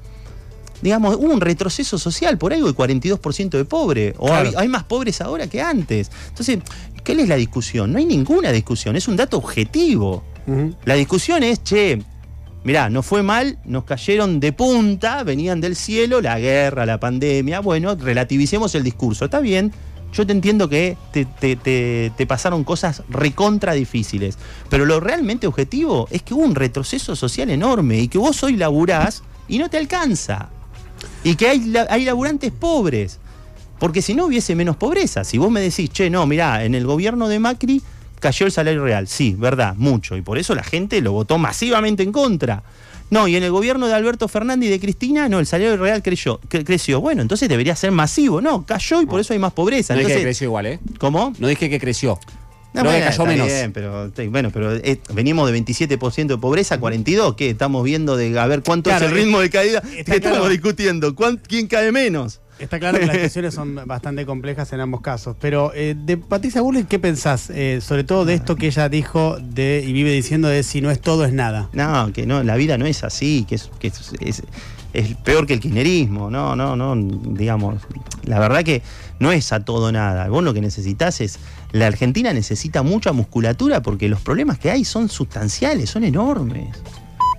Digamos, 0.82 1.16
hubo 1.16 1.32
un 1.32 1.40
retroceso 1.40 1.98
social, 1.98 2.38
por 2.38 2.52
algo 2.52 2.68
de 2.68 2.74
42% 2.74 3.50
de 3.50 3.64
pobre. 3.64 4.14
O 4.18 4.26
Claro. 4.26 4.48
hay, 4.50 4.54
hay 4.56 4.68
más 4.68 4.84
pobres 4.84 5.20
ahora 5.20 5.46
que 5.48 5.60
antes. 5.60 6.10
Entonces, 6.28 6.58
¿qué 7.04 7.12
es 7.12 7.28
la 7.28 7.36
discusión? 7.36 7.92
No 7.92 7.98
hay 7.98 8.04
ninguna 8.06 8.52
discusión, 8.52 8.96
es 8.96 9.08
un 9.08 9.16
dato 9.16 9.36
objetivo. 9.38 10.22
La 10.86 10.94
discusión 10.94 11.42
es, 11.42 11.62
che, 11.62 12.00
mirá, 12.64 12.88
nos 12.88 13.04
fue 13.04 13.22
mal, 13.22 13.58
nos 13.66 13.84
cayeron 13.84 14.40
de 14.40 14.52
punta, 14.54 15.22
venían 15.22 15.60
del 15.60 15.76
cielo, 15.76 16.20
la 16.22 16.38
guerra, 16.38 16.86
la 16.86 16.98
pandemia, 16.98 17.60
bueno, 17.60 17.94
relativicemos 17.96 18.74
el 18.74 18.82
discurso, 18.82 19.26
está 19.26 19.40
bien. 19.40 19.72
Yo 20.14 20.26
te 20.26 20.32
entiendo 20.32 20.70
que 20.70 20.96
te, 21.12 21.26
te- 21.26 21.56
te- 21.56 22.10
te 22.16 22.26
pasaron 22.26 22.64
cosas 22.64 23.02
recontra 23.10 23.74
difíciles, 23.74 24.38
pero 24.70 24.86
lo 24.86 25.00
realmente 25.00 25.46
objetivo 25.46 26.08
es 26.10 26.22
que 26.22 26.32
hubo 26.32 26.44
un 26.44 26.54
retroceso 26.54 27.14
social 27.14 27.50
enorme 27.50 27.98
y 27.98 28.08
que 28.08 28.16
vos 28.16 28.42
hoy 28.42 28.56
laburás 28.56 29.22
y 29.48 29.58
no 29.58 29.68
te 29.68 29.76
alcanza. 29.76 30.48
Y 31.24 31.34
que 31.36 31.48
hay, 31.48 31.74
hay 31.88 32.04
laburantes 32.04 32.52
pobres. 32.52 33.18
Porque 33.78 34.02
si 34.02 34.14
no 34.14 34.26
hubiese 34.26 34.54
menos 34.56 34.76
pobreza, 34.76 35.22
si 35.24 35.38
vos 35.38 35.50
me 35.50 35.60
decís, 35.60 35.90
che, 35.90 36.10
no, 36.10 36.26
mirá, 36.26 36.64
en 36.64 36.74
el 36.74 36.84
gobierno 36.84 37.28
de 37.28 37.38
Macri 37.38 37.80
cayó 38.18 38.46
el 38.46 38.50
salario 38.52 38.82
real. 38.82 39.06
Sí, 39.06 39.36
verdad, 39.38 39.74
mucho. 39.76 40.16
Y 40.16 40.22
por 40.22 40.36
eso 40.38 40.54
la 40.54 40.64
gente 40.64 41.00
lo 41.00 41.12
votó 41.12 41.38
masivamente 41.38 42.02
en 42.02 42.10
contra. 42.10 42.62
No, 43.10 43.26
y 43.28 43.36
en 43.36 43.42
el 43.44 43.50
gobierno 43.52 43.86
de 43.86 43.94
Alberto 43.94 44.26
Fernández 44.28 44.66
y 44.68 44.70
de 44.70 44.80
Cristina, 44.80 45.28
no, 45.28 45.38
el 45.38 45.46
salario 45.46 45.76
real 45.76 46.02
creció. 46.02 46.40
cre- 46.50 46.64
creció. 46.64 47.00
Bueno, 47.00 47.22
entonces 47.22 47.48
debería 47.48 47.74
ser 47.76 47.90
masivo. 47.92 48.40
No, 48.40 48.66
cayó 48.66 49.00
y 49.00 49.06
por 49.06 49.20
eso 49.20 49.32
hay 49.32 49.38
más 49.38 49.52
pobreza. 49.52 49.94
No 49.94 50.00
dije 50.00 50.16
que 50.16 50.22
creció 50.22 50.46
igual, 50.46 50.66
¿eh? 50.66 50.80
¿Cómo? 50.98 51.32
No 51.38 51.46
dije 51.48 51.70
que 51.70 51.78
creció. 51.80 52.18
No, 52.74 52.84
bueno, 52.84 53.04
cayó 53.06 53.24
menos. 53.26 53.46
bien, 53.46 53.72
pero, 53.72 54.10
bueno, 54.30 54.50
pero 54.52 54.74
eh, 54.74 55.00
venimos 55.14 55.50
de 55.50 55.58
27% 55.64 56.26
de 56.26 56.38
pobreza 56.38 56.74
a 56.76 56.80
42. 56.80 57.34
¿Qué? 57.34 57.50
Estamos 57.50 57.82
viendo 57.82 58.16
de 58.16 58.38
a 58.38 58.46
ver 58.46 58.62
cuánto 58.62 58.90
Claro, 58.90 59.06
es 59.06 59.10
el 59.12 59.16
ritmo 59.18 59.40
de 59.40 59.50
caída. 59.50 59.80
que 59.80 60.16
estamos 60.16 60.48
discutiendo. 60.50 61.14
¿Cuán- 61.14 61.38
¿Quién 61.38 61.66
cae 61.66 61.90
menos? 61.92 62.40
Está 62.58 62.78
claro 62.78 62.98
que 62.98 63.06
las 63.06 63.14
discusiones 63.22 63.54
son 63.54 63.76
bastante 63.86 64.26
complejas 64.26 64.72
en 64.72 64.80
ambos 64.80 65.00
casos. 65.00 65.36
Pero 65.40 65.72
eh, 65.74 65.94
de 65.96 66.18
Patricia 66.18 66.60
Bullrich, 66.60 66.88
¿qué 66.88 66.98
pensás? 66.98 67.50
Eh, 67.50 67.80
sobre 67.80 68.04
todo 68.04 68.24
de 68.24 68.34
esto 68.34 68.56
que 68.56 68.66
ella 68.66 68.88
dijo 68.88 69.38
de 69.40 69.82
y 69.86 69.92
vive 69.92 70.10
diciendo 70.12 70.48
de 70.48 70.62
si 70.62 70.80
no 70.80 70.90
es 70.90 71.00
todo 71.00 71.24
es 71.24 71.32
nada. 71.32 71.70
No, 71.72 72.12
que 72.12 72.26
no, 72.26 72.42
la 72.42 72.56
vida 72.56 72.76
no 72.76 72.84
es 72.86 73.02
así, 73.02 73.46
que 73.48 73.54
es, 73.54 73.70
que 73.78 73.88
es, 73.88 74.12
es- 74.20 74.42
es 74.94 75.14
peor 75.16 75.46
que 75.46 75.52
el 75.54 75.60
kirchnerismo, 75.60 76.30
no, 76.30 76.56
no, 76.56 76.74
no, 76.74 76.94
digamos, 76.96 77.82
la 78.24 78.38
verdad 78.40 78.64
que 78.64 78.82
no 79.20 79.30
es 79.32 79.52
a 79.52 79.60
todo 79.64 79.92
nada. 79.92 80.28
Vos 80.28 80.42
lo 80.42 80.54
que 80.54 80.62
necesitas 80.62 81.20
es, 81.20 81.38
la 81.72 81.86
Argentina 81.86 82.32
necesita 82.32 82.82
mucha 82.82 83.12
musculatura 83.12 83.82
porque 83.82 84.08
los 84.08 84.20
problemas 84.20 84.58
que 84.58 84.70
hay 84.70 84.84
son 84.84 85.08
sustanciales, 85.08 85.90
son 85.90 86.04
enormes. 86.04 86.68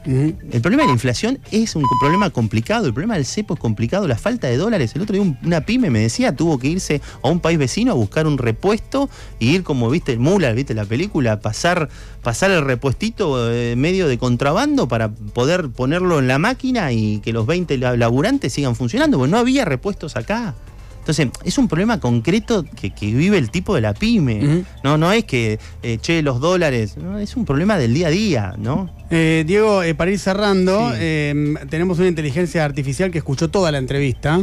El 0.06 0.62
problema 0.62 0.84
de 0.84 0.88
la 0.88 0.94
inflación 0.94 1.40
es 1.52 1.76
un 1.76 1.84
problema 2.00 2.30
complicado, 2.32 2.88
el 2.88 2.94
problema 2.94 3.16
del 3.16 3.26
cepo 3.26 3.54
es 3.56 3.60
complicado, 3.60 4.08
la 4.08 4.18
falta 4.18 4.48
de 4.48 4.56
dólares. 4.58 4.94
El 4.96 5.02
otro 5.02 5.14
día 5.14 5.22
un- 5.22 5.38
una 5.44 5.62
pyme 5.62 5.90
me 5.92 6.00
decía, 6.00 6.36
tuvo 6.36 6.58
que 6.58 6.68
irse 6.68 7.02
a 7.22 7.28
un 7.30 7.40
país 7.42 7.60
vecino 7.60 7.92
a 7.92 7.96
buscar 7.96 8.26
un 8.26 8.38
repuesto 8.38 9.10
y 9.40 9.50
ir 9.50 9.64
como, 9.64 9.90
viste, 9.90 10.14
el 10.14 10.20
mula, 10.20 10.52
viste 10.54 10.74
la 10.74 10.86
película, 10.86 11.42
pasar, 11.42 11.90
pasar 12.24 12.50
el 12.50 12.64
repuestito 12.64 13.52
eh, 13.52 13.76
medio 13.76 14.08
de 14.08 14.18
contrabando 14.18 14.88
para 14.88 15.10
poder 15.12 15.70
ponerlo 15.70 16.18
en 16.20 16.28
la 16.28 16.40
máquina 16.40 16.92
y 16.92 17.20
que 17.20 17.34
los 17.34 17.46
20 17.46 17.78
la- 17.78 17.96
laburantes 17.98 18.54
sigan 18.54 18.76
funcionando, 18.76 19.18
porque 19.18 19.32
no 19.32 19.38
había 19.38 19.66
repuestos 19.66 20.16
acá. 20.16 20.56
Entonces, 21.00 21.28
es 21.44 21.58
un 21.58 21.68
problema 21.68 22.00
concreto 22.00 22.64
que, 22.80 22.92
que 22.92 23.08
vive 23.08 23.38
el 23.38 23.50
tipo 23.50 23.74
de 23.74 23.82
la 23.82 23.94
pyme. 23.94 24.64
No, 24.84 24.98
no 24.98 25.12
es 25.12 25.24
que, 25.26 25.58
eh, 25.82 25.98
che, 26.02 26.22
los 26.22 26.40
dólares, 26.40 26.98
no, 26.98 27.18
es 27.18 27.36
un 27.36 27.46
problema 27.46 27.78
del 27.80 27.94
día 27.94 28.08
a 28.08 28.12
día, 28.12 28.54
¿no? 28.58 28.90
Eh, 29.10 29.44
Diego, 29.48 29.82
eh, 29.82 29.96
para 29.96 30.12
ir 30.12 30.20
cerrando, 30.20 30.92
Sí. 30.92 30.98
eh, 31.00 31.56
tenemos 31.70 31.98
una 31.98 32.08
inteligencia 32.10 32.64
artificial 32.64 33.10
que 33.10 33.18
escuchó 33.18 33.48
toda 33.50 33.72
la 33.72 33.80
entrevista 33.80 34.40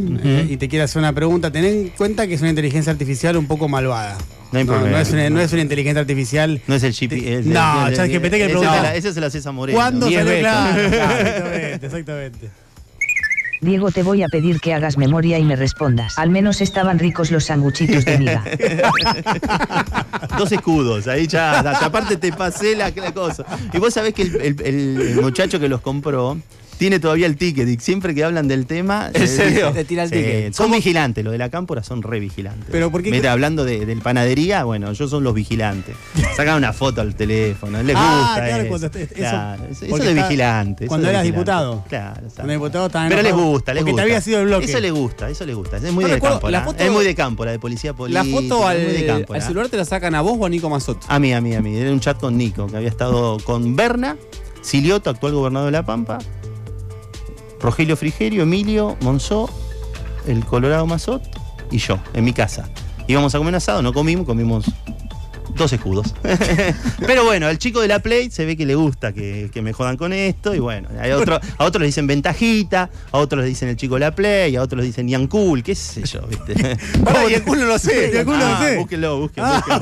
y 0.49 0.57
te 0.57 0.69
quiere 0.69 0.83
hacer 0.85 0.99
una 0.99 1.13
pregunta. 1.13 1.53
Ten 1.53 1.65
en 1.65 1.89
cuenta 1.91 2.27
que 2.27 2.35
es 2.35 2.41
una 2.41 2.51
inteligencia 2.51 2.91
artificial 2.91 3.37
un 3.37 3.47
poco 3.47 3.69
malvada. 3.69 4.19
No 4.53 4.59
hay 4.61 4.65
problema. 4.65 5.01
es 5.01 5.11
una, 5.13 5.29
no 5.31 5.41
es 5.41 5.53
una 5.53 5.63
inteligencia 5.63 6.01
artificial. 6.01 6.61
No 6.67 6.75
es 6.75 6.83
el 6.83 6.91
es- 6.91 7.47
no, 7.47 7.93
ChatGPT 7.93 8.09
que 8.09 8.29
le 8.31 8.37
ese 8.39 8.47
pregunta- 8.49 8.77
se 8.77 8.83
la- 8.83 8.95
Ese 8.97 9.13
se 9.13 9.21
lo 9.21 9.27
haces 9.27 9.47
a 9.47 9.53
Moreno. 9.53 9.77
¿Cuándo 9.79 10.07
salió? 10.07 10.25
veces. 10.25 10.41
Claro, 10.41 10.89
claro, 10.91 11.15
exactamente, 11.21 11.87
exactamente. 11.87 12.51
Diego, 13.67 13.91
te 13.91 14.03
voy 14.03 14.23
a 14.23 14.29
pedir 14.29 14.61
que 14.61 14.73
hagas 14.73 14.97
memoria 14.97 15.39
y 15.39 15.45
me 15.45 15.57
respondas. 15.57 16.19
Al 16.19 16.31
menos 16.31 16.61
estaban 16.61 16.99
ricos 16.99 17.31
los 17.31 17.45
sanguchitos 17.45 18.05
de 18.05 18.19
miga. 18.19 18.45
Dos 20.39 20.53
escudos, 20.53 21.07
ahí 21.09 21.27
ya, 21.27 21.61
aparte 21.61 22.17
te 22.17 22.33
pasé 22.33 22.75
la, 22.75 22.93
cosa. 23.13 23.45
Y 23.73 23.79
vos 23.79 23.93
sabés 23.93 24.15
que 24.15 24.23
el 24.23 25.19
muchacho 25.21 25.61
que 25.61 25.69
los 25.69 25.81
compró 25.83 26.39
tiene 26.79 27.01
todavía 27.01 27.27
el 27.27 27.37
ticket 27.37 27.69
y 27.69 27.77
siempre 27.79 28.15
que 28.15 28.23
hablan 28.25 28.49
del 28.49 28.67
tema. 28.67 29.11
¿En 29.15 29.27
serio? 29.29 29.73
Te 29.73 29.85
tira 29.85 30.03
el 30.05 30.11
Sí, 30.11 30.17
ticket. 30.17 30.55
Son 30.55 30.71
vigilantes, 30.71 31.25
los 31.25 31.33
de 31.33 31.39
la 31.39 31.49
cámpora 31.51 31.83
son 31.83 32.03
re 32.03 32.21
vigilantes. 32.21 32.67
Pero 32.71 32.91
¿por 32.91 33.03
qué- 33.03 33.11
Mira, 33.11 33.33
hablando 33.33 33.65
de, 33.65 33.87
del 33.87 34.01
panadería, 34.01 34.65
bueno, 34.65 34.93
yo 34.93 35.09
son 35.09 35.25
los 35.25 35.35
vigilantes. 35.35 35.97
Sacan 36.37 36.57
una 36.57 36.73
foto 36.73 37.01
al 37.01 37.15
teléfono, 37.15 37.83
les 37.83 37.97
Ah, 37.99 38.19
gusta. 38.35 38.45
claro, 38.47 38.63
eso. 38.63 38.69
cuando 38.69 38.87
eso- 38.99 39.15
Claro, 39.15 39.63
eso, 39.71 39.87
porque 39.89 40.05
de 40.05 40.11
está- 40.13 40.29
vigilante. 40.29 40.85
eso 40.85 40.89
cuando 40.89 41.07
de 41.07 41.11
eras 41.13 41.23
vigilante. 41.23 41.51
diputado. 41.53 41.85
Claro, 41.89 42.15
exacto. 42.17 42.35
Cuando 42.37 42.53
diputado 42.53 42.87
estaba 42.87 43.09
Pero 43.09 43.23
les 43.23 43.33
gusta, 43.35 43.75
les 43.75 43.81
porque 43.83 43.91
te 43.91 43.93
gusta. 43.93 44.03
había 44.03 44.21
sido 44.21 44.41
el 44.41 44.47
bloque. 44.47 44.65
Eso 44.67 44.81
les 44.81 44.93
gusta, 44.93 45.31
eso 45.31 45.47
les 45.47 45.57
gusta. 45.57 45.77
Es 45.79 45.83
muy 45.93 46.05
No 46.05 46.09
de 46.09 46.15
recuerdo, 46.15 46.37
cámpora. 46.37 46.51
la 46.59 46.65
foto- 46.65 46.83
Es 46.85 46.91
muy 46.91 47.05
de 47.05 47.15
cámpora, 47.15 47.51
de 47.53 47.59
policía 47.59 47.91
La 47.93 47.97
política. 47.97 48.25
foto 48.25 48.67
al, 48.67 48.77
de 48.87 49.07
cámpora. 49.07 49.41
al 49.41 49.47
celular 49.47 49.69
te 49.69 49.77
la 49.77 49.85
sacan 49.85 50.15
a 50.15 50.21
vos 50.21 50.37
o 50.39 50.45
a 50.47 50.49
Nico 50.49 50.69
Mazot. 50.69 51.03
A 51.09 51.19
mí, 51.19 51.33
a 51.33 51.41
mí, 51.41 51.55
a 51.55 51.61
mí. 51.63 51.77
Era 51.77 51.91
un 51.91 52.01
chat 52.01 52.19
con 52.21 52.37
Nico, 52.37 52.67
que 52.67 52.77
había 52.77 52.89
estado 52.89 53.39
con 53.45 53.77
Berna, 53.77 54.17
Silioto, 54.63 55.11
actual 55.11 55.33
gobernador 55.33 55.67
de 55.67 55.73
La 55.73 55.87
Pampa, 55.87 56.19
Rogelio 57.67 57.97
Frigerio, 57.97 58.45
Emilio 58.45 58.97
Monzó, 59.01 59.51
el 60.29 60.45
Colorado 60.45 60.87
Mazot 60.87 61.21
y 61.73 61.79
yo, 61.79 61.99
en 62.15 62.25
mi 62.25 62.33
casa. 62.33 62.69
Íbamos 63.09 63.35
a 63.35 63.39
comer 63.39 63.57
asado, 63.57 63.83
no 63.83 63.93
comimos, 63.93 64.25
comimos 64.25 64.67
dos 65.57 65.73
escudos. 65.73 66.15
Pero 67.07 67.25
bueno, 67.25 67.47
al 67.47 67.59
chico 67.59 67.81
de 67.81 67.89
la 67.89 67.99
Play 67.99 68.31
se 68.31 68.45
ve 68.45 68.57
que 68.57 68.67
le 68.67 68.75
gusta 68.75 69.13
que, 69.13 69.51
que 69.53 69.63
me 69.63 69.73
jodan 69.73 69.97
con 69.97 70.13
esto. 70.13 70.55
Y 70.55 70.59
bueno, 70.59 70.89
hay 71.01 71.13
otro, 71.13 71.41
a 71.59 71.65
otros 71.65 71.81
le 71.81 71.87
dicen 71.87 72.07
ventajita, 72.07 72.91
a 73.13 73.19
otros 73.19 73.43
le 73.43 73.49
dicen 73.49 73.69
el 73.69 73.77
chico 73.77 73.95
de 73.95 74.01
la 74.01 74.15
Play, 74.15 74.57
a 74.57 74.63
otros 74.63 74.81
le 74.81 74.87
dicen 74.87 75.09
Ian 75.09 75.27
Cool, 75.27 75.63
qué 75.63 75.75
sé 75.75 76.03
yo, 76.05 76.23
¿viste? 76.29 76.55
El 77.31 77.43
culo 77.45 77.67
lo 77.67 77.79
sé. 77.79 78.11
Y 78.13 78.17
el 78.17 78.25
culo 78.25 78.39
lo 78.39 78.45
Ah, 78.47 78.61
sé. 78.63 78.77
Búsquenlo, 78.77 79.19
búsquenlo. 79.21 79.51
Ah. 79.51 79.81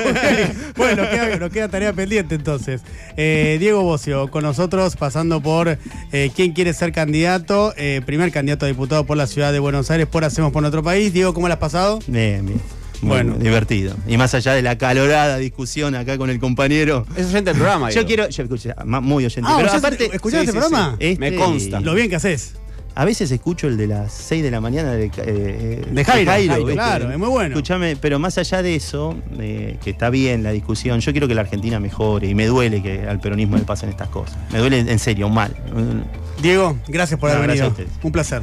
Bueno, 0.77 1.03
nos 1.03 1.11
queda, 1.11 1.37
nos 1.37 1.51
queda 1.51 1.69
tarea 1.69 1.93
pendiente 1.93 2.35
entonces. 2.35 2.81
Eh, 3.17 3.57
Diego 3.61 3.83
Bocio, 3.83 4.29
con 4.29 4.43
nosotros 4.45 4.97
pasando 4.97 5.41
por 5.41 5.79
eh, 6.13 6.31
quién 6.35 6.53
quiere 6.53 6.73
ser 6.73 6.93
candidato, 6.93 7.75
eh, 7.77 8.01
primer 8.07 8.33
candidato 8.33 8.65
a 8.65 8.69
diputado 8.69 9.05
por 9.05 9.17
la 9.17 9.27
ciudad 9.27 9.53
de 9.53 9.59
Buenos 9.59 9.91
Aires, 9.91 10.07
por 10.07 10.25
Hacemos 10.25 10.53
por 10.53 10.63
Nuestro 10.63 10.83
País. 10.83 11.13
Diego, 11.13 11.35
¿cómo 11.35 11.49
lo 11.49 11.55
has 11.55 11.61
pasado? 11.61 11.99
Bien, 12.07 12.47
bien. 12.47 12.84
Muy 13.05 13.17
Bueno. 13.17 13.35
divertido. 13.35 13.95
Y 14.09 14.17
más 14.17 14.35
allá 14.35 14.55
de 14.55 14.63
la 14.63 14.77
calorada 14.79 15.37
discusión 15.39 15.95
acá 15.95 16.17
con 16.19 16.31
el 16.31 16.39
compañero. 16.41 17.07
Es 17.17 17.27
oyente 17.27 17.51
del 17.51 17.57
programa. 17.59 17.91
Yo 17.91 18.05
quiero, 18.07 18.29
yo 18.29 18.43
escuché, 18.43 18.73
muy 18.85 19.25
oyente, 19.25 19.49
Ah, 19.51 19.55
pero 19.59 19.71
¿ya 19.71 19.79
aparte 19.79 20.05
¿escuchaste 20.13 20.47
sí, 20.47 20.51
este 20.51 20.53
sí, 20.53 20.59
programa? 20.71 20.97
sí. 21.01 21.17
Me 21.19 21.35
consta. 21.37 21.81
Lo 21.81 21.95
bien 21.95 22.09
que 22.09 22.17
haces. 22.17 22.55
A 22.97 23.05
veces 23.05 23.29
escucho 23.33 23.67
el 23.67 23.77
de 23.77 23.89
las 23.89 24.13
6 24.13 24.41
de 24.45 24.53
la 24.53 24.61
mañana 24.61 24.93
de, 24.93 25.11
eh, 25.17 25.85
De 25.91 26.05
Jairo, 26.05 26.31
Jairo, 26.31 26.57
¿viste? 26.59 26.73
claro, 26.75 27.11
es 27.11 27.19
muy 27.19 27.29
bueno. 27.29 27.49
Escúchame, 27.57 27.97
pero 27.97 28.21
más 28.21 28.39
allá 28.39 28.63
de 28.63 28.77
eso, 28.77 29.17
eh, 29.41 29.79
que 29.83 29.91
está 29.91 30.11
bien 30.11 30.45
la 30.45 30.53
discusión, 30.53 31.01
yo 31.01 31.11
quiero 31.11 31.27
que 31.27 31.35
la 31.35 31.41
Argentina 31.41 31.81
mejore 31.81 32.29
y 32.29 32.37
me 32.37 32.47
duele 32.47 32.81
que 32.83 33.01
al 33.09 33.19
peronismo 33.21 33.57
le 33.57 33.65
pasen 33.65 33.89
estas 33.91 34.09
cosas. 34.11 34.37
Me 34.53 34.61
duele 34.61 34.79
en 34.79 34.99
serio, 35.01 35.29
mal. 35.29 35.57
Diego, 36.41 36.79
gracias 36.87 37.19
por 37.19 37.31
No, 37.31 37.37
haber 37.37 37.49
gracias 37.49 37.77
venido. 37.77 37.93
Un 38.05 38.13
placer. 38.13 38.43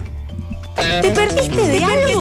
¿Te 1.02 1.12
perdiste 1.12 1.56
de 1.68 1.84
algo? 1.86 2.21